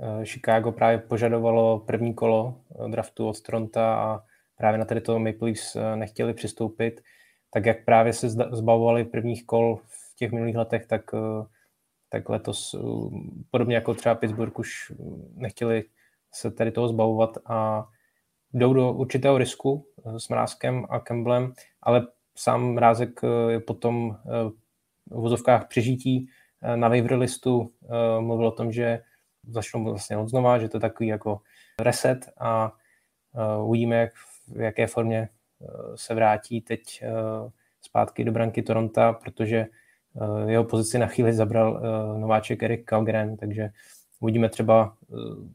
eh, 0.00 0.24
Chicago 0.24 0.72
právě 0.72 0.98
požadovalo 0.98 1.78
první 1.78 2.14
kolo 2.14 2.60
eh, 2.86 2.88
draftu 2.88 3.28
od 3.28 3.34
Stronta 3.34 3.94
a 3.94 4.20
právě 4.56 4.78
na 4.78 4.84
tady 4.84 5.00
to 5.00 5.18
Maple 5.18 5.48
Leafs 5.48 5.76
eh, 5.76 5.96
nechtěli 5.96 6.34
přistoupit. 6.34 7.00
Tak 7.50 7.66
jak 7.66 7.84
právě 7.84 8.12
se 8.12 8.28
zbavovali 8.30 9.04
prvních 9.04 9.46
kol 9.46 9.80
v 9.86 10.16
těch 10.16 10.32
minulých 10.32 10.56
letech, 10.56 10.86
tak, 10.86 11.10
tak 12.08 12.28
letos 12.28 12.74
podobně 13.50 13.74
jako 13.74 13.94
třeba 13.94 14.14
Pittsburgh 14.14 14.58
už 14.58 14.92
nechtěli 15.34 15.84
se 16.34 16.50
tady 16.50 16.72
toho 16.72 16.88
zbavovat 16.88 17.38
a 17.46 17.88
jdou 18.52 18.74
do 18.74 18.92
určitého 18.92 19.38
risku 19.38 19.86
s 20.16 20.28
Mrázkem 20.28 20.86
a 20.90 21.00
Kemblem, 21.00 21.52
ale 21.82 22.06
sám 22.36 22.74
Mrázek 22.74 23.20
je 23.48 23.60
potom 23.60 24.16
v 24.26 24.52
vozovkách 25.10 25.68
přežití 25.68 26.28
Eh, 26.64 26.76
na 26.76 26.88
waiver 26.88 27.18
listu 27.18 27.72
eh, 27.84 28.20
mluvil 28.20 28.46
o 28.46 28.50
tom, 28.50 28.72
že 28.72 29.02
začnou 29.48 29.84
vlastně 29.84 30.16
od 30.16 30.28
znova, 30.28 30.58
že 30.58 30.68
to 30.68 30.76
je 30.76 30.80
takový 30.80 31.08
jako 31.08 31.40
reset 31.78 32.32
a 32.38 32.72
eh, 33.34 33.62
uvidíme, 33.62 33.96
jak, 33.96 34.12
v 34.48 34.60
jaké 34.60 34.86
formě 34.86 35.28
se 35.94 36.14
vrátí 36.14 36.60
teď 36.60 37.04
zpátky 37.80 38.24
do 38.24 38.32
branky 38.32 38.62
Toronto, 38.62 39.16
protože 39.22 39.66
jeho 40.46 40.64
pozici 40.64 40.98
na 40.98 41.06
chvíli 41.06 41.32
zabral 41.32 41.80
nováček 42.18 42.62
Erik 42.62 42.84
Calgren, 42.90 43.36
takže 43.36 43.70
uvidíme 44.24 44.48
třeba, 44.48 44.96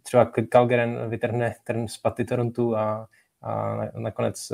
třeba 0.03 0.31
Calgren 0.49 1.09
vytrhne 1.09 1.55
trn 1.63 1.87
z 1.87 1.97
paty 1.97 2.25
Torontu 2.25 2.75
a, 2.77 3.07
a 3.41 3.77
nakonec 3.99 4.51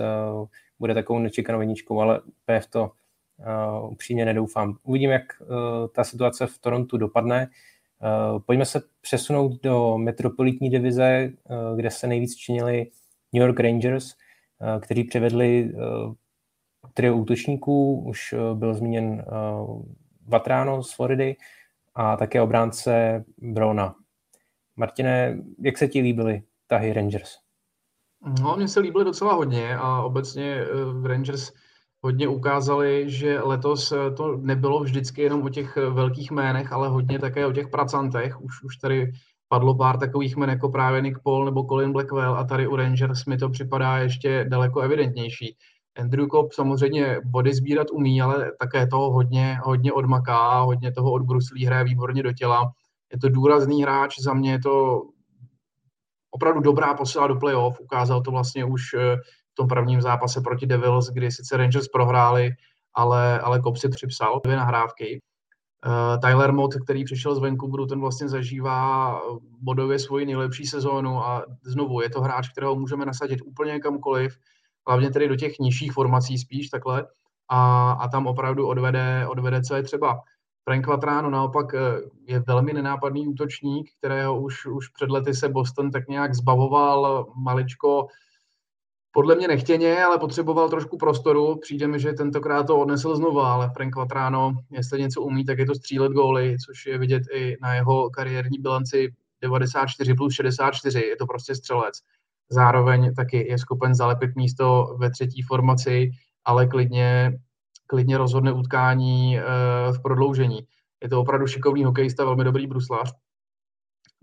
bude 0.80 0.94
takovou 0.94 1.20
nečekanou 1.20 1.60
jedničkou, 1.60 2.00
ale 2.00 2.22
PF 2.46 2.68
to 2.68 2.92
Uh, 3.38 3.92
upřímně 3.92 4.26
nedoufám. 4.26 4.78
Uvidím, 4.84 5.10
jak 5.10 5.24
uh, 5.42 5.48
ta 5.96 6.04
situace 6.04 6.48
v 6.48 6.58
Torontu 6.58 6.98
dopadne. 6.98 7.48
Uh, 8.34 8.40
pojďme 8.40 8.66
se 8.66 8.82
přesunout 9.02 9.62
do 9.64 9.98
metropolitní 9.98 10.70
divize, 10.70 11.30
uh, 11.50 11.78
kde 11.78 11.92
se 11.92 12.08
nejvíc 12.08 12.36
činili 12.36 12.88
New 13.34 13.44
York 13.44 13.60
Rangers, 13.60 14.06
uh, 14.14 14.82
kteří 14.82 15.04
přivedli 15.04 15.74
uh, 15.74 16.14
trio 16.94 17.16
útočníků, 17.16 18.04
už 18.08 18.34
uh, 18.34 18.58
byl 18.58 18.74
zmíněn 18.74 19.06
uh, 19.06 19.84
Vatrano 20.28 20.84
z 20.84 20.94
Floridy 20.94 21.36
a 21.96 22.18
také 22.18 22.42
obránce 22.42 23.24
Brona. 23.38 23.96
Martine, 24.76 25.44
jak 25.60 25.78
se 25.78 25.88
ti 25.88 26.02
líbily 26.02 26.44
tahy 26.68 26.94
Rangers? 26.94 27.38
No, 28.42 28.56
mně 28.58 28.68
se 28.68 28.80
líbily 28.80 29.06
docela 29.06 29.34
hodně 29.34 29.78
a 29.78 30.02
obecně 30.02 30.66
uh, 30.68 31.08
Rangers 31.08 31.52
hodně 32.06 32.28
ukázali, 32.28 33.10
že 33.10 33.40
letos 33.40 33.92
eh, 33.92 34.12
to 34.12 34.38
nebylo 34.38 34.80
vždycky 34.80 35.22
jenom 35.22 35.44
o 35.44 35.50
těch 35.50 35.78
eh, 35.78 35.90
velkých 35.90 36.32
jménech, 36.32 36.72
ale 36.72 36.88
hodně 36.88 37.20
také 37.20 37.46
o 37.46 37.52
těch 37.52 37.68
pracantech. 37.68 38.42
Už, 38.42 38.64
už 38.64 38.78
tady 38.78 39.12
padlo 39.48 39.76
pár 39.76 39.98
takových 39.98 40.36
jmen 40.36 40.50
jako 40.50 40.70
právě 40.70 41.02
Nick 41.02 41.20
Paul 41.24 41.46
nebo 41.46 41.64
Colin 41.64 41.92
Blackwell 41.92 42.38
a 42.38 42.44
tady 42.44 42.68
u 42.68 42.76
Rangers 42.76 43.26
mi 43.26 43.38
to 43.38 43.50
připadá 43.50 43.98
ještě 43.98 44.46
daleko 44.50 44.80
evidentnější. 44.80 45.58
Andrew 45.98 46.28
Cobb 46.28 46.54
samozřejmě 46.54 47.18
body 47.26 47.54
sbírat 47.54 47.88
umí, 47.92 48.22
ale 48.22 48.52
také 48.60 48.88
toho 48.88 49.12
hodně, 49.12 49.60
hodně 49.64 49.94
odmaká, 49.94 50.62
hodně 50.62 50.92
toho 50.92 51.12
odbruslí, 51.12 51.66
hraje 51.66 51.84
výborně 51.84 52.24
do 52.24 52.34
těla. 52.34 52.72
Je 53.14 53.20
to 53.20 53.30
důrazný 53.30 53.84
hráč, 53.84 54.20
za 54.20 54.34
mě 54.34 54.52
je 54.52 54.60
to 54.60 55.02
opravdu 56.32 56.60
dobrá 56.62 56.94
posila 56.94 57.28
do 57.28 57.36
playoff, 57.36 57.80
ukázal 57.80 58.22
to 58.22 58.32
vlastně 58.32 58.66
už 58.66 58.82
eh, 58.94 59.18
tom 59.56 59.68
prvním 59.68 60.02
zápase 60.02 60.42
proti 60.42 60.66
Devils, 60.66 61.10
kdy 61.10 61.32
sice 61.32 61.58
Rangers 61.58 61.88
prohráli, 61.88 62.50
ale, 62.94 63.40
ale 63.40 63.62
Cobb 63.62 63.78
si 63.78 63.90
připsal 63.90 64.42
dvě 64.44 64.56
nahrávky. 64.56 65.22
Uh, 65.86 66.20
Tyler 66.22 66.54
Mott, 66.54 66.74
který 66.84 67.04
přišel 67.04 67.36
z 67.36 67.40
Vancouveru, 67.40 67.86
ten 67.86 68.00
vlastně 68.00 68.30
zažívá 68.30 69.20
bodově 69.62 70.00
svoji 70.00 70.26
nejlepší 70.26 70.66
sezónu 70.66 71.26
a 71.26 71.46
znovu 71.64 72.02
je 72.02 72.10
to 72.10 72.22
hráč, 72.22 72.50
kterého 72.50 72.76
můžeme 72.76 73.06
nasadit 73.06 73.42
úplně 73.46 73.80
kamkoliv, 73.80 74.38
hlavně 74.88 75.12
tedy 75.12 75.28
do 75.28 75.36
těch 75.36 75.60
nižších 75.60 75.94
formací 75.94 76.38
spíš 76.38 76.70
takhle 76.70 77.08
a, 77.50 77.92
a 77.92 78.08
tam 78.08 78.28
opravdu 78.28 78.68
odvede, 78.68 79.28
odvede, 79.28 79.62
co 79.62 79.76
je 79.76 79.84
třeba. 79.84 80.22
Frank 80.70 80.88
Vatrano 80.88 81.30
naopak 81.30 81.74
eh, 81.74 81.80
je 82.28 82.40
velmi 82.40 82.74
nenápadný 82.74 83.28
útočník, 83.28 83.90
kterého 83.98 84.42
už, 84.42 84.66
už 84.66 84.88
před 84.90 85.10
lety 85.10 85.34
se 85.34 85.50
Boston 85.50 85.92
tak 85.92 86.08
nějak 86.08 86.34
zbavoval 86.34 87.28
maličko 87.36 88.08
podle 89.16 89.36
mě 89.36 89.48
nechtěně, 89.48 90.04
ale 90.04 90.20
potřeboval 90.20 90.70
trošku 90.70 90.98
prostoru. 90.98 91.56
Přijde 91.62 91.88
mi, 91.88 92.00
že 92.00 92.14
tentokrát 92.14 92.68
to 92.68 92.78
odnesl 92.78 93.16
znova, 93.16 93.54
ale 93.54 93.72
Frank 93.74 93.96
Vatrano, 93.96 94.54
jestli 94.72 95.02
něco 95.02 95.22
umí, 95.22 95.46
tak 95.46 95.60
je 95.60 95.66
to 95.66 95.76
střílet 95.76 96.12
góly, 96.12 96.58
což 96.66 96.86
je 96.86 96.98
vidět 96.98 97.24
i 97.34 97.58
na 97.62 97.76
jeho 97.76 98.10
kariérní 98.10 98.60
bilanci 98.60 99.14
94 99.42 100.14
plus 100.14 100.34
64. 100.34 101.00
Je 101.00 101.16
to 101.16 101.26
prostě 101.26 101.56
střelec. 101.56 101.96
Zároveň 102.50 103.14
taky 103.16 103.48
je 103.50 103.58
schopen 103.58 103.96
zalepit 103.96 104.36
místo 104.36 104.96
ve 105.00 105.10
třetí 105.12 105.42
formaci, 105.42 106.12
ale 106.46 106.68
klidně, 106.68 107.38
klidně 107.88 108.18
rozhodne 108.18 108.54
utkání 108.54 109.40
eh, 109.40 109.44
v 109.92 110.02
prodloužení. 110.02 110.60
Je 111.04 111.10
to 111.10 111.22
opravdu 111.22 111.48
šikovný 111.48 111.84
hokejista, 111.84 112.26
velmi 112.26 112.44
dobrý 112.44 112.68
bruslař. 112.68 113.14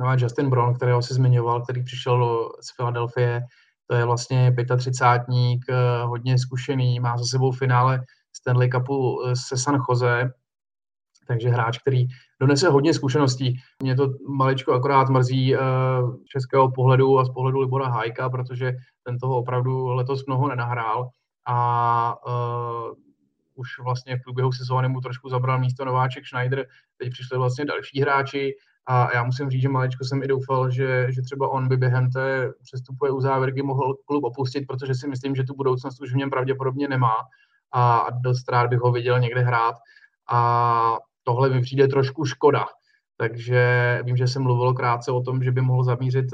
No 0.00 0.06
a 0.06 0.14
Justin 0.14 0.50
Brown, 0.50 0.74
kterého 0.74 1.02
si 1.02 1.14
zmiňoval, 1.14 1.62
který 1.62 1.84
přišel 1.84 2.50
z 2.60 2.76
Filadelfie, 2.76 3.40
to 3.86 3.96
je 3.96 4.04
vlastně 4.04 4.56
35 4.76 5.26
eh, 5.68 6.02
hodně 6.04 6.38
zkušený, 6.38 7.00
má 7.00 7.18
za 7.18 7.24
sebou 7.24 7.52
finále 7.52 8.04
Stanley 8.32 8.70
Cupu 8.70 9.26
eh, 9.26 9.36
se 9.36 9.56
San 9.56 9.78
Jose, 9.88 10.30
takže 11.26 11.48
hráč, 11.48 11.78
který 11.78 12.06
donese 12.40 12.68
hodně 12.68 12.94
zkušeností. 12.94 13.56
Mě 13.82 13.96
to 13.96 14.08
maličko 14.28 14.72
akorát 14.72 15.08
mrzí 15.08 15.54
českého 16.24 16.70
pohledu 16.70 17.18
a 17.18 17.24
z 17.24 17.28
pohledu 17.28 17.60
Libora 17.60 17.88
Hajka, 17.88 18.30
protože 18.30 18.72
ten 19.02 19.18
toho 19.18 19.36
opravdu 19.36 19.88
letos 19.88 20.26
mnoho 20.26 20.48
nenahrál 20.48 21.10
a 21.48 22.14
už 23.54 23.68
vlastně 23.78 24.16
v 24.16 24.22
průběhu 24.22 24.52
sezóny 24.52 24.88
mu 24.88 25.00
trošku 25.00 25.28
zabral 25.28 25.58
místo 25.58 25.84
Nováček 25.84 26.26
Schneider, 26.26 26.66
teď 26.98 27.12
přišli 27.12 27.38
vlastně 27.38 27.64
další 27.64 28.00
hráči, 28.00 28.54
a 28.86 29.14
já 29.14 29.24
musím 29.24 29.50
říct, 29.50 29.62
že 29.62 29.68
malečko 29.68 30.04
jsem 30.04 30.22
i 30.22 30.28
doufal, 30.28 30.70
že, 30.70 31.06
že 31.12 31.22
třeba 31.22 31.48
on 31.48 31.68
by 31.68 31.76
během 31.76 32.10
té 32.10 32.52
přestupové 32.62 33.10
uzávěrky 33.10 33.62
mohl 33.62 33.94
klub 34.06 34.24
opustit, 34.24 34.66
protože 34.66 34.94
si 34.94 35.08
myslím, 35.08 35.34
že 35.34 35.44
tu 35.44 35.54
budoucnost 35.54 36.00
už 36.00 36.12
v 36.12 36.16
něm 36.16 36.30
pravděpodobně 36.30 36.88
nemá 36.88 37.14
a 37.72 38.06
dost 38.10 38.48
rád 38.48 38.66
bych 38.66 38.80
ho 38.80 38.92
viděl 38.92 39.20
někde 39.20 39.40
hrát. 39.40 39.74
A 40.32 40.96
tohle 41.22 41.48
mi 41.48 41.60
přijde 41.60 41.88
trošku 41.88 42.24
škoda. 42.24 42.66
Takže 43.16 44.00
vím, 44.04 44.16
že 44.16 44.26
jsem 44.26 44.42
mluvil 44.42 44.74
krátce 44.74 45.12
o 45.12 45.20
tom, 45.20 45.42
že 45.42 45.52
by 45.52 45.60
mohl 45.60 45.84
zamířit 45.84 46.26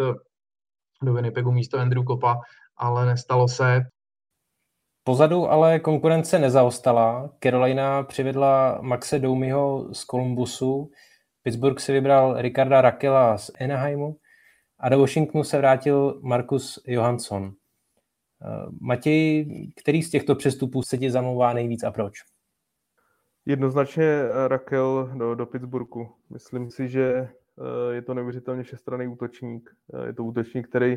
do 1.02 1.12
Winnipegu 1.12 1.52
místo 1.52 1.78
Andrew 1.78 2.04
Kopa, 2.04 2.40
ale 2.76 3.06
nestalo 3.06 3.48
se. 3.48 3.80
Pozadu 5.08 5.50
ale 5.50 5.80
konkurence 5.80 6.38
nezaostala. 6.38 7.30
Carolina 7.42 8.02
přivedla 8.02 8.78
Maxe 8.82 9.18
Doumyho 9.18 9.88
z 9.94 10.04
Columbusu, 10.04 10.90
Pittsburgh 11.42 11.80
si 11.80 11.92
vybral 11.92 12.34
Ricarda 12.38 12.80
Rakela 12.80 13.38
z 13.38 13.50
Anaheimu 13.60 14.16
a 14.78 14.88
do 14.88 14.98
Washingtonu 14.98 15.44
se 15.44 15.58
vrátil 15.58 16.20
Markus 16.22 16.82
Johansson. 16.86 17.52
Matěj, 18.80 19.48
který 19.80 20.02
z 20.02 20.10
těchto 20.10 20.34
přestupů 20.34 20.82
se 20.82 20.98
ti 20.98 21.10
zamlouvá 21.10 21.52
nejvíc 21.52 21.82
a 21.82 21.90
proč? 21.90 22.14
Jednoznačně 23.46 24.22
Rakel 24.48 25.10
do, 25.18 25.34
do 25.34 25.46
Pittsburghu. 25.46 26.08
Myslím 26.30 26.70
si, 26.70 26.88
že 26.88 27.04
eh, 27.14 27.94
je 27.94 28.02
to 28.02 28.14
neuvěřitelně 28.14 28.62
všestranný 28.62 29.08
útočník. 29.08 29.70
Eh, 29.94 30.06
je 30.06 30.12
to 30.12 30.24
útočník, 30.24 30.68
který 30.68 30.96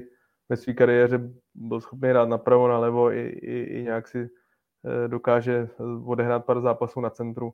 ve 0.52 0.58
své 0.58 0.74
kariéře 0.74 1.32
byl 1.56 1.82
schopný 1.82 2.10
hrát 2.10 2.30
napravo, 2.30 2.68
nalevo 2.68 3.12
i, 3.12 3.28
i, 3.28 3.80
i 3.80 3.84
nějak 3.84 4.08
si 4.08 4.30
eh, 4.86 5.08
dokáže 5.08 5.70
odehrát 6.06 6.46
pár 6.46 6.62
zápasů 6.62 7.02
na 7.02 7.10
centru. 7.10 7.54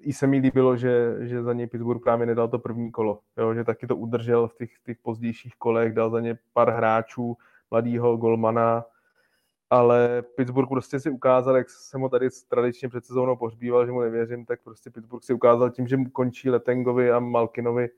I 0.00 0.12
se 0.12 0.26
mi 0.26 0.38
líbilo, 0.38 0.76
že, 0.76 1.16
že 1.20 1.42
za 1.42 1.52
něj 1.52 1.66
Pittsburgh 1.66 2.02
právě 2.02 2.26
nedal 2.26 2.48
to 2.48 2.58
první 2.58 2.92
kolo, 2.92 3.20
jo, 3.36 3.54
že 3.54 3.64
taky 3.64 3.86
to 3.86 3.96
udržel 3.96 4.48
v 4.48 4.54
těch, 4.54 4.70
těch 4.86 4.98
pozdějších 5.02 5.56
kolech, 5.58 5.92
dal 5.92 6.10
za 6.10 6.20
ně 6.20 6.38
pár 6.52 6.70
hráčů, 6.70 7.36
mladýho 7.70 8.16
golmana, 8.16 8.84
ale 9.70 10.22
Pittsburgh 10.22 10.68
prostě 10.68 11.00
si 11.00 11.10
ukázal, 11.10 11.56
jak 11.56 11.70
jsem 11.70 12.00
ho 12.00 12.08
tady 12.08 12.28
tradičně 12.48 12.88
před 12.88 13.04
sezónou 13.04 13.36
pohřbíval, 13.36 13.86
že 13.86 13.92
mu 13.92 14.00
nevěřím, 14.00 14.46
tak 14.46 14.62
prostě 14.62 14.90
Pittsburgh 14.90 15.24
si 15.24 15.32
ukázal 15.32 15.70
tím, 15.70 15.86
že 15.86 15.96
mu 15.96 16.10
končí 16.10 16.50
Letengovi 16.50 17.12
a 17.12 17.18
Malkinovi 17.18 17.88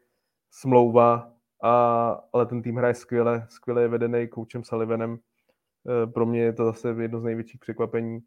smlouva, 0.51 1.38
a, 1.63 2.11
ale 2.33 2.47
ten 2.47 2.63
tým 2.63 2.77
hraje 2.77 2.95
skvěle, 2.95 3.47
skvěle 3.49 3.83
je 3.83 3.89
vedený 3.89 4.29
koučem 4.29 4.65
Sullivanem. 4.65 5.19
E, 5.89 6.07
pro 6.07 6.27
mě 6.27 6.41
je 6.41 6.53
to 6.53 6.65
zase 6.65 6.95
jedno 6.99 7.21
z 7.21 7.25
největších 7.25 7.61
překvapení. 7.61 8.21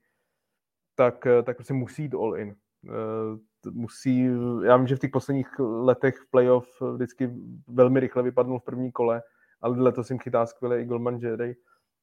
Tak, 0.96 1.26
e, 1.26 1.44
tak 1.44 1.58
prostě 1.58 1.74
musí 1.74 2.04
jít 2.04 2.14
all 2.14 2.38
in. 2.38 2.50
E, 2.50 3.72
musí, 3.72 4.30
já 4.64 4.78
vím, 4.78 4.88
že 4.88 4.96
v 4.96 5.00
těch 5.00 5.12
posledních 5.12 5.60
letech 5.60 6.18
v 6.18 6.32
playoff 6.32 6.82
vždycky 6.94 7.32
velmi 7.68 8.00
rychle 8.00 8.24
vypadnul 8.24 8.60
v 8.60 8.64
první 8.64 8.92
kole, 8.92 9.24
ale 9.62 9.82
letos 9.82 10.10
jim 10.10 10.20
chytá 10.20 10.46
skvěle 10.46 10.82
i 10.82 10.86
Goldman 10.86 11.16
Jerry 11.16 11.56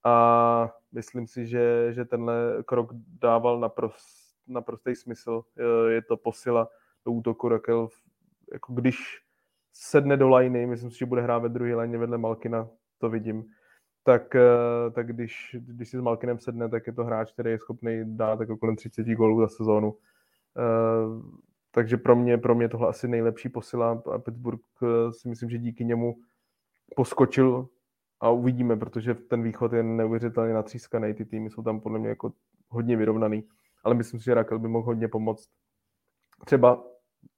a 0.05 0.70
myslím 0.93 1.26
si, 1.26 1.47
že, 1.47 1.93
že 1.93 2.05
tenhle 2.05 2.62
krok 2.66 2.91
dával 3.20 3.61
naprost, 3.61 4.07
naprostý 4.47 4.95
smysl. 4.95 5.43
Je 5.89 6.03
to 6.03 6.16
posila 6.16 6.68
do 7.07 7.12
útoku 7.12 7.49
Rakel, 7.49 7.89
jako 8.53 8.72
když 8.72 9.28
sedne 9.81 10.16
do 10.16 10.37
liney, 10.37 10.66
myslím 10.66 10.91
si, 10.91 10.99
že 10.99 11.07
bude 11.07 11.22
hrát 11.22 11.39
ve 11.39 11.49
druhé 11.49 11.74
line 11.74 11.99
vedle 11.99 12.18
Malkina, 12.18 12.68
to 12.99 13.11
vidím, 13.11 13.45
tak, 14.03 14.37
tak 14.93 15.07
když, 15.07 15.57
když 15.59 15.89
si 15.89 15.99
s 15.99 16.01
Malkinem 16.01 16.39
sedne, 16.39 16.68
tak 16.68 16.87
je 16.87 16.93
to 16.93 17.05
hráč, 17.05 17.33
který 17.33 17.51
je 17.51 17.59
schopný 17.59 18.16
dát 18.16 18.41
jako 18.41 18.57
kolem 18.57 18.76
30 18.76 19.07
gólů 19.07 19.41
za 19.41 19.49
sezónu. 19.49 19.97
Takže 21.70 21.97
pro 21.97 22.16
mě, 22.16 22.39
pro 22.39 22.55
mě 22.55 22.68
tohle 22.68 22.89
asi 22.89 23.09
nejlepší 23.09 23.49
posila 23.49 24.03
a 24.12 24.18
Pittsburgh 24.18 24.61
si 25.11 25.29
myslím, 25.29 25.51
že 25.51 25.59
díky 25.59 25.85
němu 25.85 26.16
poskočil 26.97 27.68
a 28.20 28.31
uvidíme, 28.31 28.76
protože 28.76 29.14
ten 29.14 29.43
východ 29.43 29.72
je 29.72 29.83
neuvěřitelně 29.83 30.55
natřískaný, 30.55 31.14
ty 31.14 31.24
týmy 31.24 31.51
jsou 31.51 31.62
tam 31.62 31.81
podle 31.81 31.99
mě 31.99 32.09
jako 32.09 32.33
hodně 32.68 32.97
vyrovnaný, 32.97 33.49
ale 33.85 33.95
myslím 33.95 34.20
si, 34.20 34.24
že 34.24 34.35
Rakel 34.35 34.59
by 34.59 34.68
mohl 34.68 34.87
hodně 34.87 35.09
pomoct. 35.09 35.49
Třeba 36.45 36.85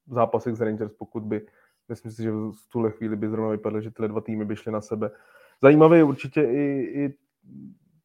v 0.06 0.14
zápasech 0.14 0.54
s 0.54 0.60
Rangers, 0.60 0.92
pokud 0.92 1.22
by, 1.22 1.46
myslím 1.90 2.12
si, 2.12 2.22
že 2.22 2.30
v 2.30 2.70
tuhle 2.72 2.90
chvíli 2.90 3.16
by 3.16 3.28
zrovna 3.28 3.50
vypadlo, 3.50 3.80
že 3.80 3.90
tyhle 3.90 4.08
dva 4.08 4.20
týmy 4.20 4.44
by 4.44 4.56
šly 4.56 4.72
na 4.72 4.80
sebe. 4.80 5.10
Zajímavý 5.62 5.98
je 5.98 6.04
určitě 6.04 6.42
i, 6.42 6.90
i 6.94 7.14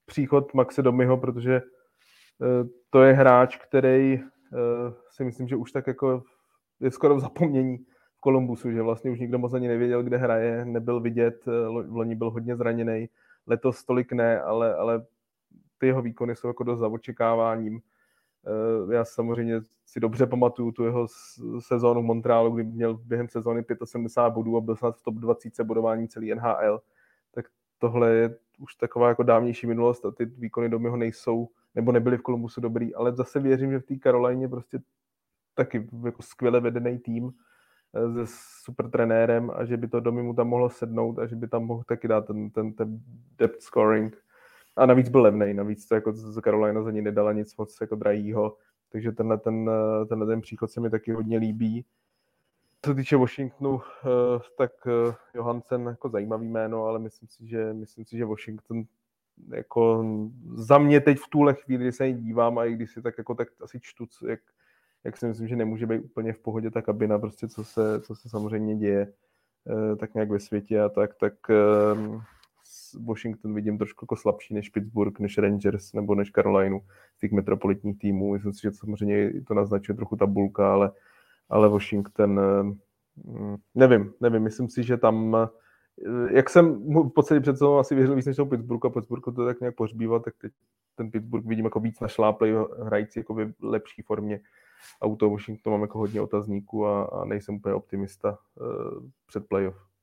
příchod 0.05 0.53
Maxe 0.53 0.81
Domyho, 0.81 1.17
protože 1.17 1.61
uh, 1.61 2.69
to 2.89 3.03
je 3.03 3.13
hráč, 3.13 3.57
který 3.57 4.19
uh, 4.19 4.93
si 5.09 5.23
myslím, 5.23 5.47
že 5.47 5.55
už 5.55 5.71
tak 5.71 5.87
jako 5.87 6.23
je 6.79 6.91
skoro 6.91 7.15
v 7.15 7.19
zapomnění 7.19 7.85
Kolumbusu, 8.25 8.71
že 8.71 8.81
vlastně 8.81 9.11
už 9.11 9.19
nikdo 9.19 9.39
moc 9.39 9.53
ani 9.53 9.67
nevěděl, 9.67 10.03
kde 10.03 10.17
hraje, 10.17 10.65
nebyl 10.65 10.99
vidět, 10.99 11.45
eh, 11.47 11.51
v 11.87 11.95
loni 11.95 12.15
byl 12.15 12.29
hodně 12.29 12.55
zraněný, 12.55 13.09
letos 13.47 13.83
tolik 13.83 14.13
ne, 14.13 14.41
ale, 14.41 14.75
ale 14.75 15.05
ty 15.77 15.87
jeho 15.87 16.01
výkony 16.01 16.35
jsou 16.35 16.47
jako 16.47 16.63
dost 16.63 16.79
za 16.79 16.87
očekáváním. 16.87 17.81
Eh, 18.47 18.93
já 18.93 19.05
samozřejmě 19.05 19.61
si 19.85 19.99
dobře 19.99 20.25
pamatuju 20.25 20.71
tu 20.71 20.83
jeho 20.83 21.07
sezónu 21.59 22.01
v 22.01 22.05
Montrealu, 22.05 22.51
kdy 22.51 22.63
měl 22.63 22.93
během 22.93 23.29
sezóny 23.29 23.65
75 23.83 24.33
bodů 24.33 24.57
a 24.57 24.61
byl 24.61 24.75
snad 24.75 24.97
v 24.97 25.01
top 25.01 25.15
20 25.15 25.63
bodování 25.63 26.07
celý 26.07 26.35
NHL. 26.35 26.81
Tak 27.31 27.45
tohle 27.79 28.13
je 28.13 28.37
už 28.59 28.75
taková 28.75 29.09
jako 29.09 29.23
dávnější 29.23 29.67
minulost 29.67 30.05
a 30.05 30.11
ty 30.11 30.25
výkony 30.25 30.69
do 30.69 30.79
něho 30.79 30.97
nejsou, 30.97 31.49
nebo 31.75 31.91
nebyly 31.91 32.17
v 32.17 32.21
Kolumbusu 32.21 32.61
dobrý, 32.61 32.95
ale 32.95 33.15
zase 33.15 33.39
věřím, 33.39 33.71
že 33.71 33.79
v 33.79 33.85
té 33.85 33.95
Karolajně 33.95 34.47
prostě 34.47 34.79
taky 35.53 35.87
jako 36.05 36.21
skvěle 36.21 36.59
vedený 36.59 36.99
tým, 36.99 37.31
se 38.25 38.33
super 38.63 38.89
trenérem 38.89 39.51
a 39.55 39.65
že 39.65 39.77
by 39.77 39.87
to 39.87 39.99
domy 39.99 40.23
mu 40.23 40.33
tam 40.33 40.47
mohlo 40.47 40.69
sednout 40.69 41.19
a 41.19 41.27
že 41.27 41.35
by 41.35 41.47
tam 41.47 41.65
mohl 41.65 41.83
taky 41.83 42.07
dát 42.07 42.27
ten, 42.27 42.49
ten, 42.49 42.73
ten 42.73 42.99
depth 43.37 43.61
scoring. 43.61 44.24
A 44.75 44.85
navíc 44.85 45.09
byl 45.09 45.21
levný, 45.21 45.53
navíc 45.53 45.87
to 45.87 45.95
jako 45.95 46.13
Carolina 46.43 46.81
za 46.81 46.91
ní 46.91 47.01
nedala 47.01 47.33
nic 47.33 47.57
moc 47.57 47.77
jako 47.81 47.95
drahýho, 47.95 48.57
takže 48.89 49.11
tenhle 49.11 49.37
ten, 49.37 49.69
tenhle 50.09 50.27
ten 50.27 50.41
příchod 50.41 50.71
se 50.71 50.81
mi 50.81 50.89
taky 50.89 51.11
hodně 51.11 51.37
líbí. 51.37 51.85
Co 52.85 52.91
se 52.91 52.95
týče 52.95 53.17
Washingtonu, 53.17 53.81
eh, 53.81 54.39
tak 54.57 54.71
eh, 54.87 55.15
Johansen 55.33 55.85
jako 55.85 56.09
zajímavý 56.09 56.47
jméno, 56.47 56.85
ale 56.85 56.99
myslím 56.99 57.29
si, 57.29 57.47
že, 57.47 57.73
myslím 57.73 58.05
si, 58.05 58.17
že 58.17 58.25
Washington 58.25 58.83
jako 59.49 60.05
za 60.53 60.77
mě 60.77 61.01
teď 61.01 61.17
v 61.17 61.29
tuhle 61.29 61.53
chvíli, 61.53 61.83
kdy 61.83 61.91
se 61.91 62.11
dívám 62.11 62.57
a 62.57 62.65
i 62.65 62.73
když 62.73 62.91
si 62.91 63.01
tak 63.01 63.17
jako 63.17 63.35
tak 63.35 63.47
asi 63.61 63.79
čtu, 63.81 64.05
jak, 64.27 64.39
jak 65.03 65.17
si 65.17 65.27
myslím, 65.27 65.47
že 65.47 65.55
nemůže 65.55 65.87
být 65.87 65.99
úplně 65.99 66.33
v 66.33 66.39
pohodě 66.39 66.71
ta 66.71 66.81
kabina, 66.81 67.19
prostě 67.19 67.47
co 67.47 67.63
se, 67.63 68.01
co 68.01 68.15
se 68.15 68.29
samozřejmě 68.29 68.75
děje 68.75 69.13
eh, 69.67 69.95
tak 69.95 70.13
nějak 70.13 70.29
ve 70.29 70.39
světě 70.39 70.81
a 70.81 70.89
tak, 70.89 71.15
tak 71.15 71.33
ehm, 71.49 72.21
Washington 73.05 73.53
vidím 73.53 73.77
trošku 73.77 74.03
jako 74.03 74.15
slabší 74.15 74.53
než 74.53 74.69
Pittsburgh, 74.69 75.19
než 75.19 75.37
Rangers 75.37 75.93
nebo 75.93 76.15
než 76.15 76.31
Carolina 76.31 76.79
z 77.17 77.19
těch 77.19 77.31
metropolitních 77.31 77.99
týmů. 77.99 78.33
Myslím 78.33 78.53
si, 78.53 78.61
že 78.61 78.71
samozřejmě 78.71 79.31
to 79.47 79.53
naznačuje 79.53 79.95
trochu 79.95 80.15
tabulka, 80.15 80.73
ale, 80.73 80.91
ale 81.49 81.69
Washington, 81.69 82.39
ehm, 82.39 82.79
nevím, 83.75 84.13
nevím, 84.21 84.43
myslím 84.43 84.69
si, 84.69 84.83
že 84.83 84.97
tam 84.97 85.35
eh, 85.35 85.49
jak 86.31 86.49
jsem 86.49 86.83
v 86.93 87.09
podstatě 87.09 87.41
před 87.41 87.61
asi 87.61 87.95
věřil 87.95 88.15
víc 88.15 88.25
než 88.25 88.35
toho 88.35 88.45
Pittsburghu 88.45 88.87
a 88.87 88.89
Pittsburghu 88.89 89.31
to 89.31 89.45
tak 89.45 89.59
nějak 89.59 89.75
pohřbíval, 89.75 90.19
tak 90.19 90.33
teď 90.37 90.51
ten 90.95 91.11
Pittsburgh 91.11 91.45
vidím 91.45 91.65
jako 91.65 91.79
víc 91.79 91.99
našláplej 91.99 92.55
hrající 92.83 93.19
jako 93.19 93.33
v 93.33 93.53
lepší 93.61 94.01
formě 94.01 94.39
a 95.01 95.05
u 95.05 95.15
toho 95.15 95.31
Washingtonu 95.31 95.73
mám 95.73 95.81
jako 95.81 95.99
hodně 95.99 96.21
otazníků 96.21 96.85
a, 96.85 97.03
a 97.03 97.25
nejsem 97.25 97.55
úplně 97.55 97.75
optimista 97.75 98.37
uh, 98.55 99.03
před 99.25 99.47
playoff. 99.47 99.94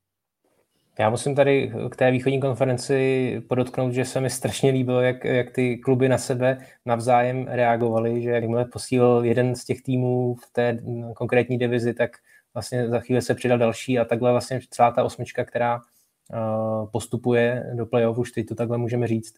Já 0.99 1.11
musím 1.11 1.35
tady 1.35 1.73
k 1.91 1.97
té 1.97 2.11
východní 2.11 2.41
konferenci 2.41 3.43
podotknout, 3.49 3.93
že 3.93 4.05
se 4.05 4.21
mi 4.21 4.31
strašně 4.31 4.71
líbilo, 4.71 5.01
jak, 5.01 5.25
jak 5.25 5.51
ty 5.51 5.79
kluby 5.79 6.09
na 6.09 6.19
sebe 6.19 6.59
navzájem 6.87 7.47
reagovaly, 7.49 8.23
že 8.23 8.31
jakmile 8.31 8.65
posílil 8.65 9.21
jeden 9.25 9.57
z 9.57 9.65
těch 9.65 9.83
týmů 9.83 10.35
v 10.35 10.53
té 10.53 10.79
konkrétní 11.17 11.59
divizi, 11.59 11.95
tak 11.95 12.11
vlastně 12.55 12.89
za 12.89 13.01
chvíli 13.01 13.23
se 13.23 13.35
přidal 13.35 13.59
další 13.59 13.99
a 13.99 14.05
takhle 14.05 14.31
vlastně 14.31 14.61
celá 14.71 14.91
ta 14.91 15.05
osmička, 15.05 15.45
která 15.45 15.77
uh, 15.77 16.91
postupuje 16.91 17.73
do 17.75 17.87
playoff, 17.87 18.19
už 18.19 18.33
teď 18.33 18.47
to 18.47 18.55
takhle 18.55 18.79
můžeme 18.79 19.07
říct. 19.07 19.35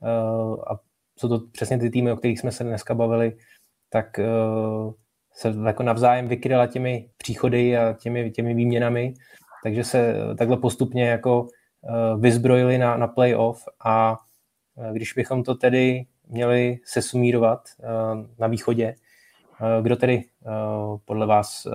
Uh, 0.00 0.62
a 0.66 0.80
jsou 1.18 1.28
to 1.28 1.40
přesně 1.52 1.78
ty 1.78 1.90
týmy, 1.90 2.12
o 2.12 2.16
kterých 2.16 2.40
jsme 2.40 2.52
se 2.52 2.64
dneska 2.64 2.94
bavili, 2.94 3.36
tak 3.90 4.18
uh, 4.18 4.92
se 5.32 5.54
jako 5.66 5.82
navzájem 5.82 6.28
vykryla 6.28 6.66
těmi 6.66 7.08
příchody 7.16 7.76
a 7.76 7.92
těmi, 7.92 8.30
těmi 8.30 8.54
výměnami, 8.54 9.14
takže 9.64 9.84
se 9.84 10.14
takhle 10.38 10.56
postupně 10.56 11.08
jako 11.08 11.42
uh, 11.42 12.20
vyzbrojili 12.20 12.78
na, 12.78 12.96
na 12.96 13.06
playoff 13.06 13.64
a 13.84 14.18
uh, 14.74 14.92
když 14.92 15.12
bychom 15.12 15.42
to 15.42 15.54
tedy 15.54 16.06
měli 16.26 16.78
sesumírovat 16.84 17.60
na 18.38 18.46
východě, 18.46 18.94
kdo 19.82 19.96
tedy 19.96 20.24
podle 21.04 21.26
vás 21.26 21.66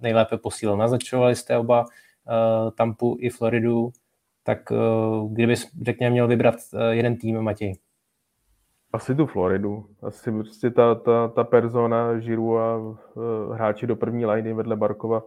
nejlépe 0.00 0.38
posílil? 0.38 0.76
Naznačovali 0.76 1.36
jste 1.36 1.58
oba 1.58 1.84
Tampu 2.76 3.16
i 3.20 3.30
Floridu, 3.30 3.90
tak 4.42 4.58
kdyby, 5.30 5.54
řekněme, 5.82 6.10
měl 6.10 6.28
vybrat 6.28 6.54
jeden 6.90 7.16
tým, 7.16 7.40
Matěj? 7.40 7.74
Asi 8.92 9.14
tu 9.14 9.26
Floridu. 9.26 9.86
Asi 10.02 10.32
prostě 10.32 10.70
ta, 10.70 10.94
ta, 10.94 11.28
ta 11.28 11.44
persona 11.44 12.20
Žiru 12.20 12.58
a 12.58 12.96
hráči 13.54 13.86
do 13.86 13.96
první 13.96 14.26
liney 14.26 14.54
vedle 14.54 14.76
Barkova 14.76 15.22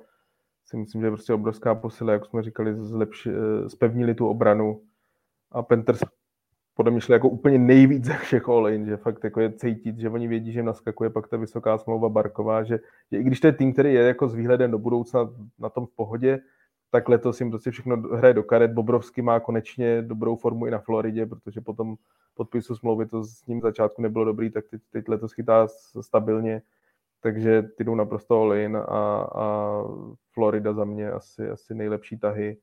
si 0.72 0.78
myslím, 0.78 1.02
že 1.02 1.08
je 1.08 1.12
prostě 1.12 1.34
obrovská 1.34 1.76
posila, 1.76 2.14
jak 2.14 2.26
jsme 2.26 2.44
říkali, 2.44 2.76
zlepši, 2.76 3.30
uh, 3.30 3.68
zpevnili 3.68 4.16
tu 4.16 4.28
obranu 4.28 4.82
a 5.52 5.62
Panthers 5.64 6.02
podle 6.74 6.92
mě 6.92 7.02
šli 7.02 7.14
jako 7.14 7.30
úplně 7.30 7.58
nejvíc 7.58 8.06
ze 8.06 8.14
všech 8.14 8.44
in, 8.70 8.86
že 8.86 8.98
fakt 8.98 9.24
jako 9.24 9.40
je 9.40 9.52
cítit, 9.52 10.00
že 10.00 10.10
oni 10.10 10.28
vědí, 10.28 10.52
že 10.52 10.64
naskakuje 10.64 11.10
pak 11.10 11.28
ta 11.28 11.38
vysoká 11.38 11.78
smlouva 11.78 12.10
Barková, 12.10 12.64
že, 12.64 12.80
že 13.12 13.18
i 13.20 13.24
když 13.24 13.40
to 13.40 13.48
je 13.48 13.54
tým, 13.54 13.74
který 13.74 13.94
je 13.94 14.02
jako 14.02 14.28
s 14.28 14.36
výhledem 14.36 14.72
do 14.72 14.80
budoucna 14.80 15.30
na 15.60 15.70
tom 15.70 15.86
v 15.86 15.96
pohodě, 15.96 16.40
tak 16.92 17.10
letos 17.10 17.40
jim 17.40 17.50
prostě 17.50 17.72
všechno 17.72 17.98
hraje 17.98 18.34
do 18.34 18.44
karet. 18.44 18.72
Bobrovský 18.72 19.22
má 19.22 19.40
konečně 19.40 20.02
dobrou 20.02 20.36
formu 20.36 20.66
i 20.66 20.72
na 20.72 20.80
Floridě, 20.80 21.26
protože 21.26 21.62
potom 21.62 21.96
podpisu 22.34 22.76
smlouvy 22.76 23.06
to 23.06 23.24
s 23.24 23.46
ním 23.46 23.62
začátku 23.62 24.02
nebylo 24.02 24.26
dobrý, 24.26 24.50
tak 24.50 24.66
teď, 24.72 24.82
teď 24.92 25.08
letos 25.08 25.34
chytá 25.34 25.68
stabilně, 26.02 26.62
takže 27.22 27.62
ty 27.62 27.84
jdou 27.84 27.96
naprosto 27.96 28.42
all 28.42 28.54
in 28.54 28.78
a, 28.78 28.82
a 29.36 29.78
Florida 30.34 30.74
za 30.74 30.84
mě 30.84 31.12
asi, 31.12 31.50
asi 31.50 31.76
nejlepší 31.76 32.20
tahy. 32.20 32.58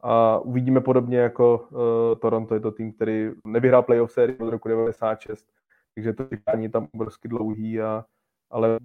A 0.00 0.38
uvidíme 0.38 0.80
podobně 0.80 1.18
jako 1.18 1.68
uh, 1.70 2.18
Toronto, 2.18 2.54
je 2.54 2.60
to 2.60 2.70
tým, 2.70 2.92
který 2.92 3.30
nevyhrál 3.46 3.82
playoff 3.82 4.12
sérii 4.12 4.38
od 4.38 4.50
roku 4.50 4.68
96, 4.68 5.46
takže 5.94 6.12
to 6.12 6.24
čekání 6.24 6.68
tam 6.68 6.88
obrovsky 6.94 7.28
dlouhý, 7.28 7.80
a, 7.80 8.04
ale 8.50 8.78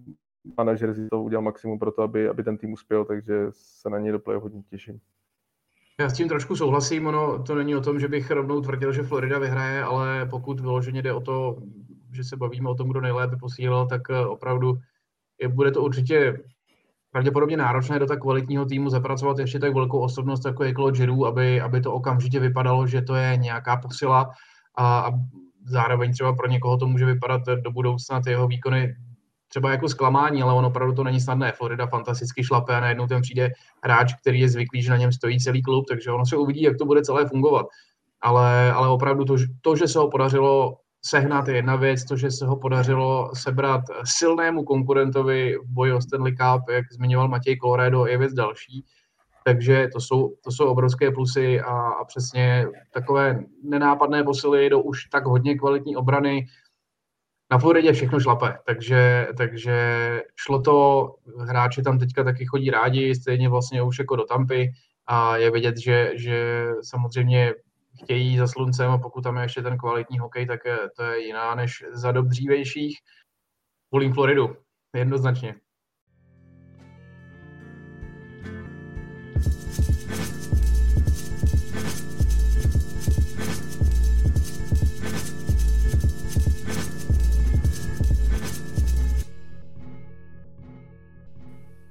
manažer 0.57 0.93
si 0.93 1.07
to 1.09 1.23
udělal 1.23 1.43
maximum 1.43 1.79
pro 1.79 1.91
to, 1.91 2.01
aby, 2.01 2.29
aby 2.29 2.43
ten 2.43 2.57
tým 2.57 2.73
uspěl, 2.73 3.05
takže 3.05 3.47
se 3.51 3.89
na 3.89 3.99
něj 3.99 4.11
do 4.11 4.19
playoff 4.19 4.43
hodně 4.43 4.63
těším. 4.63 4.99
Já 5.99 6.09
s 6.09 6.13
tím 6.13 6.27
trošku 6.27 6.55
souhlasím, 6.55 7.07
ono 7.07 7.43
to 7.43 7.55
není 7.55 7.75
o 7.75 7.81
tom, 7.81 7.99
že 7.99 8.07
bych 8.07 8.31
rovnou 8.31 8.61
tvrdil, 8.61 8.91
že 8.91 9.03
Florida 9.03 9.39
vyhraje, 9.39 9.83
ale 9.83 10.25
pokud 10.25 10.59
vyloženě 10.59 11.01
jde 11.01 11.13
o 11.13 11.21
to, 11.21 11.57
že 12.12 12.24
se 12.24 12.38
bavíme 12.38 12.70
o 12.70 12.76
tom, 12.76 12.89
kdo 12.89 13.01
nejlépe 13.01 13.36
posílal, 13.38 13.88
tak 13.88 14.01
eh, 14.10 14.26
opravdu 14.26 14.78
je, 15.41 15.47
bude 15.47 15.72
to 15.72 15.82
určitě 15.82 16.38
pravděpodobně 17.12 17.57
náročné 17.57 17.99
do 17.99 18.05
tak 18.05 18.20
kvalitního 18.20 18.66
týmu 18.66 18.89
zapracovat 18.89 19.39
ještě 19.39 19.60
tak 19.60 19.74
velkou 19.74 19.99
osobnost, 19.99 20.45
jako 20.45 20.64
je 20.64 20.74
Claude 20.74 20.97
Giroux, 20.97 21.28
aby, 21.28 21.62
aby 21.62 21.82
to 21.82 21.93
okamžitě 21.93 22.39
vypadalo, 22.39 22.88
že 22.88 23.01
to 23.01 23.16
je 23.16 23.38
nějaká 23.38 23.78
posila 23.78 24.32
a, 24.76 24.99
a 24.99 25.12
zároveň 25.66 26.14
třeba 26.14 26.36
pro 26.36 26.47
někoho 26.47 26.78
to 26.78 26.88
může 26.88 27.05
vypadat 27.05 27.41
do 27.45 27.72
budoucna 27.72 28.22
ty 28.22 28.30
jeho 28.30 28.47
výkony 28.47 28.95
třeba 29.47 29.72
jako 29.72 29.89
zklamání, 29.89 30.41
ale 30.43 30.53
on 30.53 30.66
opravdu 30.66 30.93
to 30.93 31.03
není 31.03 31.22
snadné. 31.22 31.51
Florida 31.51 31.88
fantasticky 31.88 32.43
šlape 32.43 32.76
a 32.76 32.80
najednou 32.80 33.07
tam 33.07 33.22
přijde 33.22 33.49
hráč, 33.84 34.14
který 34.14 34.39
je 34.39 34.49
zvyklý, 34.49 34.82
že 34.82 34.91
na 34.91 34.97
něm 34.97 35.12
stojí 35.12 35.39
celý 35.39 35.62
klub, 35.62 35.86
takže 35.89 36.12
ono 36.12 36.26
se 36.26 36.38
uvidí, 36.38 36.62
jak 36.62 36.78
to 36.78 36.86
bude 36.86 37.01
celé 37.01 37.28
fungovat. 37.28 37.66
Ale, 38.22 38.72
ale 38.72 38.88
opravdu 38.88 39.26
to, 39.26 39.36
to, 39.62 39.76
že 39.76 39.88
se 39.88 39.99
ho 39.99 40.10
podařilo 40.10 40.78
sehnat 41.05 41.47
je 41.47 41.55
jedna 41.55 41.75
věc, 41.75 42.03
to, 42.03 42.17
že 42.17 42.31
se 42.31 42.45
ho 42.45 42.55
podařilo 42.55 43.31
sebrat 43.35 43.81
silnému 44.03 44.63
konkurentovi 44.63 45.55
v 45.57 45.73
boji 45.73 45.93
o 45.93 46.01
Stanley 46.01 46.35
Cup, 46.35 46.69
jak 46.69 46.85
zmiňoval 46.93 47.27
Matěj 47.27 47.57
Colorado, 47.57 48.05
je 48.05 48.17
věc 48.17 48.33
další. 48.33 48.85
Takže 49.45 49.87
to 49.93 49.99
jsou, 49.99 50.35
to 50.43 50.51
jsou 50.51 50.65
obrovské 50.65 51.11
plusy 51.11 51.61
a, 51.61 51.71
a 51.71 52.05
přesně 52.05 52.67
takové 52.93 53.43
nenápadné 53.63 54.23
posily 54.23 54.69
do 54.69 54.81
už 54.81 55.05
tak 55.05 55.25
hodně 55.25 55.57
kvalitní 55.57 55.95
obrany, 55.95 56.45
na 57.51 57.57
Floridě 57.57 57.93
všechno 57.93 58.19
šlape, 58.19 58.57
takže, 58.65 59.27
takže 59.37 59.75
šlo 60.35 60.61
to, 60.61 61.07
hráči 61.39 61.81
tam 61.81 61.99
teďka 61.99 62.23
taky 62.23 62.45
chodí 62.45 62.69
rádi, 62.69 63.15
stejně 63.15 63.49
vlastně 63.49 63.81
už 63.81 63.99
jako 63.99 64.15
do 64.15 64.23
Tampy 64.23 64.71
a 65.07 65.37
je 65.37 65.51
vidět, 65.51 65.77
že, 65.77 66.11
že 66.15 66.65
samozřejmě 66.81 67.53
chtějí 68.03 68.37
za 68.37 68.47
sluncem 68.47 68.91
a 68.91 68.97
pokud 68.97 69.21
tam 69.21 69.37
je 69.37 69.43
ještě 69.43 69.61
ten 69.61 69.77
kvalitní 69.77 70.19
hokej, 70.19 70.45
tak 70.45 70.59
je, 70.65 70.77
to 70.95 71.03
je 71.03 71.25
jiná 71.25 71.55
než 71.55 71.83
za 71.91 72.11
dob 72.11 72.25
dřívejších. 72.25 72.97
Volím 73.91 74.13
Floridu, 74.13 74.55
jednoznačně. 74.95 75.55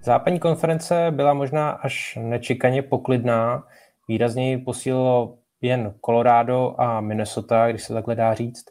Západní 0.05 0.41
konference 0.41 1.07
byla 1.11 1.35
možná 1.35 1.71
až 1.71 2.19
nečekaně 2.21 2.83
poklidná. 2.83 3.67
Výrazně 4.09 4.51
ji 4.51 4.59
posílilo 4.59 5.39
jen 5.61 5.95
Colorado 6.05 6.75
a 6.79 7.01
Minnesota, 7.01 7.69
když 7.71 7.83
se 7.83 7.95
takhle 7.95 8.15
dá 8.15 8.35
říct. 8.35 8.65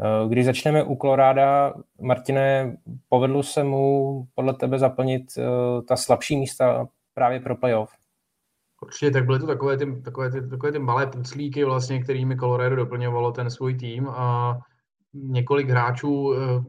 Eh, 0.00 0.28
když 0.28 0.44
začneme 0.44 0.82
u 0.82 0.96
Colorada, 0.96 1.74
Martine, 2.00 2.76
povedlo 3.08 3.42
se 3.42 3.64
mu 3.64 4.26
podle 4.34 4.54
tebe 4.54 4.78
zaplnit 4.78 5.22
eh, 5.38 5.82
ta 5.82 5.96
slabší 5.96 6.36
místa 6.36 6.86
právě 7.14 7.40
pro 7.40 7.56
playoff? 7.56 7.90
Určitě, 8.82 9.10
tak 9.10 9.26
byly 9.26 9.38
to 9.38 9.46
takové 9.46 9.76
ty, 9.76 10.02
takové 10.02 10.30
ty, 10.30 10.48
takové 10.48 10.72
ty 10.72 10.78
malé 10.78 11.06
puclíky, 11.06 11.64
vlastně, 11.64 12.02
kterými 12.02 12.36
Colorado 12.36 12.76
doplňovalo 12.76 13.32
ten 13.32 13.50
svůj 13.50 13.74
tým 13.74 14.08
a 14.08 14.58
několik 15.14 15.68
hráčů 15.68 16.34
eh, 16.34 16.64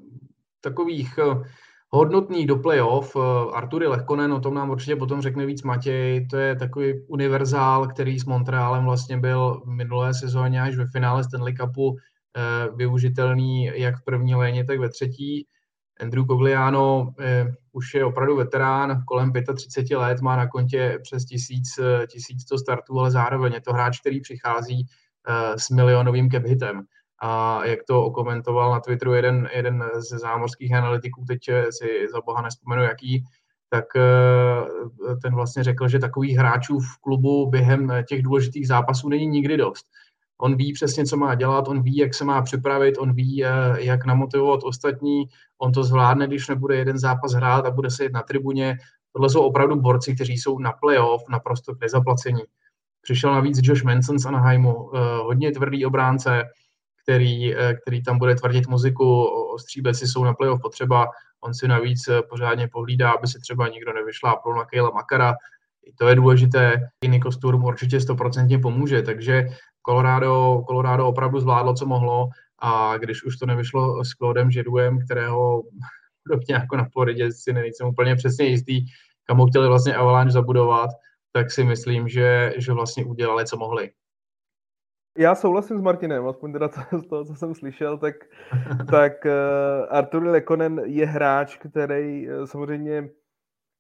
takových 0.61 1.19
hodnotný 1.93 2.45
do 2.45 2.55
playoff. 2.55 3.15
Eh, 3.15 3.19
Artury 3.53 3.87
Lehkonen, 3.87 4.33
o 4.33 4.39
tom 4.39 4.53
nám 4.53 4.69
určitě 4.69 4.95
potom 4.95 5.21
řekne 5.21 5.45
víc 5.45 5.63
Matěj, 5.63 6.27
to 6.27 6.37
je 6.37 6.55
takový 6.55 6.93
univerzál, 7.07 7.87
který 7.87 8.19
s 8.19 8.25
Montrealem 8.25 8.85
vlastně 8.85 9.17
byl 9.17 9.61
v 9.65 9.69
minulé 9.69 10.13
sezóně 10.13 10.61
až 10.61 10.75
ve 10.75 10.87
finále 10.87 11.23
Stanley 11.23 11.53
Cupu 11.53 11.95
eh, 11.97 12.69
využitelný 12.75 13.71
jak 13.73 13.97
v 13.97 14.03
první 14.03 14.35
léně, 14.35 14.65
tak 14.65 14.79
ve 14.79 14.89
třetí. 14.89 15.47
Andrew 16.01 16.25
Cogliano 16.25 17.13
eh, 17.19 17.45
už 17.71 17.93
je 17.93 18.05
opravdu 18.05 18.35
veterán, 18.35 19.03
kolem 19.07 19.31
35 19.55 19.97
let, 19.97 20.21
má 20.21 20.35
na 20.35 20.47
kontě 20.47 20.99
přes 21.01 21.25
1000, 21.25 21.79
1100 22.07 22.57
startů, 22.57 22.99
ale 22.99 23.11
zároveň 23.11 23.53
je 23.53 23.61
to 23.61 23.73
hráč, 23.73 23.99
který 23.99 24.21
přichází 24.21 24.85
s 25.55 25.69
milionovým 25.69 26.29
cap 26.29 26.43
hitem 26.43 26.85
a 27.25 27.65
jak 27.65 27.79
to 27.83 28.05
okomentoval 28.05 28.71
na 28.71 28.79
Twitteru 28.79 29.13
jeden, 29.13 29.49
jeden 29.55 29.83
ze 29.95 30.19
zámořských 30.19 30.73
analytiků, 30.73 31.25
teď 31.27 31.39
si 31.69 32.07
za 32.11 32.21
boha 32.21 32.41
nespomenu 32.41 32.83
jaký, 32.83 33.25
tak 33.69 33.85
eh, 33.95 35.15
ten 35.21 35.35
vlastně 35.35 35.63
řekl, 35.63 35.87
že 35.87 35.99
takových 35.99 36.37
hráčů 36.37 36.79
v 36.79 36.97
klubu 37.01 37.49
během 37.49 37.91
těch 38.07 38.23
důležitých 38.23 38.67
zápasů 38.67 39.09
není 39.09 39.27
nikdy 39.27 39.57
dost. 39.57 39.85
On 40.41 40.55
ví 40.55 40.73
přesně, 40.73 41.05
co 41.05 41.17
má 41.17 41.35
dělat, 41.35 41.67
on 41.67 41.81
ví, 41.81 41.97
jak 41.97 42.13
se 42.13 42.25
má 42.25 42.41
připravit, 42.41 42.97
on 42.97 43.13
ví, 43.13 43.45
eh, 43.45 43.49
jak 43.77 44.05
namotivovat 44.05 44.63
ostatní, 44.63 45.25
on 45.61 45.71
to 45.71 45.83
zvládne, 45.83 46.27
když 46.27 46.47
nebude 46.47 46.75
jeden 46.75 46.97
zápas 46.97 47.33
hrát 47.33 47.65
a 47.65 47.71
bude 47.71 47.91
sedět 47.91 48.13
na 48.13 48.21
tribuně. 48.21 48.77
Tohle 49.13 49.29
jsou 49.29 49.41
opravdu 49.41 49.81
borci, 49.81 50.15
kteří 50.15 50.37
jsou 50.37 50.59
na 50.59 50.71
playoff 50.71 51.23
naprosto 51.29 51.73
nezaplacení. 51.81 52.43
Přišel 53.01 53.33
navíc 53.33 53.59
Josh 53.63 53.83
Manson 53.83 54.19
z 54.19 54.25
Anaheimu, 54.25 54.89
eh, 54.95 54.99
hodně 55.23 55.51
tvrdý 55.51 55.85
obránce, 55.85 56.43
který, 57.03 57.55
eh, 57.55 57.73
který 57.73 58.03
tam 58.03 58.17
bude 58.17 58.35
tvrdit 58.35 58.67
muziku, 58.67 59.27
stříbeci 59.59 60.07
jsou 60.07 60.23
na 60.23 60.33
playoff 60.33 60.61
potřeba, 60.61 61.07
on 61.41 61.53
si 61.53 61.67
navíc 61.67 62.07
eh, 62.07 62.21
pořádně 62.21 62.67
pohlídá, 62.67 63.11
aby 63.11 63.27
se 63.27 63.39
třeba 63.39 63.67
nikdo 63.67 63.93
nevyšlápl 63.93 64.53
na 64.53 64.65
Kejla 64.65 64.91
Makara, 64.91 65.33
i 65.85 65.93
to 65.93 66.07
je 66.07 66.15
důležité, 66.15 66.89
i 67.01 67.07
Nico 67.07 67.31
Sturm 67.31 67.63
určitě 67.63 67.99
stoprocentně 67.99 68.59
pomůže, 68.59 69.01
takže 69.01 69.45
Colorado, 69.85 70.63
Colorado 70.67 71.07
opravdu 71.07 71.39
zvládlo, 71.39 71.73
co 71.73 71.85
mohlo 71.85 72.29
a 72.59 72.97
když 72.97 73.23
už 73.23 73.37
to 73.37 73.45
nevyšlo 73.45 74.05
s 74.05 74.09
Claudem 74.09 74.51
Žeduem, 74.51 74.99
kterého 75.05 75.63
podobně 76.27 76.55
jako 76.55 76.77
na 76.77 76.85
Floridě 76.93 77.31
si 77.31 77.53
nejsem 77.53 77.87
úplně 77.87 78.15
přesně 78.15 78.45
jistý, 78.45 78.85
kam 79.27 79.37
ho 79.37 79.47
chtěli 79.47 79.67
vlastně 79.67 79.95
Avalanche 79.95 80.31
zabudovat, 80.31 80.89
tak 81.31 81.51
si 81.51 81.63
myslím, 81.63 82.09
že, 82.09 82.53
že 82.57 82.73
vlastně 82.73 83.05
udělali, 83.05 83.45
co 83.45 83.57
mohli. 83.57 83.91
Já 85.17 85.35
souhlasím 85.35 85.79
s 85.79 85.81
Martinem, 85.81 86.27
aspoň 86.27 86.53
teda 86.53 86.67
to, 86.67 86.99
z 86.99 87.07
toho, 87.07 87.25
co 87.25 87.35
jsem 87.35 87.55
slyšel, 87.55 87.97
tak, 87.97 88.15
tak 88.91 89.25
uh, 89.25 89.31
Artur 89.89 90.23
Lekonen 90.23 90.81
je 90.85 91.05
hráč, 91.05 91.57
který 91.57 92.29
uh, 92.29 92.45
samozřejmě 92.45 93.09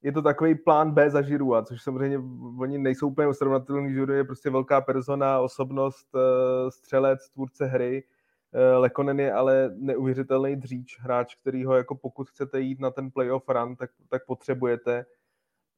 je 0.01 0.11
to 0.11 0.21
takový 0.21 0.55
plán 0.55 0.91
B 0.91 1.09
za 1.09 1.21
Žirua, 1.21 1.63
což 1.63 1.81
samozřejmě 1.81 2.21
oni 2.59 2.77
nejsou 2.77 3.07
úplně 3.07 3.33
srovnatelný. 3.33 3.93
Žiru 3.93 4.13
je 4.13 4.23
prostě 4.23 4.49
velká 4.49 4.81
persona, 4.81 5.39
osobnost, 5.39 6.07
uh, 6.15 6.69
střelec, 6.69 7.29
tvůrce 7.29 7.65
hry. 7.65 8.03
Uh, 8.51 8.81
Lekonen 8.81 9.19
je 9.19 9.33
ale 9.33 9.69
neuvěřitelný 9.75 10.55
dříč, 10.55 10.99
hráč, 10.99 11.35
který 11.35 11.65
ho 11.65 11.75
jako 11.75 11.95
pokud 11.95 12.29
chcete 12.29 12.59
jít 12.59 12.79
na 12.79 12.91
ten 12.91 13.11
playoff 13.11 13.49
run, 13.49 13.75
tak, 13.75 13.89
tak 14.09 14.25
potřebujete. 14.25 15.05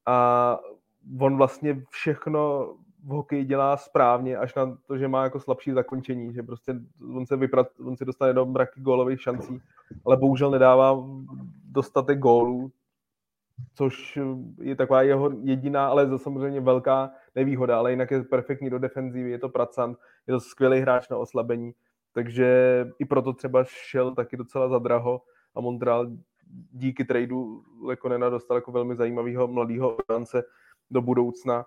A 0.06 0.58
on 1.20 1.36
vlastně 1.36 1.82
všechno 1.90 2.74
v 3.06 3.08
hokeji 3.08 3.44
dělá 3.44 3.76
správně, 3.76 4.36
až 4.36 4.54
na 4.54 4.78
to, 4.86 4.98
že 4.98 5.08
má 5.08 5.24
jako 5.24 5.40
slabší 5.40 5.72
zakončení, 5.72 6.34
že 6.34 6.42
prostě 6.42 6.74
on 7.14 7.26
se, 7.26 7.36
vyprat, 7.36 7.68
on 7.86 7.96
se 7.96 8.04
dostane 8.04 8.32
do 8.32 8.46
mraky 8.46 8.80
gólových 8.80 9.22
šancí, 9.22 9.62
ale 10.04 10.16
bohužel 10.16 10.50
nedává 10.50 11.04
dostatek 11.64 12.18
gólů, 12.18 12.72
což 13.74 14.18
je 14.60 14.76
taková 14.76 15.02
jeho 15.02 15.30
jediná, 15.42 15.88
ale 15.88 16.18
samozřejmě 16.18 16.60
velká 16.60 17.10
nevýhoda, 17.34 17.78
ale 17.78 17.90
jinak 17.90 18.10
je 18.10 18.22
perfektní 18.22 18.70
do 18.70 18.78
defenzívy, 18.78 19.30
je 19.30 19.38
to 19.38 19.48
pracant, 19.48 19.98
je 20.26 20.34
to 20.34 20.40
skvělý 20.40 20.80
hráč 20.80 21.08
na 21.08 21.16
oslabení, 21.16 21.72
takže 22.12 22.86
i 22.98 23.04
proto 23.04 23.32
třeba 23.32 23.64
šel 23.64 24.14
taky 24.14 24.36
docela 24.36 24.68
za 24.68 24.78
draho 24.78 25.22
a 25.54 25.60
Montreal 25.60 26.06
díky 26.72 27.04
tradu 27.04 27.62
Lekonena 27.82 28.30
dostal 28.30 28.56
jako 28.56 28.72
velmi 28.72 28.96
zajímavého 28.96 29.48
mladého 29.48 29.96
obrance 29.96 30.42
do 30.90 31.02
budoucna 31.02 31.66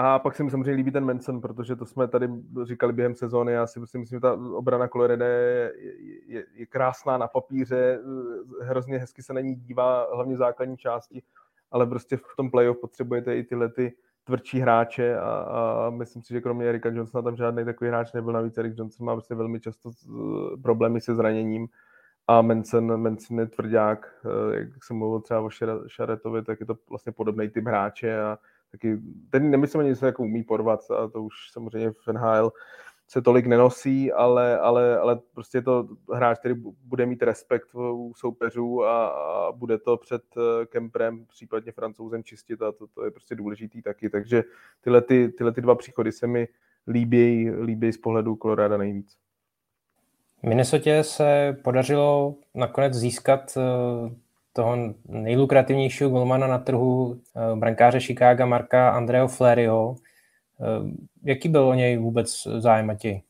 a 0.00 0.18
pak 0.18 0.36
se 0.36 0.44
mi 0.44 0.50
samozřejmě 0.50 0.72
líbí 0.72 0.90
ten 0.90 1.04
Manson, 1.04 1.40
protože 1.40 1.76
to 1.76 1.86
jsme 1.86 2.08
tady 2.08 2.28
říkali 2.62 2.92
během 2.92 3.14
sezóny. 3.14 3.52
Já 3.52 3.66
si 3.66 3.80
myslím, 3.80 4.04
že 4.04 4.20
ta 4.20 4.32
obrana 4.32 4.88
Colorado 4.88 5.24
je, 5.24 5.72
je, 6.26 6.44
je 6.54 6.66
krásná 6.66 7.18
na 7.18 7.28
papíře, 7.28 8.00
hrozně 8.62 8.98
hezky 8.98 9.22
se 9.22 9.32
na 9.32 9.40
ní 9.40 9.54
dívá, 9.54 10.06
hlavně 10.14 10.34
v 10.34 10.38
základní 10.38 10.76
části, 10.76 11.22
ale 11.70 11.86
prostě 11.86 12.16
v 12.16 12.36
tom 12.36 12.50
playoff 12.50 12.80
potřebujete 12.80 13.36
i 13.36 13.44
tyhle 13.44 13.68
ty 13.68 13.92
tvrdší 14.24 14.60
hráče 14.60 15.18
a, 15.18 15.30
a 15.30 15.90
myslím 15.90 16.22
si, 16.22 16.34
že 16.34 16.40
kromě 16.40 16.68
Erika 16.68 16.88
Johnsona 16.88 17.22
tam 17.22 17.36
žádný 17.36 17.64
takový 17.64 17.88
hráč 17.88 18.12
nebyl. 18.12 18.32
Navíc 18.32 18.58
Erik 18.58 18.78
Johnson 18.78 19.06
má 19.06 19.14
prostě 19.14 19.34
velmi 19.34 19.60
často 19.60 19.90
problémy 20.62 21.00
se 21.00 21.14
zraněním 21.14 21.68
a 22.26 22.42
Manson, 22.42 23.02
Manson 23.02 23.40
je 23.40 23.46
tvrdák, 23.46 24.14
eh, 24.24 24.58
jak 24.58 24.84
jsem 24.84 24.96
mluvil 24.96 25.20
třeba 25.20 25.40
o 25.40 25.50
Šaretovi, 25.88 26.42
tak 26.42 26.60
je 26.60 26.66
to 26.66 26.74
vlastně 26.90 27.12
podobný 27.12 27.48
typ 27.48 27.66
hráče 27.66 28.20
a 28.20 28.38
taky, 28.72 28.98
ten 29.30 29.50
nemyslím 29.50 29.80
ani, 29.80 29.88
že 29.88 29.96
se 29.96 30.06
jako 30.06 30.22
umí 30.22 30.42
porvat 30.44 30.80
a 30.90 31.08
to 31.08 31.22
už 31.22 31.34
samozřejmě 31.52 31.90
v 31.90 32.12
NHL 32.12 32.52
se 33.08 33.22
tolik 33.22 33.46
nenosí, 33.46 34.12
ale, 34.12 34.58
ale, 34.58 34.98
ale 34.98 35.20
prostě 35.34 35.58
je 35.58 35.62
to 35.62 35.88
hráč, 36.14 36.38
který 36.38 36.54
bude 36.84 37.06
mít 37.06 37.22
respekt 37.22 37.74
u 37.74 38.12
soupeřů 38.16 38.84
a, 38.84 39.06
a 39.06 39.52
bude 39.52 39.78
to 39.78 39.96
před 39.96 40.22
eh, 40.36 40.66
Kemprem, 40.66 41.26
případně 41.26 41.72
francouzem 41.72 42.24
čistit 42.24 42.62
a 42.62 42.72
to, 42.72 42.86
to 42.86 43.04
je 43.04 43.10
prostě 43.10 43.34
důležitý 43.34 43.82
taky. 43.82 44.10
Takže 44.10 44.42
tyhle, 44.80 45.02
ty, 45.02 45.28
tyhle 45.28 45.52
ty 45.52 45.60
dva 45.60 45.74
příchody 45.74 46.12
se 46.12 46.26
mi 46.26 46.48
líbí, 46.86 47.50
líbí 47.50 47.92
z 47.92 47.98
pohledu 47.98 48.36
Colorado 48.36 48.78
nejvíc. 48.78 49.16
Minnesotě 50.42 51.04
se 51.04 51.56
podařilo 51.64 52.34
nakonec 52.54 52.94
získat 52.94 53.56
eh, 53.56 54.14
toho 54.58 54.94
nejlukrativnějšího 55.08 56.10
golmana 56.10 56.46
na 56.46 56.58
trhu 56.58 57.20
eh, 57.36 57.56
brankáře 57.56 58.00
Chicago 58.00 58.46
Marka 58.46 58.90
Andreo 58.90 59.28
Flerio. 59.28 59.94
Eh, 60.60 60.90
jaký 61.24 61.48
byl 61.48 61.68
o 61.68 61.74
něj 61.74 61.96
vůbec 61.96 62.42
zájem, 62.58 62.86
Matěj? 62.86 63.22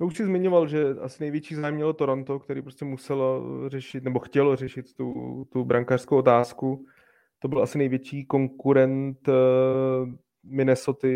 No 0.00 0.06
už 0.06 0.16
si 0.16 0.24
zmiňoval, 0.24 0.68
že 0.68 0.84
asi 1.00 1.22
největší 1.22 1.54
zájem 1.54 1.74
mělo 1.74 1.92
Toronto, 1.92 2.38
který 2.38 2.62
prostě 2.62 2.84
muselo 2.84 3.42
řešit, 3.68 4.04
nebo 4.04 4.18
chtělo 4.18 4.56
řešit 4.56 4.94
tu, 4.94 5.12
tu 5.52 5.64
brankářskou 5.64 6.16
otázku. 6.16 6.84
To 7.38 7.48
byl 7.48 7.62
asi 7.62 7.78
největší 7.78 8.24
konkurent 8.24 9.28
Minnesota 10.44 11.08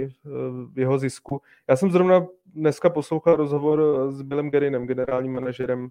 v 0.72 0.78
jeho 0.78 0.98
zisku. 0.98 1.40
Já 1.68 1.76
jsem 1.76 1.90
zrovna 1.90 2.26
dneska 2.46 2.90
poslouchal 2.90 3.36
rozhovor 3.36 4.10
s 4.12 4.22
Billem 4.22 4.50
Gerinem, 4.50 4.86
generálním 4.86 5.32
manažerem 5.32 5.88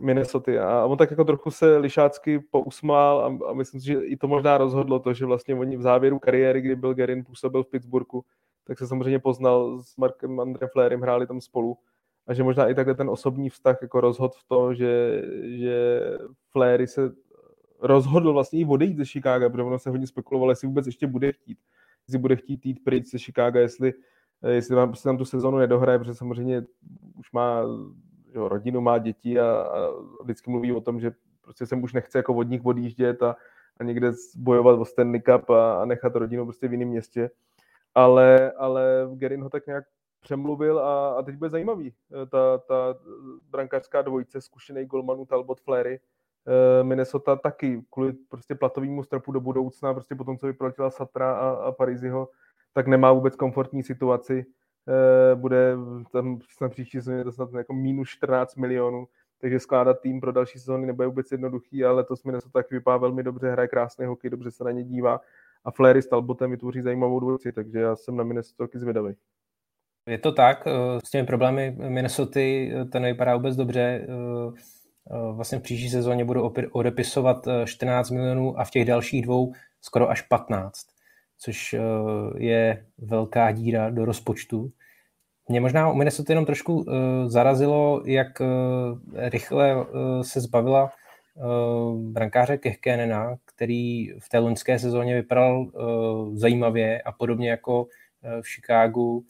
Minnesota. 0.00 0.68
A 0.68 0.84
on 0.84 0.98
tak 0.98 1.10
jako 1.10 1.24
trochu 1.24 1.50
se 1.50 1.76
lišácky 1.76 2.38
pousmál 2.38 3.20
a, 3.20 3.50
a 3.50 3.52
myslím 3.52 3.80
si, 3.80 3.86
že 3.86 3.94
i 3.94 4.16
to 4.16 4.28
možná 4.28 4.58
rozhodlo 4.58 4.98
to, 4.98 5.14
že 5.14 5.26
vlastně 5.26 5.54
oni 5.54 5.76
v 5.76 5.82
závěru 5.82 6.18
kariéry, 6.18 6.60
kdy 6.60 6.76
byl 6.76 6.94
Gerin 6.94 7.24
působil 7.24 7.62
v 7.62 7.68
Pittsburghu, 7.68 8.24
tak 8.64 8.78
se 8.78 8.86
samozřejmě 8.86 9.18
poznal 9.18 9.82
s 9.82 9.96
Markem 9.96 10.40
Andrem 10.40 10.68
Flairem, 10.72 11.00
hráli 11.00 11.26
tam 11.26 11.40
spolu. 11.40 11.78
A 12.26 12.34
že 12.34 12.42
možná 12.42 12.68
i 12.68 12.74
takhle 12.74 12.94
ten 12.94 13.10
osobní 13.10 13.50
vztah 13.50 13.78
jako 13.82 14.00
rozhod 14.00 14.34
v 14.34 14.44
to, 14.48 14.74
že, 14.74 15.22
že 15.42 16.00
Flairy 16.50 16.86
se 16.86 17.12
rozhodl 17.80 18.32
vlastně 18.32 18.60
i 18.60 18.64
odejít 18.64 18.96
ze 18.96 19.04
Chicago, 19.04 19.50
protože 19.50 19.62
ono 19.62 19.78
se 19.78 19.90
hodně 19.90 20.06
spekulovalo, 20.06 20.52
jestli 20.52 20.68
vůbec 20.68 20.86
ještě 20.86 21.06
bude 21.06 21.32
chtít. 21.32 21.58
Jestli 22.08 22.18
bude 22.18 22.36
chtít 22.36 22.66
jít 22.66 22.84
pryč 22.84 23.10
ze 23.10 23.18
Chicago, 23.18 23.58
jestli, 23.58 23.92
jestli 24.48 24.76
tam, 24.76 24.88
prostě 24.88 25.08
tam 25.08 25.18
tu 25.18 25.24
sezonu 25.24 25.58
nedohraje, 25.58 25.98
protože 25.98 26.14
samozřejmě 26.14 26.62
už 27.18 27.32
má 27.32 27.62
jo, 28.34 28.48
rodinu, 28.48 28.80
má 28.80 28.98
děti 28.98 29.40
a, 29.40 29.46
a 29.46 29.88
vždycky 30.22 30.50
mluví 30.50 30.72
o 30.72 30.80
tom, 30.80 31.00
že 31.00 31.12
prostě 31.42 31.66
se 31.66 31.76
už 31.76 31.92
nechce 31.92 32.18
jako 32.18 32.34
vodník 32.34 32.66
odjíždět 32.66 33.22
a, 33.22 33.36
a 33.80 33.84
někde 33.84 34.12
bojovat 34.36 34.80
o 34.80 34.84
Stanley 34.84 35.20
Cup 35.20 35.50
a, 35.50 35.82
a 35.82 35.84
nechat 35.84 36.16
rodinu 36.16 36.44
prostě 36.44 36.68
v 36.68 36.72
jiném 36.72 36.88
městě. 36.88 37.30
Ale, 37.94 38.52
ale 38.52 39.08
Gerin 39.14 39.42
ho 39.42 39.50
tak 39.50 39.66
nějak 39.66 39.84
přemluvil 40.20 40.78
a, 40.78 41.14
a 41.14 41.22
teď 41.22 41.36
bude 41.36 41.50
zajímavý. 41.50 41.94
Eh, 42.22 42.26
ta, 42.26 42.58
ta 42.58 42.94
brankářská 43.50 44.02
dvojice, 44.02 44.40
zkušený 44.40 44.84
golmanů 44.84 45.26
Talbot 45.26 45.60
Flery, 45.60 46.00
Eh, 46.46 46.84
Minnesota 46.84 47.36
taky 47.36 47.84
kvůli 47.90 48.12
prostě 48.12 48.54
platovému 48.54 49.02
stropu 49.02 49.32
do 49.32 49.40
budoucna, 49.40 49.94
prostě 49.94 50.14
potom, 50.14 50.38
co 50.38 50.46
vyplatila 50.46 50.90
Satra 50.90 51.32
a, 51.32 51.50
a 51.50 51.72
Pariziho, 51.72 52.28
tak 52.72 52.86
nemá 52.86 53.12
vůbec 53.12 53.36
komfortní 53.36 53.82
situaci. 53.82 54.46
Eh, 54.88 55.34
bude 55.34 55.76
tam 56.12 56.38
na 56.60 56.68
příští 56.68 56.98
sezóně 56.98 57.24
to 57.24 57.32
snad 57.32 57.52
jako 57.54 57.72
minus 57.72 58.08
14 58.08 58.56
milionů, 58.56 59.08
takže 59.40 59.60
skládat 59.60 60.00
tým 60.00 60.20
pro 60.20 60.32
další 60.32 60.58
sezóny 60.58 60.86
nebude 60.86 61.08
vůbec 61.08 61.32
jednoduchý, 61.32 61.84
ale 61.84 61.94
letos 61.94 62.24
Minnesota 62.24 62.52
taky 62.52 62.74
vypadá 62.74 62.96
velmi 62.96 63.22
dobře, 63.22 63.50
hraje 63.50 63.68
krásný 63.68 64.06
hokej, 64.06 64.30
dobře 64.30 64.50
se 64.50 64.64
na 64.64 64.70
ně 64.70 64.84
dívá 64.84 65.20
a 65.64 65.70
Flery 65.70 66.02
s 66.02 66.06
Talbotem 66.06 66.50
vytvoří 66.50 66.80
zajímavou 66.80 67.20
dvojici, 67.20 67.52
takže 67.52 67.78
já 67.78 67.96
jsem 67.96 68.16
na 68.16 68.24
Minnesota 68.24 68.64
taky 68.64 68.78
zvědavý. 68.78 69.14
Je 70.08 70.18
to 70.18 70.32
tak, 70.32 70.66
eh, 70.66 71.00
s 71.04 71.10
těmi 71.10 71.26
problémy 71.26 71.76
Minnesota 71.88 72.40
to 72.92 72.98
nevypadá 72.98 73.36
vůbec 73.36 73.56
dobře. 73.56 74.06
Eh, 75.10 75.32
vlastně 75.32 75.58
v 75.58 75.62
příští 75.62 75.88
sezóně 75.88 76.24
budou 76.24 76.52
odepisovat 76.72 77.48
14 77.64 78.10
eh, 78.10 78.14
milionů 78.14 78.60
a 78.60 78.64
v 78.64 78.70
těch 78.70 78.84
dalších 78.84 79.22
dvou 79.22 79.52
skoro 79.80 80.10
až 80.10 80.22
15, 80.22 80.86
což 81.42 81.74
eh, 81.74 81.80
je 82.36 82.86
velká 82.98 83.52
díra 83.52 83.90
do 83.90 84.04
rozpočtu. 84.04 84.70
Mě 85.48 85.60
možná 85.60 85.90
u 85.90 85.94
Minnesota 85.94 86.32
jenom 86.32 86.46
trošku 86.46 86.86
zarazilo, 87.26 88.02
jak 88.06 88.42
rychle 89.14 89.86
se 90.22 90.40
zbavila 90.40 90.92
brankáře 91.96 92.58
Kehkenena, 92.58 93.36
který 93.44 94.12
v 94.18 94.28
té 94.28 94.38
loňské 94.38 94.78
sezóně 94.78 95.14
vypadal 95.14 95.66
zajímavě 96.32 97.02
a 97.02 97.12
podobně 97.12 97.50
jako 97.50 97.86
v 98.40 98.46
Chicagu 98.54 99.24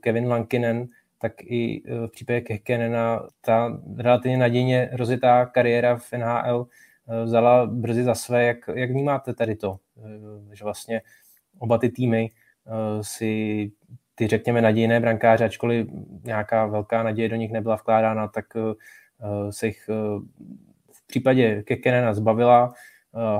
Kevin 0.00 0.28
Lankinen, 0.28 0.88
tak 1.18 1.32
i 1.42 1.82
v 2.06 2.08
případě 2.08 2.40
Kehkenena 2.40 3.28
ta 3.40 3.80
relativně 3.96 4.36
nadějně 4.36 4.90
rozjetá 4.92 5.46
kariéra 5.46 5.96
v 5.96 6.12
NHL 6.12 6.66
vzala 7.24 7.66
brzy 7.66 8.04
za 8.04 8.14
své. 8.14 8.44
Jak, 8.44 8.58
jak 8.74 8.90
vnímáte 8.90 9.34
tady 9.34 9.56
to, 9.56 9.78
že 10.52 10.64
vlastně 10.64 11.02
oba 11.58 11.78
ty 11.78 11.88
týmy 11.88 12.30
si 13.02 13.72
ty, 14.14 14.26
řekněme, 14.26 14.62
nadějné 14.62 15.00
brankáře, 15.00 15.44
ačkoliv 15.44 15.86
nějaká 16.24 16.66
velká 16.66 17.02
naděje 17.02 17.28
do 17.28 17.36
nich 17.36 17.52
nebyla 17.52 17.76
vkládána, 17.76 18.28
tak 18.28 18.44
se 19.50 19.66
jich 19.66 19.90
v 20.92 21.06
případě 21.06 21.62
Kekenena 21.62 22.14
zbavila, 22.14 22.72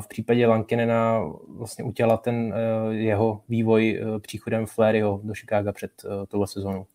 v 0.01 0.09
případě 0.09 0.47
Lankinena 0.47 1.21
vlastně 1.49 1.85
utěla 1.85 2.17
ten 2.17 2.55
jeho 2.91 3.43
vývoj 3.49 4.01
příchodem 4.21 4.67
Fleryho 4.67 5.21
do 5.25 5.35
Chicago 5.35 5.73
před 5.73 5.91
touhle 6.29 6.47
sezónou. 6.47 6.87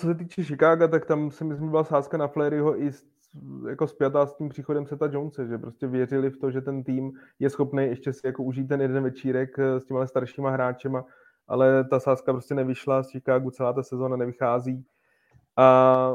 Co 0.00 0.06
se 0.06 0.14
týče 0.14 0.44
Chicago, 0.44 0.88
tak 0.88 1.06
tam 1.06 1.30
si 1.30 1.44
myslím, 1.44 1.70
byla 1.70 1.84
sázka 1.84 2.16
na 2.16 2.28
Fleryho 2.28 2.82
i 2.82 2.90
jako 3.68 3.86
spjatá 3.86 4.26
s 4.26 4.36
tím 4.36 4.48
příchodem 4.48 4.86
Seta 4.86 5.06
Jonese, 5.06 5.46
že 5.46 5.58
prostě 5.58 5.86
věřili 5.86 6.30
v 6.30 6.38
to, 6.38 6.50
že 6.50 6.60
ten 6.60 6.84
tým 6.84 7.12
je 7.38 7.50
schopný 7.50 7.84
ještě 7.84 8.12
si 8.12 8.26
jako 8.26 8.42
užít 8.42 8.68
ten 8.68 8.80
jeden 8.80 9.02
večírek 9.02 9.58
eh, 9.58 9.80
s 9.80 9.84
těma 9.84 10.06
staršíma 10.06 10.50
hráčema, 10.50 11.04
ale 11.48 11.84
ta 11.84 12.00
sázka 12.00 12.32
prostě 12.32 12.54
nevyšla, 12.54 13.02
z 13.02 13.10
Chicago 13.10 13.50
celá 13.50 13.72
ta 13.72 13.82
sezóna 13.82 14.16
nevychází. 14.16 14.84
A 15.56 16.14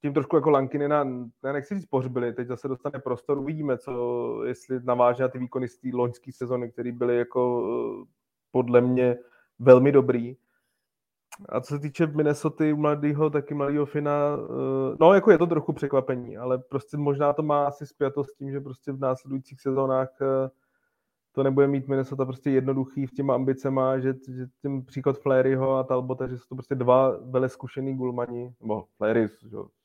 tím 0.00 0.14
trošku 0.14 0.36
jako 0.36 0.50
Lankinina, 0.50 1.08
já 1.44 1.52
nechci 1.52 1.74
říct 1.74 1.86
pohřbili, 1.86 2.32
teď 2.32 2.48
zase 2.48 2.68
dostane 2.68 2.98
prostor, 2.98 3.38
uvidíme, 3.38 3.78
co, 3.78 4.44
jestli 4.44 4.80
naváže 4.84 5.22
na 5.22 5.28
ty 5.28 5.38
výkony 5.38 5.68
z 5.68 5.78
té 5.78 5.88
loňské 5.92 6.32
sezony, 6.32 6.70
které 6.70 6.92
byly 6.92 7.18
jako 7.18 7.64
eh, 8.02 8.06
podle 8.50 8.80
mě 8.80 9.16
velmi 9.58 9.92
dobrý 9.92 10.36
a 11.48 11.60
co 11.60 11.74
se 11.74 11.80
týče 11.80 12.06
Minnesota 12.06 12.64
mladého, 12.74 13.30
taky 13.30 13.54
mladého 13.54 13.86
Fina, 13.86 14.36
eh, 14.38 14.96
no 15.00 15.14
jako 15.14 15.30
je 15.30 15.38
to 15.38 15.46
trochu 15.46 15.72
překvapení, 15.72 16.36
ale 16.36 16.58
prostě 16.58 16.96
možná 16.96 17.32
to 17.32 17.42
má 17.42 17.66
asi 17.66 17.86
spjatost 17.86 18.30
s 18.30 18.34
tím, 18.34 18.50
že 18.50 18.60
prostě 18.60 18.92
v 18.92 19.00
následujících 19.00 19.60
sezónách 19.60 20.08
eh, 20.22 20.50
to 21.32 21.42
nebude 21.42 21.66
mít 21.66 21.88
Minnesota 21.88 22.24
prostě 22.24 22.50
jednoduchý 22.50 23.06
v 23.06 23.12
těma 23.12 23.34
ambicema, 23.34 23.98
že, 23.98 24.14
že 24.28 24.46
tím 24.62 24.84
příklad 24.84 25.18
Flaryho 25.18 25.76
a 25.76 25.84
Talbota, 25.84 26.28
že 26.28 26.38
jsou 26.38 26.44
to 26.48 26.54
prostě 26.54 26.74
dva 26.74 27.16
vele 27.24 27.48
zkušený 27.48 27.96
gulmani, 27.96 28.54
nebo 28.60 28.84
Flary, 28.96 29.28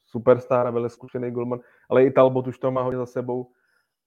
superstar 0.05 0.67
a 0.67 0.71
vele 0.71 0.89
zkušený 0.89 1.31
gulman, 1.31 1.59
ale 1.89 2.03
i 2.03 2.11
Talbot 2.11 2.47
už 2.47 2.59
to 2.59 2.71
má 2.71 2.81
hodně 2.81 2.97
za 2.97 3.05
sebou, 3.05 3.51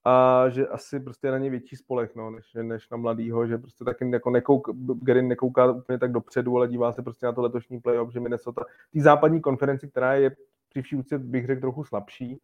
a 0.04 0.44
že 0.48 0.66
asi 0.66 1.00
prostě 1.00 1.30
na 1.30 1.38
ně 1.38 1.50
větší 1.50 1.76
spolech, 1.76 2.16
no, 2.16 2.30
než, 2.30 2.54
než 2.62 2.90
na 2.90 2.96
mladýho, 2.96 3.46
že 3.46 3.58
prostě 3.58 3.84
taky 3.84 4.10
jako 4.10 4.30
nekouk, 4.30 4.68
Gerin 5.02 5.28
nekouká 5.28 5.72
úplně 5.72 5.98
tak 5.98 6.12
dopředu, 6.12 6.56
ale 6.56 6.68
dívá 6.68 6.92
se 6.92 7.02
prostě 7.02 7.26
na 7.26 7.32
to 7.32 7.42
letošní 7.42 7.80
playoff, 7.80 8.12
že 8.12 8.20
Minnesota, 8.20 8.64
tý 8.92 9.00
západní 9.00 9.40
konferenci, 9.40 9.88
která 9.88 10.14
je 10.14 10.36
při 10.68 10.82
vší 10.82 10.96
úctě, 10.96 11.18
bych 11.18 11.46
řekl, 11.46 11.60
trochu 11.60 11.84
slabší, 11.84 12.40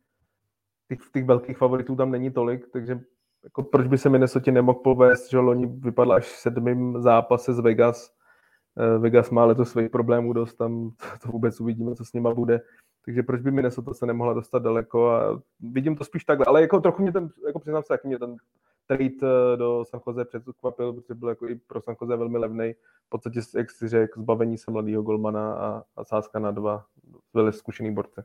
těch, 0.89 0.99
těch 1.13 1.25
velkých 1.25 1.59
favoritů 1.59 1.97
tam 1.97 2.11
není 2.11 2.31
tolik, 2.31 2.69
takže 2.73 3.01
jako 3.45 3.63
proč 3.63 3.87
by 3.87 3.99
se 3.99 4.09
Minnesota 4.09 4.51
nemohl 4.51 4.79
povést, 4.79 5.31
že 5.31 5.39
loni 5.39 5.67
vypadla 5.67 6.17
až 6.17 6.25
v 6.25 6.37
sedmým 6.37 7.03
zápase 7.03 7.55
z 7.55 7.61
Vegas. 7.61 8.13
Eh, 8.79 8.99
Vegas 8.99 9.31
má 9.31 9.45
letos 9.45 9.71
svých 9.71 9.91
problémů 9.91 10.33
dost, 10.33 10.55
tam 10.55 10.91
to 11.23 11.29
vůbec 11.29 11.61
uvidíme, 11.61 11.95
co 11.95 12.05
s 12.05 12.13
nima 12.13 12.35
bude 12.35 12.61
takže 13.07 13.23
proč 13.23 13.41
by 13.41 13.51
Minnesota 13.51 13.95
se 13.95 14.07
nemohla 14.07 14.33
dostat 14.33 14.63
daleko 14.63 15.11
a 15.11 15.43
vidím 15.61 15.97
to 15.97 16.05
spíš 16.05 16.25
takhle, 16.25 16.47
ale 16.47 16.61
jako 16.61 16.81
trochu 16.81 17.03
mě 17.03 17.13
ten, 17.13 17.29
jako 17.47 17.59
přiznám 17.59 17.83
se, 17.83 17.95
jak 17.95 18.05
mě 18.05 18.19
ten 18.19 18.37
trade 18.87 19.05
eh, 19.05 19.57
do 19.57 19.85
San 19.89 20.01
Jose 20.07 20.25
překvapil, 20.25 20.93
protože 20.93 21.15
byl 21.15 21.29
jako 21.29 21.49
i 21.49 21.55
pro 21.55 21.81
San 21.81 21.97
Jose 22.03 22.17
velmi 22.17 22.39
levný. 22.39 22.73
V 23.07 23.09
podstatě, 23.09 23.41
jak 23.57 23.71
si 23.71 23.89
řekl, 23.89 24.21
zbavení 24.21 24.59
se 24.59 24.71
mladého 24.71 25.03
golmana 25.03 25.53
a, 25.53 25.83
a 25.97 26.05
sázka 26.05 26.39
na 26.39 26.51
dva 26.51 26.85
velmi 27.35 27.53
zkušený 27.53 27.95
borce. 27.95 28.25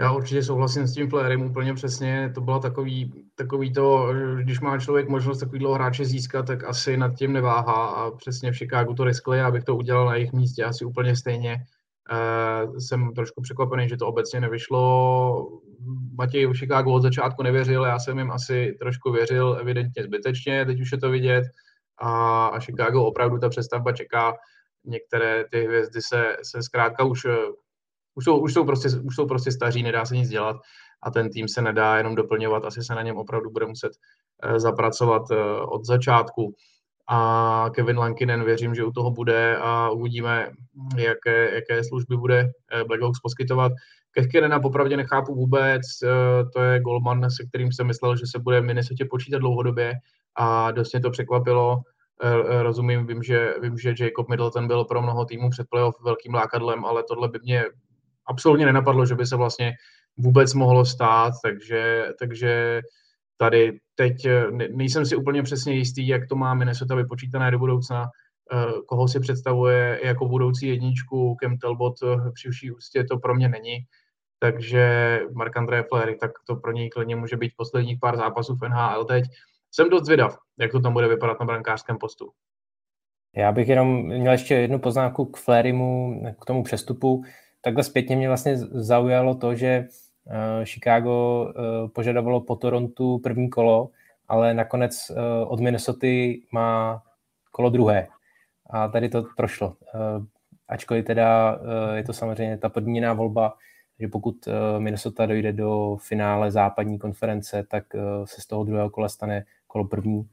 Já 0.00 0.12
určitě 0.12 0.42
souhlasím 0.42 0.86
s 0.86 0.94
tím 0.94 1.10
Flairem 1.10 1.42
úplně 1.42 1.74
přesně. 1.74 2.32
To 2.34 2.40
bylo 2.40 2.58
takový, 2.58 3.26
takový 3.34 3.72
to, 3.72 4.08
když 4.42 4.60
má 4.60 4.78
člověk 4.78 5.08
možnost 5.08 5.38
takovýhle 5.38 5.74
hráče 5.74 6.04
získat, 6.04 6.46
tak 6.46 6.64
asi 6.64 6.96
nad 6.96 7.14
tím 7.14 7.32
neváhá 7.32 7.86
a 7.86 8.10
přesně 8.10 8.52
v 8.52 8.56
Chicagu 8.56 8.94
to 8.94 9.04
riskli, 9.04 9.40
abych 9.40 9.64
to 9.64 9.76
udělal 9.76 10.06
na 10.06 10.14
jejich 10.14 10.32
místě 10.32 10.64
asi 10.64 10.84
úplně 10.84 11.16
stejně. 11.16 11.66
Uh, 12.10 12.76
jsem 12.76 13.14
trošku 13.14 13.42
překvapený, 13.42 13.88
že 13.88 13.96
to 13.96 14.06
obecně 14.06 14.40
nevyšlo. 14.40 15.60
Matěj 16.18 16.46
v 16.46 16.54
Chicagu 16.54 16.92
od 16.92 17.02
začátku 17.02 17.42
nevěřil, 17.42 17.84
já 17.84 17.98
jsem 17.98 18.18
jim 18.18 18.30
asi 18.30 18.76
trošku 18.80 19.12
věřil, 19.12 19.58
evidentně 19.60 20.02
zbytečně, 20.02 20.66
teď 20.66 20.80
už 20.80 20.92
je 20.92 20.98
to 20.98 21.10
vidět. 21.10 21.44
A, 21.98 22.46
a 22.46 22.60
Chicago 22.60 23.04
opravdu 23.04 23.38
ta 23.38 23.48
přestavba 23.48 23.92
čeká. 23.92 24.34
Některé 24.84 25.44
ty 25.50 25.64
hvězdy 25.64 26.02
se, 26.02 26.36
se 26.42 26.62
zkrátka 26.62 27.04
už 27.04 27.26
už 28.14 28.24
jsou, 28.24 28.38
už, 28.38 28.54
jsou 28.54 28.64
prostě, 28.64 28.88
už 29.04 29.16
jsou 29.16 29.26
prostě 29.26 29.52
staří, 29.52 29.82
nedá 29.82 30.04
se 30.04 30.16
nic 30.16 30.28
dělat 30.28 30.56
a 31.02 31.10
ten 31.10 31.30
tým 31.30 31.48
se 31.48 31.62
nedá 31.62 31.96
jenom 31.96 32.14
doplňovat, 32.14 32.64
asi 32.64 32.82
se 32.82 32.94
na 32.94 33.02
něm 33.02 33.16
opravdu 33.16 33.50
bude 33.50 33.66
muset 33.66 33.92
eh, 34.42 34.60
zapracovat 34.60 35.22
eh, 35.30 35.60
od 35.60 35.84
začátku. 35.84 36.54
A 37.08 37.70
Kevin 37.74 37.98
Lankinen 37.98 38.44
věřím, 38.44 38.74
že 38.74 38.84
u 38.84 38.92
toho 38.92 39.10
bude 39.10 39.56
a 39.56 39.90
uvidíme, 39.90 40.50
jaké, 40.96 41.54
jaké 41.54 41.84
služby 41.84 42.16
bude 42.16 42.50
eh, 42.72 42.84
Black 42.84 43.02
Hawks 43.02 43.20
poskytovat. 43.20 43.72
Kevkinena 44.14 44.60
popravdě 44.60 44.96
nechápu 44.96 45.34
vůbec, 45.34 45.82
to 46.52 46.60
je 46.60 46.80
golman, 46.80 47.30
se 47.30 47.46
kterým 47.48 47.72
jsem 47.72 47.86
myslel, 47.86 48.16
že 48.16 48.26
se 48.26 48.38
bude 48.38 48.60
v 48.60 48.64
Minnesota 48.64 49.04
počítat 49.10 49.38
dlouhodobě 49.38 49.94
a 50.36 50.70
dost 50.70 50.92
mě 50.92 51.00
to 51.00 51.10
překvapilo. 51.10 51.80
Rozumím, 52.62 53.06
vím 53.06 53.22
že, 53.22 53.54
vím, 53.62 53.78
že 53.78 53.94
Jacob 54.00 54.28
Middleton 54.28 54.66
byl 54.66 54.84
pro 54.84 55.02
mnoho 55.02 55.24
týmů 55.24 55.50
před 55.50 55.66
playoff 55.70 55.94
velkým 56.04 56.34
lákadlem, 56.34 56.84
ale 56.84 57.04
tohle 57.08 57.28
by 57.28 57.38
mě 57.42 57.64
absolutně 58.26 58.66
nenapadlo, 58.66 59.06
že 59.06 59.14
by 59.14 59.26
se 59.26 59.36
vlastně 59.36 59.72
vůbec 60.16 60.54
mohlo 60.54 60.84
stát, 60.84 61.32
takže, 61.44 62.06
takže 62.18 62.82
tady 63.42 63.78
teď 63.94 64.24
eh, 64.24 64.50
nejsem 64.50 65.06
si 65.06 65.16
úplně 65.16 65.42
přesně 65.42 65.74
jistý, 65.74 66.08
jak 66.08 66.28
to 66.28 66.36
má 66.36 66.54
Minnesota 66.54 66.94
vypočítané 66.94 67.50
do 67.50 67.58
budoucna, 67.58 68.04
eh, 68.04 68.72
koho 68.86 69.08
si 69.08 69.20
představuje 69.20 70.00
jako 70.04 70.28
budoucí 70.28 70.66
jedničku, 70.66 71.34
Kem 71.34 71.58
Talbot 71.58 71.94
eh, 72.02 72.30
při 72.30 72.50
vší 72.50 72.70
ústě 72.70 73.04
to 73.04 73.18
pro 73.18 73.34
mě 73.34 73.48
není, 73.48 73.76
takže 74.38 75.20
Mark 75.34 75.56
André 75.56 75.82
Flery, 75.82 76.16
tak 76.16 76.30
to 76.46 76.56
pro 76.56 76.72
něj 76.72 76.90
klidně 76.90 77.16
může 77.16 77.36
být 77.36 77.52
posledních 77.56 77.98
pár 78.00 78.16
zápasů 78.16 78.54
v 78.54 78.68
NHL 78.68 79.04
teď. 79.04 79.24
Jsem 79.74 79.90
dost 79.90 80.04
zvědav, 80.04 80.38
jak 80.58 80.70
to 80.72 80.80
tam 80.80 80.92
bude 80.92 81.08
vypadat 81.08 81.40
na 81.40 81.46
brankářském 81.46 81.98
postu. 81.98 82.30
Já 83.36 83.52
bych 83.52 83.68
jenom 83.68 84.06
měl 84.06 84.32
ještě 84.32 84.54
jednu 84.54 84.78
poznámku 84.78 85.24
k 85.24 85.36
Flerymu, 85.36 86.22
k 86.40 86.44
tomu 86.44 86.62
přestupu 86.62 87.24
takhle 87.60 87.84
zpětně 87.84 88.16
mě 88.16 88.28
vlastně 88.28 88.56
zaujalo 88.58 89.34
to, 89.34 89.54
že 89.54 89.86
Chicago 90.64 91.46
uh, 91.46 91.88
požadovalo 91.88 92.40
po 92.40 92.56
Torontu 92.56 93.18
první 93.18 93.50
kolo, 93.50 93.90
ale 94.28 94.54
nakonec 94.54 95.10
uh, 95.10 95.16
od 95.52 95.60
Minnesota 95.60 96.06
má 96.52 97.02
kolo 97.50 97.70
druhé. 97.70 98.08
A 98.70 98.88
tady 98.88 99.08
to 99.08 99.24
prošlo. 99.36 99.76
Ačkoliv 100.68 101.04
teda 101.04 101.58
je 101.94 102.04
to 102.04 102.12
samozřejmě 102.12 102.58
ta 102.58 102.68
podmíněná 102.68 103.12
volba, 103.12 103.54
že 103.98 104.08
pokud 104.08 104.48
Minnesota 104.78 105.26
dojde 105.26 105.52
do 105.52 105.96
finále 106.00 106.50
západní 106.50 106.98
konference, 106.98 107.66
tak 107.70 107.84
se 108.24 108.40
z 108.40 108.46
toho 108.46 108.64
druhého 108.64 108.90
kola 108.90 109.08
stane 109.08 109.44
kolo 109.66 109.84
první. 109.84 110.28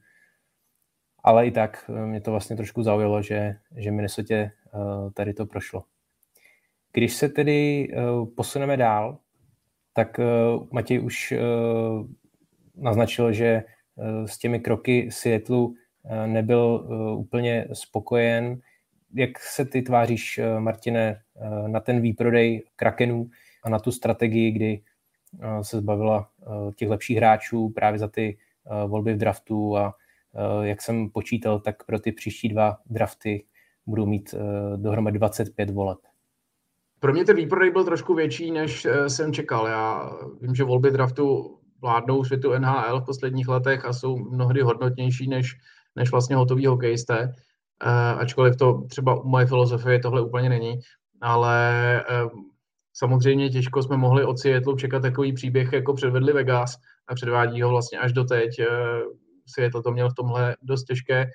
Ale 1.24 1.46
i 1.46 1.50
tak 1.50 1.90
mě 2.04 2.20
to 2.20 2.30
vlastně 2.30 2.56
trošku 2.56 2.82
zaujalo, 2.82 3.22
že, 3.22 3.56
že 3.76 3.90
Minnesota 3.90 4.34
tady 5.14 5.34
to 5.34 5.46
prošlo. 5.46 5.84
Když 6.92 7.14
se 7.14 7.28
tedy 7.28 7.88
posuneme 8.36 8.76
dál, 8.76 9.18
tak 9.92 10.18
uh, 10.18 10.66
Matěj 10.70 11.00
už 11.00 11.32
uh, 11.32 12.06
naznačil, 12.76 13.32
že 13.32 13.64
uh, 13.94 14.24
s 14.24 14.38
těmi 14.38 14.60
kroky 14.60 15.08
Seattle 15.12 15.58
uh, 15.58 15.72
nebyl 16.26 16.88
úplně 17.18 17.66
spokojen. 17.72 18.60
Jak 19.14 19.38
se 19.38 19.64
ty 19.64 19.82
tváříš, 19.82 20.40
Martine, 20.58 21.20
na 21.66 21.80
ten 21.80 22.00
výprodej 22.00 22.62
Krakenů 22.76 23.30
a 23.64 23.70
na 23.70 23.78
tu 23.78 23.92
strategii, 23.92 24.50
kdy 24.50 24.82
se 25.62 25.78
zbavila 25.78 26.30
těch 26.76 26.88
lepších 26.88 27.16
hráčů 27.16 27.68
právě 27.68 27.98
za 27.98 28.08
ty 28.08 28.38
volby 28.86 29.14
v 29.14 29.16
draftu 29.16 29.76
a 29.76 29.94
jak 30.62 30.82
jsem 30.82 31.10
počítal, 31.10 31.60
tak 31.60 31.84
pro 31.84 31.98
ty 31.98 32.12
příští 32.12 32.48
dva 32.48 32.78
drafty 32.86 33.44
budou 33.86 34.06
mít 34.06 34.34
dohromady 34.76 35.18
25 35.18 35.70
voleb. 35.70 35.98
Pro 37.00 37.12
mě 37.12 37.24
ten 37.24 37.36
výprodej 37.36 37.70
byl 37.70 37.84
trošku 37.84 38.14
větší, 38.14 38.50
než 38.50 38.84
eh, 38.84 39.10
jsem 39.10 39.32
čekal. 39.32 39.66
Já 39.66 40.10
vím, 40.40 40.54
že 40.54 40.64
volby 40.64 40.90
draftu 40.90 41.58
vládnou 41.80 42.24
světu 42.24 42.58
NHL 42.58 43.00
v 43.00 43.04
posledních 43.04 43.48
letech 43.48 43.84
a 43.84 43.92
jsou 43.92 44.18
mnohdy 44.18 44.62
hodnotnější 44.62 45.28
než, 45.28 45.56
než 45.96 46.10
vlastně 46.10 46.36
hotový 46.36 46.66
hokejisté. 46.66 47.34
Uh, 47.86 48.20
ačkoliv 48.20 48.56
to 48.56 48.82
třeba 48.90 49.20
u 49.20 49.28
moje 49.28 49.46
filozofie 49.46 49.98
tohle 49.98 50.20
úplně 50.20 50.48
není. 50.48 50.78
Ale 51.20 52.04
uh, 52.24 52.30
samozřejmě 52.92 53.50
těžko 53.50 53.82
jsme 53.82 53.96
mohli 53.96 54.24
od 54.24 54.38
Seattle 54.38 54.76
čekat 54.76 55.02
takový 55.02 55.32
příběh, 55.32 55.72
jako 55.72 55.94
předvedli 55.94 56.32
Vegas 56.32 56.76
a 57.08 57.14
předvádí 57.14 57.62
ho 57.62 57.70
vlastně 57.70 57.98
až 57.98 58.12
do 58.12 58.24
teď. 58.24 58.50
Seattle 59.46 59.82
to 59.82 59.92
měl 59.92 60.10
v 60.10 60.14
tomhle 60.14 60.56
dost 60.62 60.84
těžké 60.84 61.30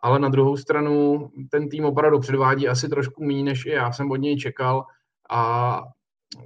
ale 0.00 0.18
na 0.18 0.28
druhou 0.28 0.56
stranu 0.56 1.28
ten 1.50 1.68
tým 1.68 1.84
opravdu 1.84 2.18
předvádí 2.18 2.68
asi 2.68 2.88
trošku 2.88 3.24
méně, 3.24 3.44
než 3.44 3.66
i 3.66 3.70
já 3.70 3.92
jsem 3.92 4.10
od 4.10 4.16
něj 4.16 4.36
čekal 4.36 4.84
a 5.30 5.82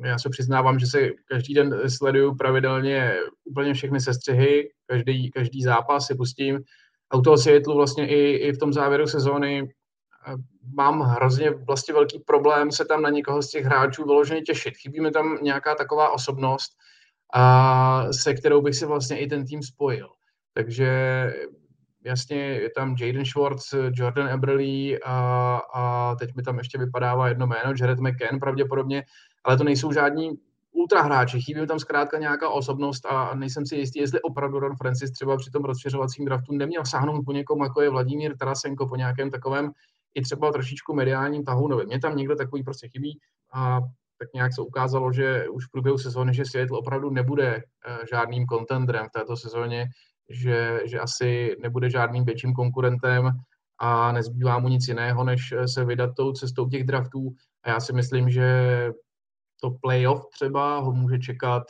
já 0.04 0.18
se 0.18 0.28
přiznávám, 0.30 0.78
že 0.78 0.86
se 0.86 1.10
každý 1.28 1.54
den 1.54 1.90
sleduju 1.90 2.34
pravidelně 2.34 3.14
úplně 3.44 3.74
všechny 3.74 4.00
sestřihy, 4.00 4.70
každý, 4.86 5.30
každý 5.30 5.62
zápas 5.62 6.06
si 6.06 6.14
pustím. 6.14 6.60
A 7.10 7.16
u 7.16 7.22
toho 7.22 7.38
Seattle 7.38 7.74
vlastně 7.74 8.08
i, 8.08 8.36
i 8.36 8.52
v 8.52 8.58
tom 8.58 8.72
závěru 8.72 9.06
sezóny 9.06 9.62
eh, 9.62 10.34
mám 10.74 11.00
hrozně 11.00 11.50
vlastně 11.50 11.94
velký 11.94 12.18
problém 12.18 12.72
se 12.72 12.84
tam 12.84 13.02
na 13.02 13.10
někoho 13.10 13.42
z 13.42 13.50
těch 13.50 13.64
hráčů 13.64 14.04
vyloženě 14.04 14.40
těšit. 14.40 14.76
Chybí 14.76 15.00
mi 15.00 15.10
tam 15.10 15.38
nějaká 15.42 15.74
taková 15.74 16.10
osobnost, 16.10 16.72
a 17.34 18.12
se 18.12 18.34
kterou 18.34 18.62
bych 18.62 18.74
si 18.74 18.86
vlastně 18.86 19.18
i 19.18 19.26
ten 19.26 19.46
tým 19.46 19.62
spojil. 19.62 20.08
Takže 20.54 20.88
jasně 22.05 22.36
je 22.36 22.70
tam 22.70 22.96
Jaden 23.00 23.24
Schwartz, 23.24 23.74
Jordan 23.92 24.28
Eberly 24.28 24.98
a, 25.05 25.61
a 25.74 26.14
teď 26.14 26.34
mi 26.34 26.42
tam 26.42 26.59
ještě 26.59 26.78
vypadává 26.78 27.28
jedno 27.28 27.46
jméno, 27.46 27.72
Jared 27.80 28.00
McCann 28.00 28.38
pravděpodobně, 28.40 29.05
ale 29.44 29.57
to 29.57 29.64
nejsou 29.64 29.92
žádní 29.92 30.30
ultra 30.72 31.03
hráči, 31.03 31.40
chybí 31.40 31.61
mi 31.61 31.66
tam 31.66 31.78
zkrátka 31.78 32.18
nějaká 32.18 32.48
osobnost 32.48 33.07
a 33.07 33.34
nejsem 33.34 33.66
si 33.66 33.76
jistý, 33.76 33.98
jestli 33.98 34.20
opravdu 34.20 34.59
Ron 34.59 34.76
Francis 34.76 35.11
třeba 35.11 35.36
při 35.36 35.50
tom 35.50 35.64
rozšiřovacím 35.64 36.24
draftu 36.24 36.53
neměl 36.53 36.84
sáhnout 36.84 37.24
po 37.24 37.32
někom, 37.32 37.62
jako 37.62 37.82
je 37.82 37.90
Vladimír 37.90 38.36
Tarasenko, 38.36 38.86
po 38.86 38.96
nějakém 38.96 39.30
takovém 39.30 39.72
i 40.14 40.22
třeba 40.22 40.53
trošičku 40.53 40.94
mediálním 40.94 41.44
tahu, 41.44 41.68
nevím, 41.68 41.86
mě 41.86 42.00
tam 42.00 42.16
někdo 42.16 42.36
takový 42.36 42.62
prostě 42.62 42.88
chybí 42.88 43.18
a 43.53 43.80
tak 44.18 44.28
nějak 44.34 44.55
se 44.55 44.62
ukázalo, 44.62 45.12
že 45.12 45.48
už 45.48 45.66
v 45.66 45.70
průběhu 45.70 45.98
sezóny, 45.98 46.34
že 46.34 46.44
Seattle 46.44 46.78
opravdu 46.78 47.11
nebude 47.11 47.57
eh, 47.57 48.07
žádným 48.11 48.46
kontendrem 48.46 49.07
v 49.09 49.18
této 49.18 49.36
sezóně, 49.36 49.86
že, 50.28 50.80
že 50.84 51.00
asi 51.00 51.56
nebude 51.62 51.90
žádným 51.90 52.24
větším 52.24 52.52
konkurentem 52.52 53.30
a 53.78 54.12
nezbývá 54.12 54.58
mu 54.58 54.68
nic 54.68 54.88
jiného, 54.88 55.24
než 55.24 55.54
se 55.66 55.84
vydat 55.84 56.10
tou 56.16 56.32
cestou 56.32 56.68
těch 56.68 56.84
draftů. 56.84 57.34
A 57.62 57.70
já 57.70 57.80
si 57.80 57.92
myslím, 57.92 58.30
že 58.30 58.88
to 59.60 59.70
playoff 59.70 60.26
třeba 60.32 60.78
ho 60.78 60.92
může 60.92 61.18
čekat, 61.18 61.62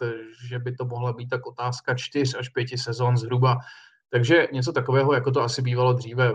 že 0.49 0.59
by 0.59 0.73
to 0.73 0.85
mohla 0.85 1.13
být 1.13 1.29
tak 1.29 1.47
otázka 1.47 1.95
čtyř 1.95 2.35
až 2.39 2.49
pěti 2.49 2.79
sezon 2.79 3.17
zhruba. 3.17 3.59
Takže 4.11 4.49
něco 4.53 4.73
takového, 4.73 5.15
jako 5.15 5.31
to 5.31 5.43
asi 5.43 5.63
bývalo 5.63 5.93
dříve. 5.93 6.33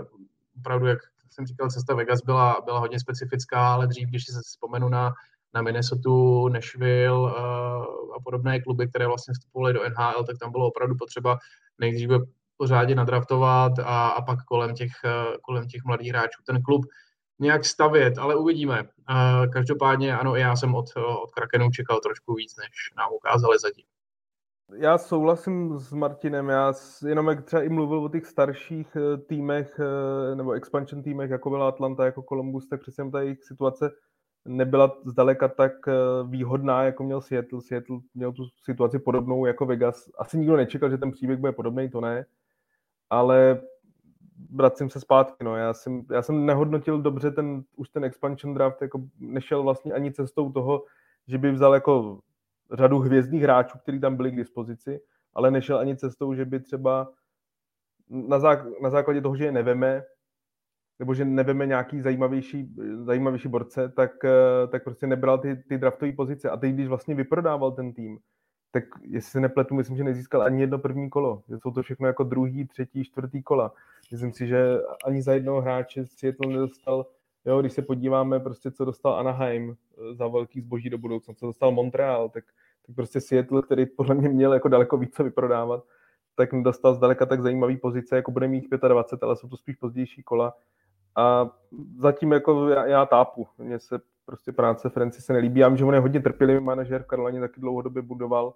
Opravdu, 0.57 0.88
jak 0.88 0.99
jsem 1.30 1.45
říkal, 1.45 1.70
cesta 1.70 1.95
Vegas 1.95 2.22
byla, 2.26 2.61
byla 2.65 2.80
hodně 2.80 2.99
specifická, 2.99 3.74
ale 3.74 3.88
dřív, 3.88 4.09
když 4.09 4.26
se 4.26 4.41
vzpomenu 4.41 4.89
na, 4.89 5.13
na 5.58 5.62
Minnesota, 5.62 6.10
Nashville 6.53 7.22
uh, 7.22 8.16
a 8.16 8.20
podobné 8.24 8.62
kluby, 8.62 8.88
které 8.88 9.08
vlastně 9.08 9.34
vstupovaly 9.34 9.74
do 9.74 9.80
NHL, 9.89 10.24
tak 10.24 10.38
tam 10.38 10.51
bylo 10.51 10.68
opravdu 10.68 10.95
potřeba 10.95 11.38
nejdříve 11.80 12.20
pořádně 12.58 12.95
nadraftovat 12.95 13.80
a, 13.80 14.08
a 14.08 14.22
pak 14.22 14.39
kolem 14.43 14.76
těch, 14.76 14.91
eh, 15.05 15.38
kolem 15.41 15.68
těch 15.68 15.84
mladých 15.86 16.10
hráčů 16.10 16.41
ten 16.45 16.62
klub 16.62 16.86
nějak 17.39 17.66
stavět, 17.66 18.18
ale 18.18 18.36
uvidíme. 18.36 18.84
Každopádně 19.53 20.18
ano, 20.18 20.36
já 20.36 20.55
jsem 20.55 20.76
od, 20.76 20.86
od 21.24 21.32
Krakenu 21.32 21.72
čekal 21.72 21.99
trošku 21.99 22.34
víc, 22.34 22.55
než 22.58 22.70
nám 22.97 23.10
ukázali 23.14 23.60
zatím. 23.60 23.86
Já 24.74 24.97
souhlasím 24.97 25.80
s 25.80 25.93
Martinem, 25.93 26.49
já 26.49 26.74
jenom 27.08 27.28
jak 27.28 27.45
třeba 27.45 27.62
i 27.64 27.70
mluvil 27.70 28.03
o 28.03 28.10
těch 28.10 28.26
starších 28.26 28.95
eh, 28.95 29.18
týmech 29.18 29.80
eh, 29.80 30.36
nebo 30.36 30.51
expansion 30.51 31.03
týmech, 31.03 31.30
jako 31.30 31.49
byla 31.49 31.68
Atlanta, 31.68 32.05
jako 32.05 32.24
Columbus, 32.30 32.68
tak 32.68 32.82
přesně 32.82 33.12
ta 33.12 33.22
jejich 33.22 33.43
situace 33.43 33.91
nebyla 34.48 34.98
zdaleka 35.06 35.48
tak 35.48 35.88
eh, 35.88 35.93
výhodná, 36.28 36.84
jako 36.84 37.04
měl 37.04 37.22
Seattle. 37.22 37.62
Seattle 37.62 38.00
měl 38.14 38.32
tu 38.32 38.43
situaci 38.64 39.00
podobnou 39.00 39.45
jako 39.45 39.66
Vegas. 39.66 40.10
Asi 40.18 40.38
nikdo 40.38 40.58
nečekal, 40.58 40.89
že 40.89 40.98
ten 40.98 41.12
příběh 41.12 41.39
bude 41.39 41.52
podobný, 41.52 41.89
to 41.89 42.02
ne. 42.02 42.26
Ale 43.10 43.62
vracím 44.52 44.89
se 44.89 45.00
zpátky. 45.00 45.43
No. 45.43 45.56
Já, 45.56 45.74
jsem, 45.74 46.02
já 46.12 46.22
jsem 46.22 46.45
nehodnotil 46.45 47.02
dobře 47.02 47.32
ten, 47.32 47.64
už 47.76 47.89
ten 47.89 48.04
expansion 48.04 48.54
draft, 48.54 48.82
jako 48.82 49.02
nešel 49.20 49.64
vlastně 49.64 49.93
ani 49.93 50.14
cestou 50.14 50.52
toho, 50.52 50.84
že 51.28 51.38
by 51.38 51.52
vzal 51.52 51.74
jako 51.74 52.20
řadu 52.72 53.00
hvězdných 53.00 53.43
hráčů, 53.43 53.78
kteří 53.78 54.00
tam 54.00 54.16
byli 54.16 54.32
k 54.32 54.36
dispozici, 54.36 55.00
ale 55.34 55.52
nešel 55.52 55.78
ani 55.80 55.98
cestou, 55.98 56.34
že 56.34 56.45
by 56.45 56.60
třeba 56.60 57.12
na, 58.10 58.39
zák- 58.39 58.82
na 58.82 58.89
základě 58.89 59.22
toho, 59.22 59.36
že 59.36 59.45
je 59.45 59.52
neveme, 59.52 60.04
nebo 61.00 61.14
že 61.14 61.26
neveme 61.26 61.66
nějaký 61.66 62.02
zajímavější, 62.02 62.76
zajímavější 63.04 63.48
borce, 63.48 63.89
tak, 63.89 64.26
eh, 64.26 64.68
tak 64.68 64.84
prostě 64.84 65.08
nebral 65.08 65.38
ty, 65.38 65.56
ty 65.56 65.78
draftové 65.78 66.12
pozice. 66.12 66.50
A 66.50 66.58
teď, 66.58 66.74
když 66.74 66.88
vlastně 66.88 67.16
vyprodával 67.16 67.72
ten 67.72 67.93
tým, 67.93 68.20
tak 68.72 68.84
jestli 69.02 69.32
se 69.32 69.39
nepletu, 69.39 69.76
myslím, 69.76 69.98
že 69.98 70.04
nezískal 70.04 70.41
ani 70.41 70.62
jedno 70.62 70.80
první 70.80 71.10
kolo. 71.10 71.43
Že 71.50 71.58
jsou 71.58 71.72
to 71.72 71.82
všechno 71.82 72.08
jako 72.08 72.24
druhý, 72.24 72.68
třetí, 72.68 73.04
čtvrtý 73.04 73.43
kola. 73.43 73.74
Myslím 74.12 74.34
si, 74.34 74.48
že 74.48 74.78
ani 75.06 75.22
za 75.22 75.34
jednoho 75.34 75.62
hráče 75.62 76.06
Seattle 76.06 76.54
nedostal, 76.54 77.06
jo, 77.45 77.62
když 77.62 77.74
se 77.74 77.82
podíváme 77.82 78.39
prostě, 78.39 78.72
co 78.72 78.86
dostal 78.86 79.14
Anaheim 79.14 79.72
eh, 79.72 80.16
za 80.16 80.28
velký 80.28 80.62
zboží 80.62 80.89
do 80.89 80.98
budoucna, 80.98 81.34
co 81.34 81.45
dostal 81.45 81.72
Montreal, 81.72 82.30
tak, 82.30 82.43
tak 82.86 82.95
prostě 82.95 83.22
Seattle, 83.22 83.62
který 83.62 83.86
podle 83.86 84.16
mě 84.16 84.30
měl 84.30 84.54
jako 84.54 84.68
daleko 84.68 84.98
více 84.98 85.24
vyprodávat, 85.24 85.84
tak 86.36 86.54
nedostal 86.54 86.95
zdaleka 86.95 87.26
tak 87.26 87.41
zajímavý 87.41 87.78
pozice, 87.78 88.16
jako 88.16 88.32
bude 88.32 88.48
mít 88.48 88.66
25, 88.88 89.24
ale 89.24 89.36
jsou 89.36 89.48
to 89.48 89.58
spíš 89.58 89.76
pozdější 89.76 90.24
kola. 90.24 90.54
A 91.18 91.49
zatím 91.99 92.32
jako 92.32 92.70
já, 92.70 92.86
já 92.86 93.05
tápu. 93.05 93.47
Mně 93.57 93.80
se 93.80 93.99
prostě 94.26 94.51
práce 94.51 94.89
Franci 94.89 95.22
se 95.22 95.34
nelíbí. 95.34 95.59
Já 95.59 95.68
vím, 95.68 95.78
že 95.78 95.86
on 95.86 95.93
je 95.93 95.99
hodně 95.99 96.22
trpělivý 96.22 96.63
manažer, 96.63 97.03
v 97.03 97.07
Karolaně 97.07 97.39
taky 97.39 97.61
dlouhodobě 97.61 98.01
budoval, 98.01 98.53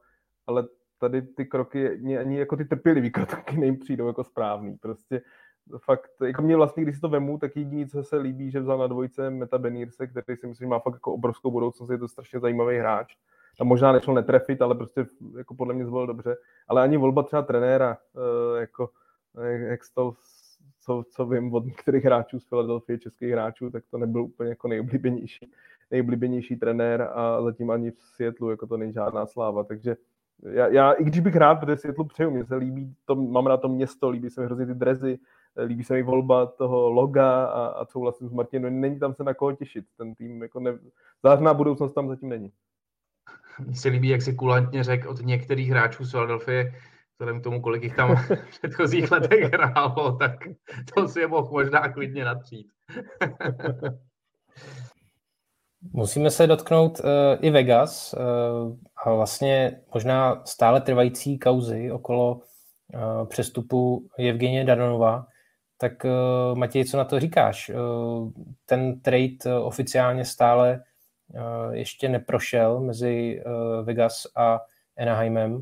ale 0.47 0.68
tady 0.97 1.22
ty 1.22 1.45
kroky, 1.45 1.89
ani 2.20 2.39
jako 2.39 2.57
ty 2.57 2.66
trpělivý 2.66 3.12
kroky 3.28 3.57
nejim 3.57 3.78
přijdou 3.78 4.07
jako 4.07 4.24
správný. 4.24 4.78
Prostě 4.78 5.22
fakt, 5.78 6.12
jako 6.26 6.41
mě 6.41 6.55
vlastně, 6.55 6.84
když 6.84 6.95
si 6.95 7.01
to 7.01 7.09
vemu, 7.09 7.38
tak 7.38 7.55
jediný, 7.55 7.88
co 7.88 8.03
se 8.03 8.18
líbí, 8.18 8.51
že 8.51 8.59
vzal 8.59 8.78
na 8.78 8.88
dvojce 8.88 9.30
Meta 9.30 9.57
Benírse, 9.57 10.07
který 10.07 10.38
si 10.38 10.47
myslím, 10.47 10.66
že 10.66 10.70
má 10.70 10.80
fakt 10.80 10.93
jako 10.93 11.14
obrovskou 11.14 11.51
budoucnost, 11.51 11.89
je 11.89 11.97
to 11.97 12.07
strašně 12.07 12.39
zajímavý 12.39 12.78
hráč. 12.78 13.16
Tam 13.57 13.68
možná 13.68 13.91
nešlo 13.91 14.14
netrefit, 14.14 14.62
ale 14.62 14.76
prostě 14.76 15.05
jako 15.38 15.55
podle 15.55 15.74
mě 15.74 15.86
zvolil 15.86 16.07
dobře. 16.07 16.38
Ale 16.68 16.82
ani 16.82 16.97
volba 16.97 17.24
třeba 17.24 17.41
trenéra, 17.41 17.97
eh, 18.16 18.59
jako 18.59 18.89
jak 19.43 19.80
to 19.93 20.14
co, 20.82 21.04
co 21.10 21.26
vím 21.26 21.54
od 21.54 21.66
některých 21.66 22.04
hráčů 22.04 22.40
z 22.40 22.46
Philadelphia, 22.46 22.98
českých 22.98 23.32
hráčů, 23.32 23.70
tak 23.70 23.84
to 23.92 23.98
nebyl 23.98 24.24
úplně 24.24 24.50
jako 24.50 24.68
nejoblíbenější, 24.68 25.52
nejoblíbenější 25.92 26.56
trenér 26.56 27.10
a 27.14 27.42
zatím 27.42 27.72
ani 27.72 27.92
v 27.92 28.02
Seattleu 28.16 28.50
jako 28.50 28.68
to 28.68 28.78
není 28.78 28.94
žádná 28.94 29.26
sláva, 29.26 29.64
takže 29.64 29.96
já, 30.44 30.68
já, 30.68 30.92
i 30.92 31.04
když 31.04 31.20
bych 31.20 31.36
rád, 31.36 31.56
protože 31.56 31.78
Seattle 31.78 32.06
přeju, 32.06 32.32
mně 32.32 32.46
se 32.46 32.56
líbí, 32.56 32.96
to, 33.06 33.16
mám 33.16 33.46
na 33.46 33.58
to 33.58 33.68
město, 33.68 34.10
líbí 34.10 34.30
se 34.30 34.42
mi 34.42 34.46
hrozně 34.46 34.66
ty 34.66 34.74
drezy, 34.74 35.20
líbí 35.66 35.84
se 35.84 35.94
mi 35.94 36.04
volba 36.04 36.46
toho 36.46 36.90
loga 36.90 37.46
a, 37.46 37.66
a 37.68 38.00
vlastně 38.00 38.28
s 38.28 38.32
Martinem, 38.32 38.82
není 38.82 39.00
tam 39.00 39.14
se 39.14 39.24
na 39.24 39.34
koho 39.34 39.56
těšit, 39.56 39.86
ten 39.98 40.16
tým 40.16 40.42
jako 40.42 40.60
ne, 40.60 40.80
zářná 41.24 41.54
budoucnost 41.54 41.94
tam 41.94 42.08
zatím 42.08 42.30
není. 42.30 42.52
Mně 43.66 43.76
se 43.76 43.90
líbí, 43.90 44.10
jak 44.10 44.22
si 44.22 44.34
kulantně 44.34 44.84
řekl 44.84 45.10
od 45.10 45.22
některých 45.22 45.70
hráčů 45.70 46.06
z 46.06 46.12
Philadelphia, 46.12 46.72
vzhledem 47.22 47.41
k 47.41 47.43
tomu, 47.43 47.61
kolik 47.61 47.84
jich 47.84 47.95
tam 47.95 48.15
v 48.51 48.59
předchozích 48.59 49.11
letech 49.11 49.53
hrálo, 49.53 50.11
tak 50.17 50.32
to 50.95 51.07
si 51.07 51.19
je 51.19 51.28
mohl 51.28 51.49
možná 51.51 51.93
klidně 51.93 52.26
natřít. 52.26 52.67
Musíme 55.93 56.32
se 56.32 56.47
dotknout 56.47 56.99
uh, 56.99 57.05
i 57.41 57.49
Vegas 57.49 58.13
uh, 58.13 58.19
a 59.05 59.13
vlastně 59.13 59.82
možná 59.93 60.45
stále 60.45 60.82
trvající 60.82 61.39
kauzy 61.39 61.91
okolo 61.91 62.36
uh, 62.36 62.41
přestupu 63.28 64.07
Evgenie 64.19 64.63
Danonova. 64.63 65.26
Tak 65.78 66.05
uh, 66.05 66.57
Matěj, 66.57 66.86
co 66.86 66.97
na 66.97 67.05
to 67.05 67.19
říkáš? 67.19 67.69
Uh, 67.69 68.32
ten 68.65 69.01
trade 69.01 69.28
uh, 69.45 69.51
oficiálně 69.67 70.26
stále 70.26 70.84
uh, 71.34 71.74
ještě 71.74 72.09
neprošel 72.09 72.80
mezi 72.80 73.43
uh, 73.45 73.86
Vegas 73.86 74.28
a 74.36 74.59
Anaheimem. 74.97 75.61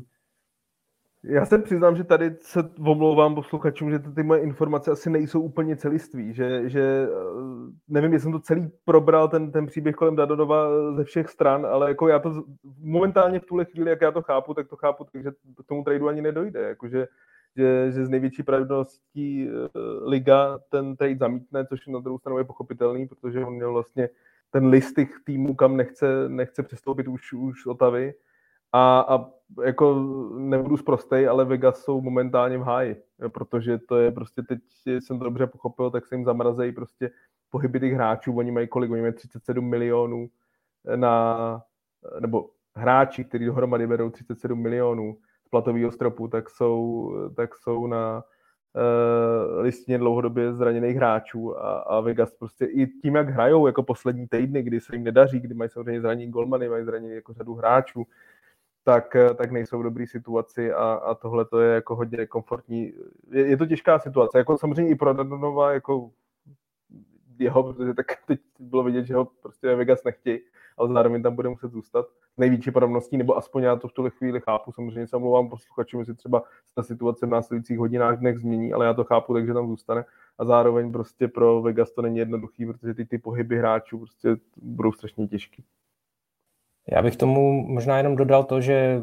Já 1.24 1.46
se 1.46 1.58
přiznám, 1.58 1.96
že 1.96 2.04
tady 2.04 2.36
se 2.40 2.70
omlouvám 2.86 3.34
posluchačům, 3.34 3.90
že 3.90 3.98
ty 3.98 4.22
moje 4.22 4.40
informace 4.40 4.90
asi 4.90 5.10
nejsou 5.10 5.40
úplně 5.40 5.76
celiství, 5.76 6.34
že, 6.34 6.68
že 6.68 6.80
eh, 6.80 7.72
nevím, 7.88 8.12
jestli 8.12 8.22
jsem 8.22 8.32
to 8.32 8.40
celý 8.40 8.70
probral, 8.84 9.28
ten, 9.28 9.52
ten 9.52 9.66
příběh 9.66 9.94
kolem 9.94 10.16
Dadonova 10.16 10.68
ze 10.96 11.04
všech 11.04 11.28
stran, 11.28 11.66
ale 11.66 11.88
jako 11.88 12.08
já 12.08 12.18
to 12.18 12.44
momentálně 12.78 13.40
v 13.40 13.46
tuhle 13.46 13.64
chvíli, 13.64 13.90
jak 13.90 14.00
já 14.00 14.10
to 14.10 14.22
chápu, 14.22 14.54
tak 14.54 14.68
to 14.68 14.76
chápu, 14.76 15.04
takže 15.12 15.30
k 15.30 15.66
tomu 15.66 15.84
tradu 15.84 16.08
ani 16.08 16.22
nedojde, 16.22 16.60
jakože 16.60 17.08
že, 17.56 17.92
že 17.92 18.06
z 18.06 18.08
největší 18.08 18.42
pravděpodobností 18.42 19.48
uh, 19.48 20.08
liga 20.08 20.58
ten 20.68 20.96
trade 20.96 21.16
zamítne, 21.16 21.66
což 21.66 21.86
na 21.86 21.98
druhou 21.98 22.18
stranu 22.18 22.38
je 22.38 22.44
pochopitelný, 22.44 23.08
protože 23.08 23.44
on 23.44 23.54
měl 23.54 23.72
vlastně 23.72 24.08
ten 24.50 24.66
list 24.66 24.94
těch 24.94 25.10
týmů, 25.24 25.54
kam 25.54 25.76
nechce, 25.76 26.28
nechce 26.28 26.62
přestoupit 26.62 27.08
už, 27.08 27.32
už 27.32 27.66
Otavy. 27.66 28.14
A, 28.72 29.00
a 29.00 29.30
jako 29.64 29.94
nebudu 30.38 30.76
zprostej, 30.76 31.28
ale 31.28 31.44
Vegas 31.44 31.82
jsou 31.82 32.00
momentálně 32.00 32.58
v 32.58 32.62
háji, 32.62 33.02
protože 33.28 33.78
to 33.78 33.96
je 33.96 34.12
prostě 34.12 34.42
teď, 34.42 34.58
jsem 34.86 35.18
to 35.18 35.24
dobře 35.24 35.46
pochopil, 35.46 35.90
tak 35.90 36.06
se 36.06 36.14
jim 36.14 36.24
zamrazejí 36.24 36.72
prostě 36.72 37.10
pohyby 37.50 37.80
těch 37.80 37.92
hráčů, 37.92 38.38
oni 38.38 38.50
mají 38.50 38.68
kolik, 38.68 38.90
oni 38.90 39.02
mají 39.02 39.12
37 39.12 39.68
milionů 39.68 40.28
na, 40.96 41.62
nebo 42.20 42.50
hráči, 42.76 43.24
kteří 43.24 43.44
dohromady 43.44 43.86
berou 43.86 44.10
37 44.10 44.62
milionů 44.62 45.16
z 45.46 45.48
platového 45.48 45.90
stropu, 45.92 46.28
tak 46.28 46.50
jsou, 46.50 47.12
tak 47.36 47.54
jsou 47.56 47.86
na 47.86 48.24
uh, 48.74 49.60
listině 49.60 49.98
dlouhodobě 49.98 50.52
zraněných 50.52 50.96
hráčů. 50.96 51.58
A, 51.58 51.78
a 51.78 52.00
Vegas 52.00 52.34
prostě 52.34 52.64
i 52.64 52.86
tím, 52.86 53.14
jak 53.14 53.28
hrajou 53.28 53.66
jako 53.66 53.82
poslední 53.82 54.28
týdny, 54.28 54.62
kdy 54.62 54.80
se 54.80 54.96
jim 54.96 55.04
nedaří, 55.04 55.40
kdy 55.40 55.54
mají 55.54 55.70
samozřejmě 55.70 56.00
zranění 56.00 56.32
golmany, 56.32 56.68
mají 56.68 56.84
zranění 56.84 57.14
jako 57.14 57.32
řadu 57.32 57.54
hráčů, 57.54 58.06
tak, 58.84 59.16
eh, 59.16 59.34
tak 59.34 59.50
nejsou 59.50 59.78
v 59.78 59.82
dobré 59.82 60.06
situaci 60.06 60.72
a, 60.72 60.92
a 60.92 61.14
tohle 61.14 61.44
to 61.44 61.60
je 61.60 61.74
jako 61.74 61.96
hodně 61.96 62.26
komfortní. 62.26 62.92
Je, 63.30 63.46
je 63.46 63.56
to 63.56 63.66
těžká 63.66 63.98
situace, 63.98 64.38
jako 64.38 64.58
samozřejmě 64.58 64.92
i 64.92 64.94
pro 64.94 65.14
Dadonova, 65.14 65.72
jako 65.72 66.10
jeho, 67.38 67.62
protože 67.62 67.94
tak 67.94 68.06
teď 68.26 68.40
bylo 68.58 68.82
vidět, 68.82 69.04
že 69.04 69.14
ho 69.14 69.24
prostě 69.24 69.74
Vegas 69.74 70.04
nechtějí, 70.04 70.38
ale 70.76 70.92
zároveň 70.92 71.22
tam 71.22 71.34
bude 71.34 71.48
muset 71.48 71.72
zůstat 71.72 72.06
největší 72.36 72.70
podobností, 72.70 73.16
nebo 73.16 73.36
aspoň 73.36 73.62
já 73.62 73.76
to 73.76 73.88
v 73.88 73.92
tuhle 73.92 74.10
chvíli 74.10 74.40
chápu. 74.40 74.72
Samozřejmě 74.72 75.06
se 75.06 75.16
omlouvám 75.16 75.48
posluchačům, 75.48 76.00
jestli 76.00 76.14
třeba 76.14 76.42
ta 76.74 76.82
situace 76.82 77.26
v 77.26 77.30
následujících 77.30 77.78
hodinách 77.78 78.18
dnech 78.18 78.38
změní, 78.38 78.72
ale 78.72 78.86
já 78.86 78.94
to 78.94 79.04
chápu, 79.04 79.34
takže 79.34 79.54
tam 79.54 79.68
zůstane. 79.68 80.04
A 80.38 80.44
zároveň 80.44 80.92
prostě 80.92 81.28
pro 81.28 81.62
Vegas 81.62 81.92
to 81.92 82.02
není 82.02 82.18
jednoduchý, 82.18 82.66
protože 82.66 82.94
ty, 82.94 83.04
ty 83.04 83.18
pohyby 83.18 83.58
hráčů 83.58 83.98
prostě 83.98 84.36
budou 84.56 84.92
strašně 84.92 85.28
těžký. 85.28 85.64
Já 86.88 87.02
bych 87.02 87.16
tomu 87.16 87.66
možná 87.66 87.96
jenom 87.96 88.16
dodal 88.16 88.44
to, 88.44 88.60
že 88.60 89.00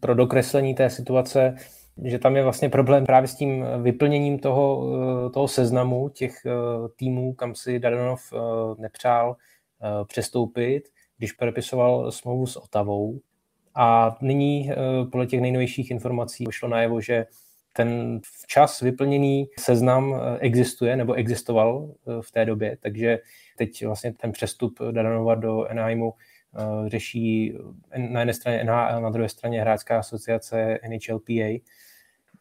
pro 0.00 0.14
dokreslení 0.14 0.74
té 0.74 0.90
situace, 0.90 1.56
že 2.04 2.18
tam 2.18 2.36
je 2.36 2.42
vlastně 2.42 2.68
problém 2.68 3.06
právě 3.06 3.28
s 3.28 3.34
tím 3.34 3.64
vyplněním 3.82 4.38
toho, 4.38 4.86
toho 5.30 5.48
seznamu 5.48 6.08
těch 6.08 6.46
eh, 6.46 6.50
týmů, 6.96 7.34
kam 7.34 7.54
si 7.54 7.78
Dadanov 7.78 8.32
eh, 8.32 8.36
nepřál 8.82 9.36
eh, 9.82 10.04
přestoupit, 10.04 10.88
když 11.18 11.32
podepisoval 11.32 12.12
smlouvu 12.12 12.46
s 12.46 12.56
Otavou. 12.56 13.20
A 13.74 14.16
nyní 14.20 14.70
podle 15.12 15.26
těch 15.26 15.40
nejnovějších 15.40 15.90
informací 15.90 16.44
vyšlo 16.46 16.68
najevo, 16.68 17.00
že 17.00 17.26
ten 17.76 18.20
včas 18.42 18.80
vyplněný 18.80 19.48
seznam 19.58 20.14
existuje 20.38 20.96
nebo 20.96 21.12
existoval 21.12 21.90
v 22.20 22.32
té 22.32 22.44
době, 22.44 22.76
takže 22.80 23.18
teď 23.58 23.86
vlastně 23.86 24.12
ten 24.12 24.32
přestup 24.32 24.78
Dadanova 24.90 25.34
do 25.34 25.64
Anaheimu 25.64 26.12
Eh, 26.12 26.29
řeší 26.86 27.58
na 27.96 28.20
jedné 28.20 28.34
straně 28.34 28.64
NHL, 28.64 29.00
na 29.00 29.10
druhé 29.10 29.28
straně 29.28 29.60
Hráčská 29.60 29.98
asociace 29.98 30.78
NHLPA. 30.88 31.60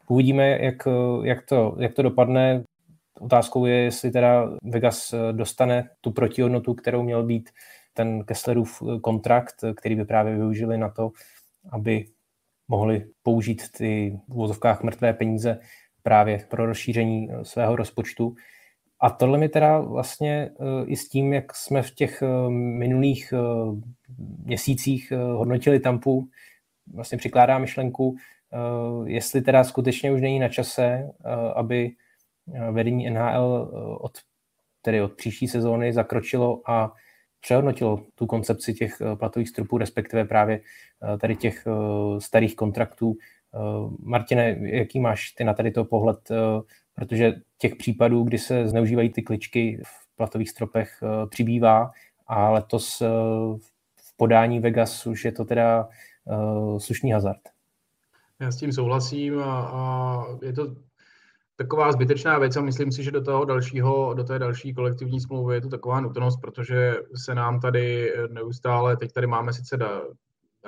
Uvidíme, 0.07 0.47
jak, 0.62 0.88
jak, 1.24 1.45
to, 1.45 1.76
jak 1.80 1.93
to 1.93 2.01
dopadne. 2.01 2.64
Otázkou 3.20 3.66
je, 3.66 3.76
jestli 3.76 4.12
teda 4.12 4.49
Vegas 4.64 5.14
dostane 5.32 5.89
tu 6.01 6.12
protihodnotu, 6.12 6.74
kterou 6.74 7.03
měl 7.03 7.24
být 7.24 7.49
ten 7.93 8.24
Kesslerův 8.24 8.84
kontrakt, 9.01 9.55
který 9.76 9.95
by 9.95 10.05
právě 10.05 10.36
využili 10.36 10.78
na 10.78 10.89
to, 10.89 11.12
aby 11.70 12.05
mohli 12.68 13.05
použít 13.24 13.72
ty 13.78 14.20
v 14.28 14.34
vozovkách 14.34 14.84
mrtvé 14.84 15.14
peníze 15.14 15.60
právě 16.03 16.45
pro 16.49 16.66
rozšíření 16.66 17.30
svého 17.43 17.76
rozpočtu. 17.76 18.36
A 19.02 19.10
tohle 19.10 19.38
mi 19.38 19.50
teda 19.50 19.80
vlastně 19.80 20.50
eh, 20.60 20.86
i 20.86 20.95
s 20.95 21.10
tím, 21.10 21.34
jak 21.34 21.56
jsme 21.56 21.82
v 21.82 21.91
těch 21.91 22.22
eh, 22.22 22.50
minulých 22.50 23.34
eh, 23.34 23.38
měsících 24.43 25.12
hodnotili 25.12 25.80
Tampu, 25.80 26.28
vlastně 26.93 27.18
přikládá 27.18 27.58
myšlenku, 27.58 28.16
jestli 29.06 29.41
teda 29.41 29.64
skutečně 29.64 30.12
už 30.12 30.22
není 30.22 30.39
na 30.39 30.50
čase, 30.50 31.10
aby 31.56 31.91
vedení 32.72 33.10
NHL 33.10 33.72
od, 34.02 34.12
tedy 34.82 35.02
od 35.02 35.14
příští 35.14 35.47
sezóny 35.47 35.93
zakročilo 35.93 36.62
a 36.66 36.93
přehodnotilo 37.41 38.04
tu 38.16 38.26
koncepci 38.26 38.74
těch 38.74 39.02
platových 39.16 39.50
stropů, 39.50 39.78
respektive 39.78 40.26
právě 40.26 40.62
tady 41.22 41.36
těch 41.36 41.68
starých 42.20 42.56
kontraktů. 42.56 43.16
Martine, 44.00 44.58
jaký 44.62 45.00
máš 45.00 45.32
ty 45.32 45.43
na 45.43 45.54
tady 45.54 45.72
to 45.72 45.86
pohled 45.86 46.32
protože 47.00 47.34
těch 47.58 47.76
případů, 47.76 48.24
kdy 48.24 48.38
se 48.38 48.68
zneužívají 48.68 49.10
ty 49.10 49.22
kličky 49.22 49.82
v 49.86 50.16
platových 50.16 50.50
stropech, 50.50 51.00
eh, 51.04 51.28
přibývá 51.28 51.91
a 52.28 52.50
letos 52.50 53.02
eh, 53.02 53.08
v 53.95 54.18
podání 54.18 54.60
Vegas 54.60 55.08
už 55.08 55.26
je 55.26 55.32
to 55.32 55.45
teda 55.45 55.88
slušný 56.78 57.12
hazard. 57.12 57.41
Já 58.39 58.52
s 58.52 58.58
tím 58.58 58.72
souhlasím 58.72 59.39
a, 59.39 59.62
a 59.62 60.26
je 60.41 60.54
to 60.54 60.76
taková 61.56 61.91
zbytečná 61.91 62.39
věc 62.39 62.56
a 62.56 62.62
myslím 62.62 62.91
si, 62.91 63.04
že 63.04 63.12
do 63.12 63.22
toho 63.22 63.45
dalšího, 63.45 64.14
do 64.14 64.24
té 64.24 64.39
další 64.39 64.74
kolektivní 64.74 65.22
smlouvy 65.22 65.56
je 65.56 65.62
to 65.62 65.70
taková 65.70 66.02
nutnost, 66.02 66.38
protože 66.41 66.95
se 67.16 67.36
nám 67.36 67.60
tady 67.60 68.14
neustále, 68.30 68.97
teď 68.97 69.12
tady 69.12 69.28
máme 69.28 69.54
sice 69.54 69.78
da, 69.78 70.02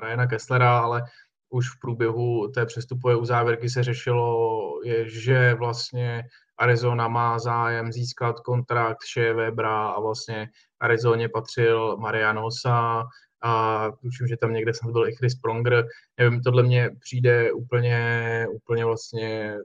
Ryana 0.04 0.28
Kesslera, 0.28 0.80
ale 0.80 1.04
už 1.52 1.70
v 1.70 1.80
průběhu 1.80 2.48
té 2.48 2.66
přestupové 2.66 3.16
uzávěrky 3.16 3.70
se 3.70 3.84
řešilo, 3.84 4.60
je, 4.84 5.10
že 5.10 5.54
vlastně 5.54 6.24
Arizona 6.58 7.08
má 7.08 7.40
zájem 7.40 7.92
získat 7.92 8.40
kontrakt 8.40 9.00
Shea 9.14 9.34
Webera 9.34 9.88
a 9.88 10.00
vlastně 10.00 10.50
Arizoně 10.80 11.30
patřil 11.30 11.98
Marianosa 11.98 13.04
a 13.42 13.88
tuším, 14.02 14.28
že 14.28 14.38
tam 14.38 14.54
někde 14.54 14.74
jsem 14.74 14.92
byl 14.92 15.08
i 15.08 15.16
Chris 15.16 15.36
Pronger. 15.36 15.88
Nevím, 16.18 16.42
tohle 16.42 16.64
mně 16.64 16.90
přijde 17.00 17.52
úplně, 17.52 18.46
úplně 18.52 18.86
vlastně 18.86 19.54
eh, 19.54 19.62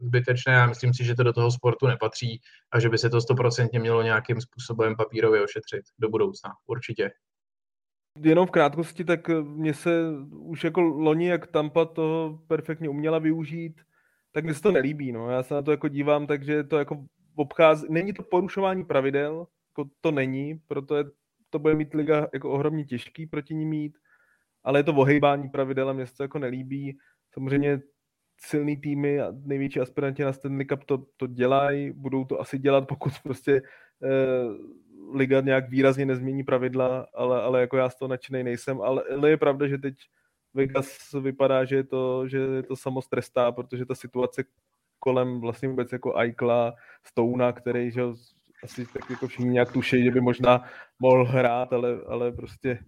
zbytečné 0.00 0.52
Já 0.52 0.66
myslím 0.66 0.94
si, 0.94 1.04
že 1.04 1.14
to 1.14 1.22
do 1.22 1.32
toho 1.32 1.50
sportu 1.50 1.86
nepatří 1.86 2.40
a 2.70 2.80
že 2.80 2.88
by 2.88 2.98
se 2.98 3.10
to 3.10 3.20
stoprocentně 3.20 3.78
mělo 3.78 4.02
nějakým 4.02 4.40
způsobem 4.40 4.96
papírově 4.96 5.44
ošetřit 5.44 5.84
do 5.98 6.08
budoucna. 6.08 6.50
Určitě. 6.66 7.10
Jenom 8.20 8.46
v 8.46 8.50
krátkosti, 8.50 9.04
tak 9.04 9.28
mně 9.42 9.74
se 9.74 9.90
už 10.30 10.64
jako 10.64 10.80
loni, 10.80 11.26
jak 11.26 11.46
Tampa 11.46 11.84
to 11.84 12.38
perfektně 12.46 12.88
uměla 12.88 13.18
využít, 13.18 13.80
tak 14.32 14.44
mi 14.44 14.54
se 14.54 14.62
to 14.62 14.72
nelíbí. 14.72 15.12
No. 15.12 15.30
Já 15.30 15.42
se 15.42 15.54
na 15.54 15.62
to 15.62 15.70
jako 15.70 15.88
dívám, 15.88 16.26
takže 16.26 16.64
to 16.64 16.78
jako 16.78 17.04
obchází. 17.36 17.86
Není 17.90 18.12
to 18.12 18.22
porušování 18.22 18.84
pravidel, 18.84 19.46
jako 19.70 19.90
to 20.00 20.10
není, 20.10 20.60
proto 20.66 20.96
je, 20.96 21.04
to 21.50 21.58
bude 21.58 21.74
mít 21.74 21.94
liga 21.94 22.28
jako 22.34 22.50
ohromně 22.50 22.84
těžký 22.84 23.26
proti 23.26 23.54
ní 23.54 23.66
mít, 23.66 23.98
ale 24.64 24.78
je 24.78 24.82
to 24.82 24.94
ohejbání 24.94 25.48
pravidel 25.48 25.90
a 25.90 25.92
mě 25.92 26.06
se 26.06 26.16
to 26.16 26.22
jako 26.22 26.38
nelíbí. 26.38 26.98
Samozřejmě 27.34 27.80
silný 28.40 28.76
týmy 28.76 29.20
a 29.20 29.32
největší 29.44 29.80
aspiranti 29.80 30.22
na 30.22 30.32
Stanley 30.32 30.66
Cup 30.66 30.84
to, 30.84 31.06
to 31.16 31.26
dělají, 31.26 31.92
budou 31.92 32.24
to 32.24 32.40
asi 32.40 32.58
dělat, 32.58 32.88
pokud 32.88 33.12
prostě 33.22 33.62
eh, 34.02 34.46
liga 35.14 35.40
nějak 35.40 35.70
výrazně 35.70 36.06
nezmění 36.06 36.44
pravidla, 36.44 37.06
ale, 37.14 37.42
ale 37.42 37.60
jako 37.60 37.76
já 37.76 37.90
z 37.90 37.96
toho 37.96 38.08
nadšený 38.08 38.42
nejsem, 38.42 38.80
ale, 38.80 39.02
ale 39.16 39.30
je 39.30 39.36
pravda, 39.36 39.68
že 39.68 39.78
teď 39.78 39.94
Vegas 40.54 41.12
vypadá, 41.12 41.64
že 41.64 41.76
je 41.76 41.84
to, 41.84 42.28
že 42.28 42.38
je 42.38 42.62
to 42.62 42.76
samostrestá, 42.76 43.52
protože 43.52 43.86
ta 43.86 43.94
situace 43.94 44.44
kolem 44.98 45.40
vlastně 45.40 45.68
vůbec 45.68 45.92
jako 45.92 46.16
Aikla, 46.16 46.74
Stouna, 47.04 47.52
který 47.52 47.90
že 47.90 48.02
asi 48.62 48.86
tak 48.86 49.10
jako 49.10 49.28
všichni 49.28 49.50
nějak 49.50 49.72
tuší, 49.72 50.04
že 50.04 50.10
by 50.10 50.20
možná 50.20 50.64
mohl 50.98 51.24
hrát, 51.24 51.72
ale, 51.72 51.98
ale 52.06 52.32
prostě 52.32 52.78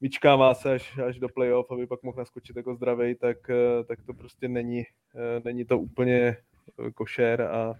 vyčkává 0.00 0.54
se 0.54 0.74
až, 0.74 0.98
až 0.98 1.18
do 1.18 1.28
playoff, 1.28 1.70
aby 1.70 1.86
pak 1.86 2.02
mohl 2.02 2.18
naskočit 2.18 2.56
jako 2.56 2.74
zdravý, 2.74 3.14
tak, 3.14 3.36
tak 3.88 3.98
to 4.06 4.14
prostě 4.14 4.48
není, 4.48 4.84
není 5.44 5.64
to 5.64 5.78
úplně 5.78 6.36
košer 6.94 7.42
a, 7.42 7.74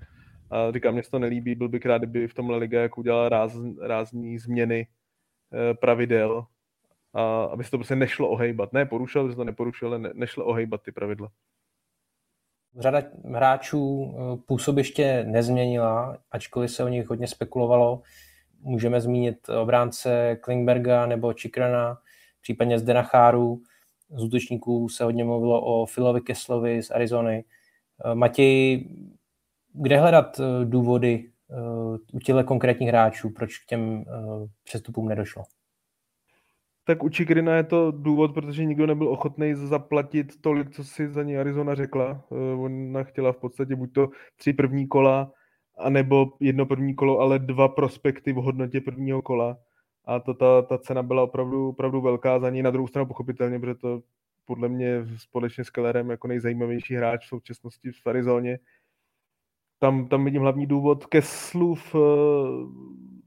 a 0.51 0.73
říkám, 0.73 0.95
mě 0.95 1.03
to 1.03 1.19
nelíbí, 1.19 1.55
byl 1.55 1.69
bych 1.69 1.87
rád, 1.87 1.99
kdyby 1.99 2.29
v 2.29 2.35
tomhle 2.35 2.57
liga 2.57 2.83
jako 2.83 3.01
udělal 3.01 3.29
ráz, 3.29 3.53
rázní 3.81 4.39
změny 4.39 4.87
eh, 5.53 5.75
pravidel, 5.75 6.47
a 7.15 7.45
aby 7.45 7.65
se 7.65 7.71
to 7.71 7.79
prostě 7.79 7.97
nešlo 7.97 8.29
ohejbat. 8.29 8.73
Ne 8.73 8.87
porušil, 8.87 9.21
aby 9.21 9.31
se 9.31 9.37
to 9.37 9.45
neporušil, 9.45 9.89
ale 9.89 9.99
ne, 9.99 10.11
nešlo 10.15 10.45
ohejbat 10.45 10.83
ty 10.83 10.93
pravidla. 10.93 11.31
Řada 12.79 13.03
hráčů 13.25 14.15
eh, 14.17 14.37
působiště 14.47 15.25
nezměnila, 15.29 16.19
ačkoliv 16.31 16.71
se 16.71 16.85
o 16.85 16.89
nich 16.89 17.09
hodně 17.09 17.27
spekulovalo. 17.27 18.03
Můžeme 18.61 19.01
zmínit 19.01 19.49
obránce 19.49 20.37
Klingberga 20.41 21.07
nebo 21.07 21.33
Čikrana, 21.33 21.99
případně 22.41 22.79
Zdena 22.79 23.03
Cháru. 23.03 23.63
Z 24.17 24.25
útočníků 24.25 24.89
se 24.89 25.05
hodně 25.05 25.25
mluvilo 25.25 25.61
o 25.61 25.87
Filovi 25.87 26.21
Keslovi 26.21 26.83
z 26.83 26.91
Arizony. 26.91 27.45
Eh, 28.05 28.15
Matěj, 28.15 28.89
kde 29.75 29.99
hledat 29.99 30.41
eh, 30.41 30.65
důvody 30.65 31.31
eh, 31.51 31.99
u 32.13 32.19
těchto 32.19 32.45
konkrétních 32.45 32.89
hráčů, 32.89 33.31
proč 33.31 33.59
k 33.59 33.67
těm 33.67 34.05
eh, 34.09 34.13
přestupům 34.65 35.09
nedošlo? 35.09 35.43
Tak 36.87 37.03
u 37.03 37.09
Čikrina 37.09 37.57
je 37.57 37.65
to 37.65 37.91
důvod, 37.91 38.35
protože 38.35 38.65
nikdo 38.65 38.87
nebyl 38.87 39.09
ochotný 39.09 39.55
zaplatit 39.55 40.41
tolik, 40.41 40.71
co 40.71 40.85
si 40.85 41.09
za 41.09 41.23
ní 41.23 41.39
Arizona 41.39 41.75
řekla. 41.75 42.25
Ona 42.59 43.03
chtěla 43.03 43.33
v 43.33 43.37
podstatě 43.37 43.77
buď 43.77 43.93
to 43.93 44.09
tři 44.37 44.53
první 44.53 44.89
kola, 44.89 45.33
anebo 45.79 46.33
jedno 46.41 46.67
první 46.67 46.95
kolo, 46.95 47.19
ale 47.19 47.39
dva 47.39 47.69
prospekty 47.69 48.33
v 48.33 48.37
hodnotě 48.37 48.81
prvního 48.81 49.23
kola. 49.23 49.59
A 50.05 50.21
to, 50.21 50.35
ta, 50.35 50.63
ta 50.63 50.79
cena 50.79 51.03
byla 51.03 51.23
opravdu, 51.23 51.69
opravdu 51.69 52.01
velká 52.01 52.39
za 52.39 52.51
ní. 52.51 52.63
Na 52.63 52.71
druhou 52.71 52.89
stranu 52.89 53.07
pochopitelně, 53.07 53.61
protože 53.61 53.75
to 53.75 54.01
podle 54.45 54.69
mě 54.69 55.07
společně 55.17 55.65
s 55.65 55.71
Kellerem 55.71 56.11
jako 56.11 56.29
nejzajímavější 56.29 56.95
hráč 56.95 57.25
v 57.27 57.29
současnosti 57.29 57.91
v 57.93 58.07
Arizoně 58.07 58.59
tam, 59.85 60.09
tam 60.09 60.25
vidím 60.25 60.43
hlavní 60.43 60.67
důvod. 60.67 61.07
Kesslův 61.07 61.95
uh, 61.95 62.03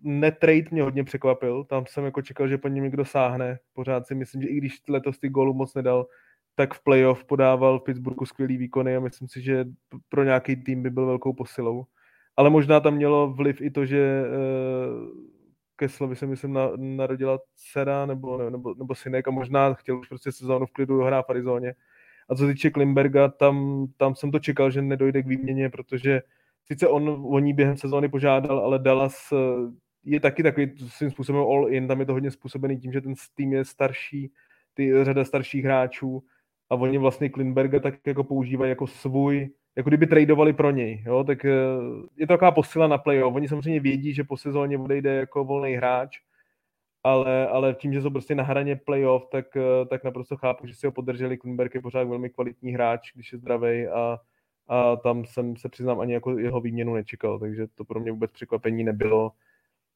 netrade 0.01 0.64
mě 0.72 0.84
hodně 0.84 1.03
překvapil. 1.03 1.64
Tam 1.64 1.86
jsem 1.88 2.05
jako 2.05 2.22
čekal, 2.22 2.47
že 2.47 2.58
po 2.58 2.68
něm 2.68 2.84
někdo 2.84 3.05
sáhne. 3.05 3.60
Pořád 3.74 4.08
si 4.08 4.16
myslím, 4.16 4.41
že 4.41 4.47
i 4.47 4.58
když 4.58 4.82
letos 4.89 5.20
ty 5.20 5.30
gólu 5.30 5.53
moc 5.53 5.74
nedal, 5.74 6.08
tak 6.55 6.74
v 6.74 6.84
playoff 6.84 7.26
podával 7.26 7.80
v 7.80 7.84
Pittsburghu 7.84 8.26
skvělý 8.26 8.58
výkony 8.58 8.95
a 8.95 8.99
myslím 8.99 9.28
si, 9.28 9.41
že 9.41 9.66
pro 10.10 10.24
nějaký 10.24 10.55
tým 10.55 10.84
by 10.84 10.89
byl 10.89 11.05
velkou 11.05 11.34
posilou. 11.34 11.86
Ale 12.38 12.49
možná 12.49 12.80
tam 12.80 12.93
mělo 12.93 13.34
vliv 13.34 13.62
i 13.62 13.72
to, 13.72 13.86
že 13.86 14.24
uh, 14.24 15.10
Kesslovi 15.76 16.16
se 16.16 16.26
myslím 16.26 16.53
na, 16.53 16.70
narodila 16.76 17.39
dcera 17.55 18.05
nebo, 18.05 18.49
nebo, 18.49 18.74
nebo 18.78 18.95
synek 18.95 19.28
a 19.28 19.32
možná 19.32 19.74
chtěl 19.74 19.99
už 19.99 20.08
prostě 20.08 20.32
sezónu 20.32 20.66
v 20.66 20.72
klidu 20.72 21.01
hrát 21.01 21.26
v 21.28 21.30
Arizoně. 21.30 21.74
A 22.30 22.36
co 22.36 22.47
týče 22.47 22.70
Klimberga, 22.70 23.28
tam, 23.28 23.88
tam 23.97 24.16
jsem 24.16 24.32
to 24.32 24.39
čekal, 24.39 24.72
že 24.72 24.82
nedojde 24.82 25.24
k 25.24 25.28
výměně, 25.28 25.70
protože 25.70 26.22
sice 26.72 26.88
on 26.88 27.09
o 27.09 27.39
ní 27.39 27.53
během 27.53 27.78
sezóny 27.78 28.09
požádal, 28.09 28.59
ale 28.59 28.80
Dallas 28.80 29.18
eh, 29.34 29.38
je 30.03 30.20
taky 30.20 30.43
takový 30.43 30.72
svým 30.78 31.11
způsobem 31.11 31.41
all-in, 31.41 31.88
tam 31.88 31.99
je 31.99 32.05
to 32.05 32.13
hodně 32.13 32.32
způsobený 32.32 32.78
tím, 32.78 32.93
že 32.93 33.01
ten 33.01 33.13
tým 33.36 33.53
je 33.53 33.65
starší, 33.65 34.32
ty 34.74 35.05
řada 35.05 35.26
starších 35.26 35.63
hráčů 35.63 36.24
a 36.70 36.76
oni 36.76 36.97
vlastně 36.97 37.30
Klinberga 37.30 37.80
tak 37.80 38.07
jako 38.07 38.24
používají 38.24 38.70
jako 38.70 38.88
svůj, 38.88 39.49
jako 39.76 39.89
kdyby 39.89 40.07
tradovali 40.07 40.53
pro 40.53 40.72
něj, 40.72 41.03
jo, 41.05 41.24
tak 41.24 41.45
eh, 41.45 41.51
je 42.18 42.28
to 42.28 42.34
taková 42.34 42.51
posila 42.51 42.88
na 42.88 42.97
playoff. 42.97 43.36
Oni 43.36 43.47
samozřejmě 43.47 43.80
vědí, 43.80 44.13
že 44.13 44.24
po 44.24 44.38
sezóně 44.38 44.78
odejde 44.78 45.15
jako 45.15 45.45
volný 45.45 45.74
hráč, 45.74 46.18
ale, 47.03 47.47
ale 47.47 47.74
tím, 47.74 47.93
že 47.93 48.01
jsou 48.01 48.09
prostě 48.09 48.36
na 48.36 48.43
hraně 48.43 48.76
playoff, 48.76 49.28
tak, 49.32 49.57
eh, 49.57 49.86
tak 49.86 50.03
naprosto 50.03 50.38
chápu, 50.38 50.68
že 50.68 50.74
si 50.74 50.86
ho 50.86 50.91
podrželi. 50.91 51.38
Klinberg 51.38 51.76
je 51.76 51.82
pořád 51.82 52.03
velmi 52.03 52.30
kvalitní 52.30 52.72
hráč, 52.72 53.11
když 53.15 53.32
je 53.32 53.38
zdravý 53.38 53.88
a 53.88 54.20
a 54.68 54.95
tam 54.95 55.26
jsem 55.26 55.57
se 55.57 55.70
přiznám 55.70 55.99
ani 55.99 56.13
jako 56.13 56.39
jeho 56.39 56.61
výměnu 56.61 56.93
nečekal, 56.93 57.39
takže 57.39 57.68
to 57.76 57.86
pro 57.86 57.99
mě 57.99 58.11
vůbec 58.11 58.32
překvapení 58.32 58.84
nebylo. 58.84 59.32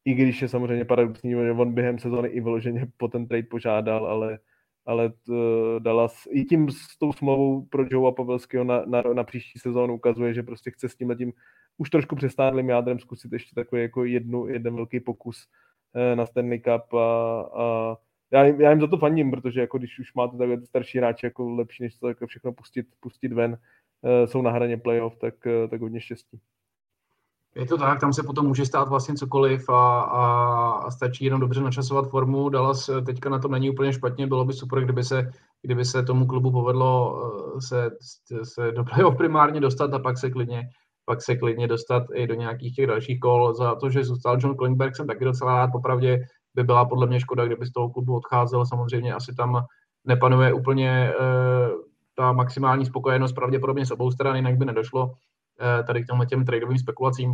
I 0.05 0.13
když 0.13 0.41
je 0.41 0.47
samozřejmě 0.47 0.85
paradoxní, 0.85 1.31
že 1.31 1.51
on 1.51 1.73
během 1.73 1.99
sezóny 1.99 2.29
i 2.29 2.41
vyloženě 2.41 2.87
po 2.97 3.07
ten 3.07 3.27
trade 3.27 3.43
požádal, 3.43 4.05
ale, 4.05 4.39
ale 4.85 5.09
t, 5.09 5.33
Dallas 5.79 6.23
i 6.29 6.45
tím 6.45 6.69
s 6.69 6.97
tou 6.97 7.13
smlouvou 7.13 7.65
pro 7.65 7.85
Joe 7.91 8.11
Pavelského 8.11 8.63
na, 8.63 8.85
na, 8.85 9.01
na, 9.13 9.23
příští 9.23 9.59
sezónu 9.59 9.93
ukazuje, 9.93 10.33
že 10.33 10.43
prostě 10.43 10.71
chce 10.71 10.89
s 10.89 10.95
tím 10.95 11.15
tím 11.17 11.33
už 11.77 11.89
trošku 11.89 12.15
přestádlým 12.15 12.69
jádrem 12.69 12.99
zkusit 12.99 13.33
ještě 13.33 13.55
takový 13.55 13.81
jako 13.81 14.05
jednu, 14.05 14.47
jeden 14.47 14.75
velký 14.75 14.99
pokus 14.99 15.47
eh, 15.95 16.15
na 16.15 16.25
Stanley 16.25 16.59
Cup 16.59 16.93
a, 16.93 17.41
a 17.41 17.97
já, 18.31 18.45
já 18.45 18.69
jim 18.69 18.81
za 18.81 18.87
to 18.87 18.97
faním, 18.97 19.31
protože 19.31 19.61
jako 19.61 19.77
když 19.77 19.99
už 19.99 20.13
máte 20.13 20.37
takhle 20.37 20.65
starší 20.65 20.97
hráče 20.97 21.27
jako 21.27 21.49
lepší, 21.49 21.83
než 21.83 21.97
to 21.97 22.07
jako 22.07 22.27
všechno 22.27 22.53
pustit, 22.53 22.87
pustit 22.99 23.33
ven, 23.33 23.57
jsou 24.25 24.41
na 24.41 24.51
hraně 24.51 24.77
playoff, 24.77 25.17
tak, 25.17 25.47
eh, 25.47 25.67
tak 25.67 25.81
hodně 25.81 26.01
štěstí. 26.01 26.39
Je 27.55 27.65
to 27.65 27.77
tak, 27.77 27.99
tam 27.99 28.13
se 28.13 28.23
potom 28.23 28.47
může 28.47 28.65
stát 28.65 28.89
vlastně 28.89 29.15
cokoliv 29.15 29.69
a, 29.69 30.01
a, 30.01 30.25
a 30.71 30.91
stačí 30.91 31.25
jenom 31.25 31.41
dobře 31.41 31.61
načasovat 31.61 32.09
formu. 32.09 32.49
Dallas 32.49 32.89
eh, 32.89 33.01
teďka 33.01 33.29
na 33.29 33.39
tom 33.39 33.51
není 33.51 33.69
úplně 33.69 33.93
špatně, 33.93 34.27
bylo 34.27 34.45
by 34.45 34.53
super, 34.53 34.83
kdyby 34.83 35.03
se, 35.03 35.31
kdyby 35.61 35.85
se 35.85 36.03
tomu 36.03 36.25
klubu 36.25 36.51
povedlo 36.51 37.21
se, 37.59 37.89
se 38.43 38.71
do 38.71 38.83
playoff 38.83 39.17
primárně 39.17 39.59
dostat 39.59 39.93
a 39.93 39.99
pak 39.99 40.17
se 40.17 40.29
klidně 40.29 40.69
pak 41.05 41.21
se 41.21 41.35
klidně 41.35 41.67
dostat 41.67 42.03
i 42.13 42.27
do 42.27 42.33
nějakých 42.33 42.75
těch 42.75 42.87
dalších 42.87 43.19
kol. 43.19 43.53
Za 43.53 43.75
to, 43.75 43.89
že 43.89 44.03
zůstal 44.03 44.37
John 44.41 44.55
Klingberg, 44.55 44.95
jsem 44.95 45.07
taky 45.07 45.25
docela 45.25 45.55
rád. 45.55 45.71
Popravdě 45.71 46.19
by 46.55 46.63
byla 46.63 46.85
podle 46.85 47.07
mě 47.07 47.19
škoda, 47.19 47.45
kdyby 47.45 47.65
z 47.65 47.71
toho 47.71 47.89
klubu 47.89 48.15
odcházel. 48.15 48.65
Samozřejmě 48.65 49.13
asi 49.13 49.35
tam 49.35 49.65
nepanuje 50.05 50.53
úplně 50.53 51.13
ta 52.21 52.31
maximální 52.31 52.85
spokojenost 52.85 53.33
pravděpodobně 53.33 53.85
s 53.85 53.91
obou 53.91 54.11
stran, 54.11 54.35
jinak 54.35 54.57
by 54.57 54.65
nedošlo 54.65 55.13
eh, 55.61 55.83
tady 55.83 56.03
k 56.03 56.07
těmhle 56.07 56.25
těm 56.25 56.45
tradeovým 56.45 56.79
spekulacím, 56.79 57.33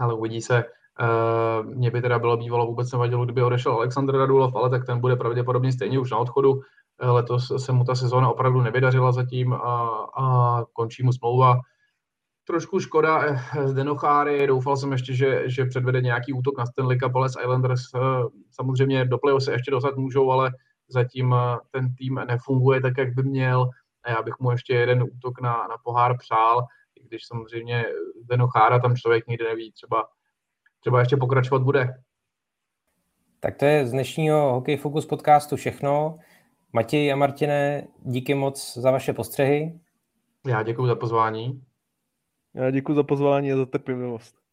ale 0.00 0.14
uvidí 0.14 0.42
se. 0.42 0.64
Eh, 1.00 1.62
mně 1.62 1.90
by 1.90 2.02
teda 2.02 2.18
bylo 2.18 2.36
bývalo 2.36 2.66
vůbec 2.66 2.92
nevadilo, 2.92 3.24
kdyby 3.24 3.42
odešel 3.42 3.72
Aleksandr 3.72 4.16
Radulov, 4.16 4.56
ale 4.56 4.70
tak 4.70 4.86
ten 4.86 5.00
bude 5.00 5.16
pravděpodobně 5.16 5.72
stejně 5.72 5.98
už 5.98 6.10
na 6.10 6.18
odchodu. 6.18 6.60
Eh, 7.00 7.10
letos 7.10 7.52
se 7.56 7.72
mu 7.72 7.84
ta 7.84 7.94
sezóna 7.94 8.30
opravdu 8.30 8.60
nevydařila 8.60 9.12
zatím 9.12 9.52
a, 9.52 10.06
a 10.16 10.64
končí 10.72 11.02
mu 11.02 11.12
smlouva. 11.12 11.60
Trošku 12.44 12.80
škoda 12.80 13.22
z 13.64 13.74
Denocháry, 13.74 14.46
doufal 14.46 14.76
jsem 14.76 14.92
ještě, 14.92 15.14
že, 15.14 15.42
že 15.46 15.64
předvede 15.64 16.00
nějaký 16.00 16.32
útok 16.32 16.58
na 16.58 16.66
Stanley 16.66 16.98
Cup, 16.98 17.16
ale 17.16 17.28
Islanders 17.28 17.82
samozřejmě 18.50 19.04
do 19.04 19.40
se 19.40 19.52
ještě 19.52 19.70
dostat 19.70 19.96
můžou, 19.96 20.30
ale 20.30 20.52
zatím 20.88 21.34
ten 21.70 21.94
tým 21.94 22.14
nefunguje 22.14 22.80
tak, 22.80 22.98
jak 22.98 23.14
by 23.14 23.22
měl. 23.22 23.70
A 24.04 24.10
já 24.10 24.22
bych 24.22 24.34
mu 24.40 24.50
ještě 24.50 24.74
jeden 24.74 25.02
útok 25.02 25.40
na, 25.40 25.52
na 25.52 25.76
pohár 25.84 26.18
přál, 26.18 26.66
i 26.94 27.04
když 27.08 27.26
samozřejmě 27.26 27.84
Denochára 28.22 28.78
tam 28.78 28.96
člověk 28.96 29.26
nikdy 29.26 29.44
neví, 29.44 29.72
třeba, 29.72 30.08
třeba 30.80 31.00
ještě 31.00 31.16
pokračovat 31.16 31.62
bude. 31.62 32.02
Tak 33.40 33.56
to 33.56 33.64
je 33.64 33.86
z 33.86 33.90
dnešního 33.90 34.52
Hokej 34.52 34.76
Focus 34.76 35.06
podcastu 35.06 35.56
všechno. 35.56 36.18
Matěj 36.72 37.12
a 37.12 37.16
Martine, 37.16 37.86
díky 37.98 38.34
moc 38.34 38.78
za 38.78 38.90
vaše 38.90 39.12
postřehy. 39.12 39.80
Já 40.46 40.62
děkuji 40.62 40.86
za 40.86 40.94
pozvání. 40.94 41.62
Já 42.54 42.70
děkuji 42.70 42.94
za 42.94 43.02
pozvání 43.02 43.52
a 43.52 43.56
za 43.56 43.66
trpělivost. 43.66 44.47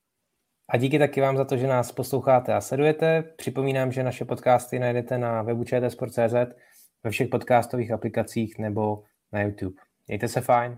A 0.69 0.77
díky 0.77 0.99
taky 0.99 1.21
vám 1.21 1.37
za 1.37 1.45
to, 1.45 1.57
že 1.57 1.67
nás 1.67 1.91
posloucháte 1.91 2.53
a 2.53 2.61
sledujete. 2.61 3.23
Připomínám, 3.35 3.91
že 3.91 4.03
naše 4.03 4.25
podcasty 4.25 4.79
najdete 4.79 5.17
na 5.17 5.41
webu 5.41 5.63
ve 7.03 7.09
všech 7.11 7.27
podcastových 7.27 7.91
aplikacích 7.91 8.59
nebo 8.59 9.03
na 9.31 9.41
YouTube. 9.41 9.81
Mějte 10.07 10.27
se 10.27 10.41
fajn. 10.41 10.77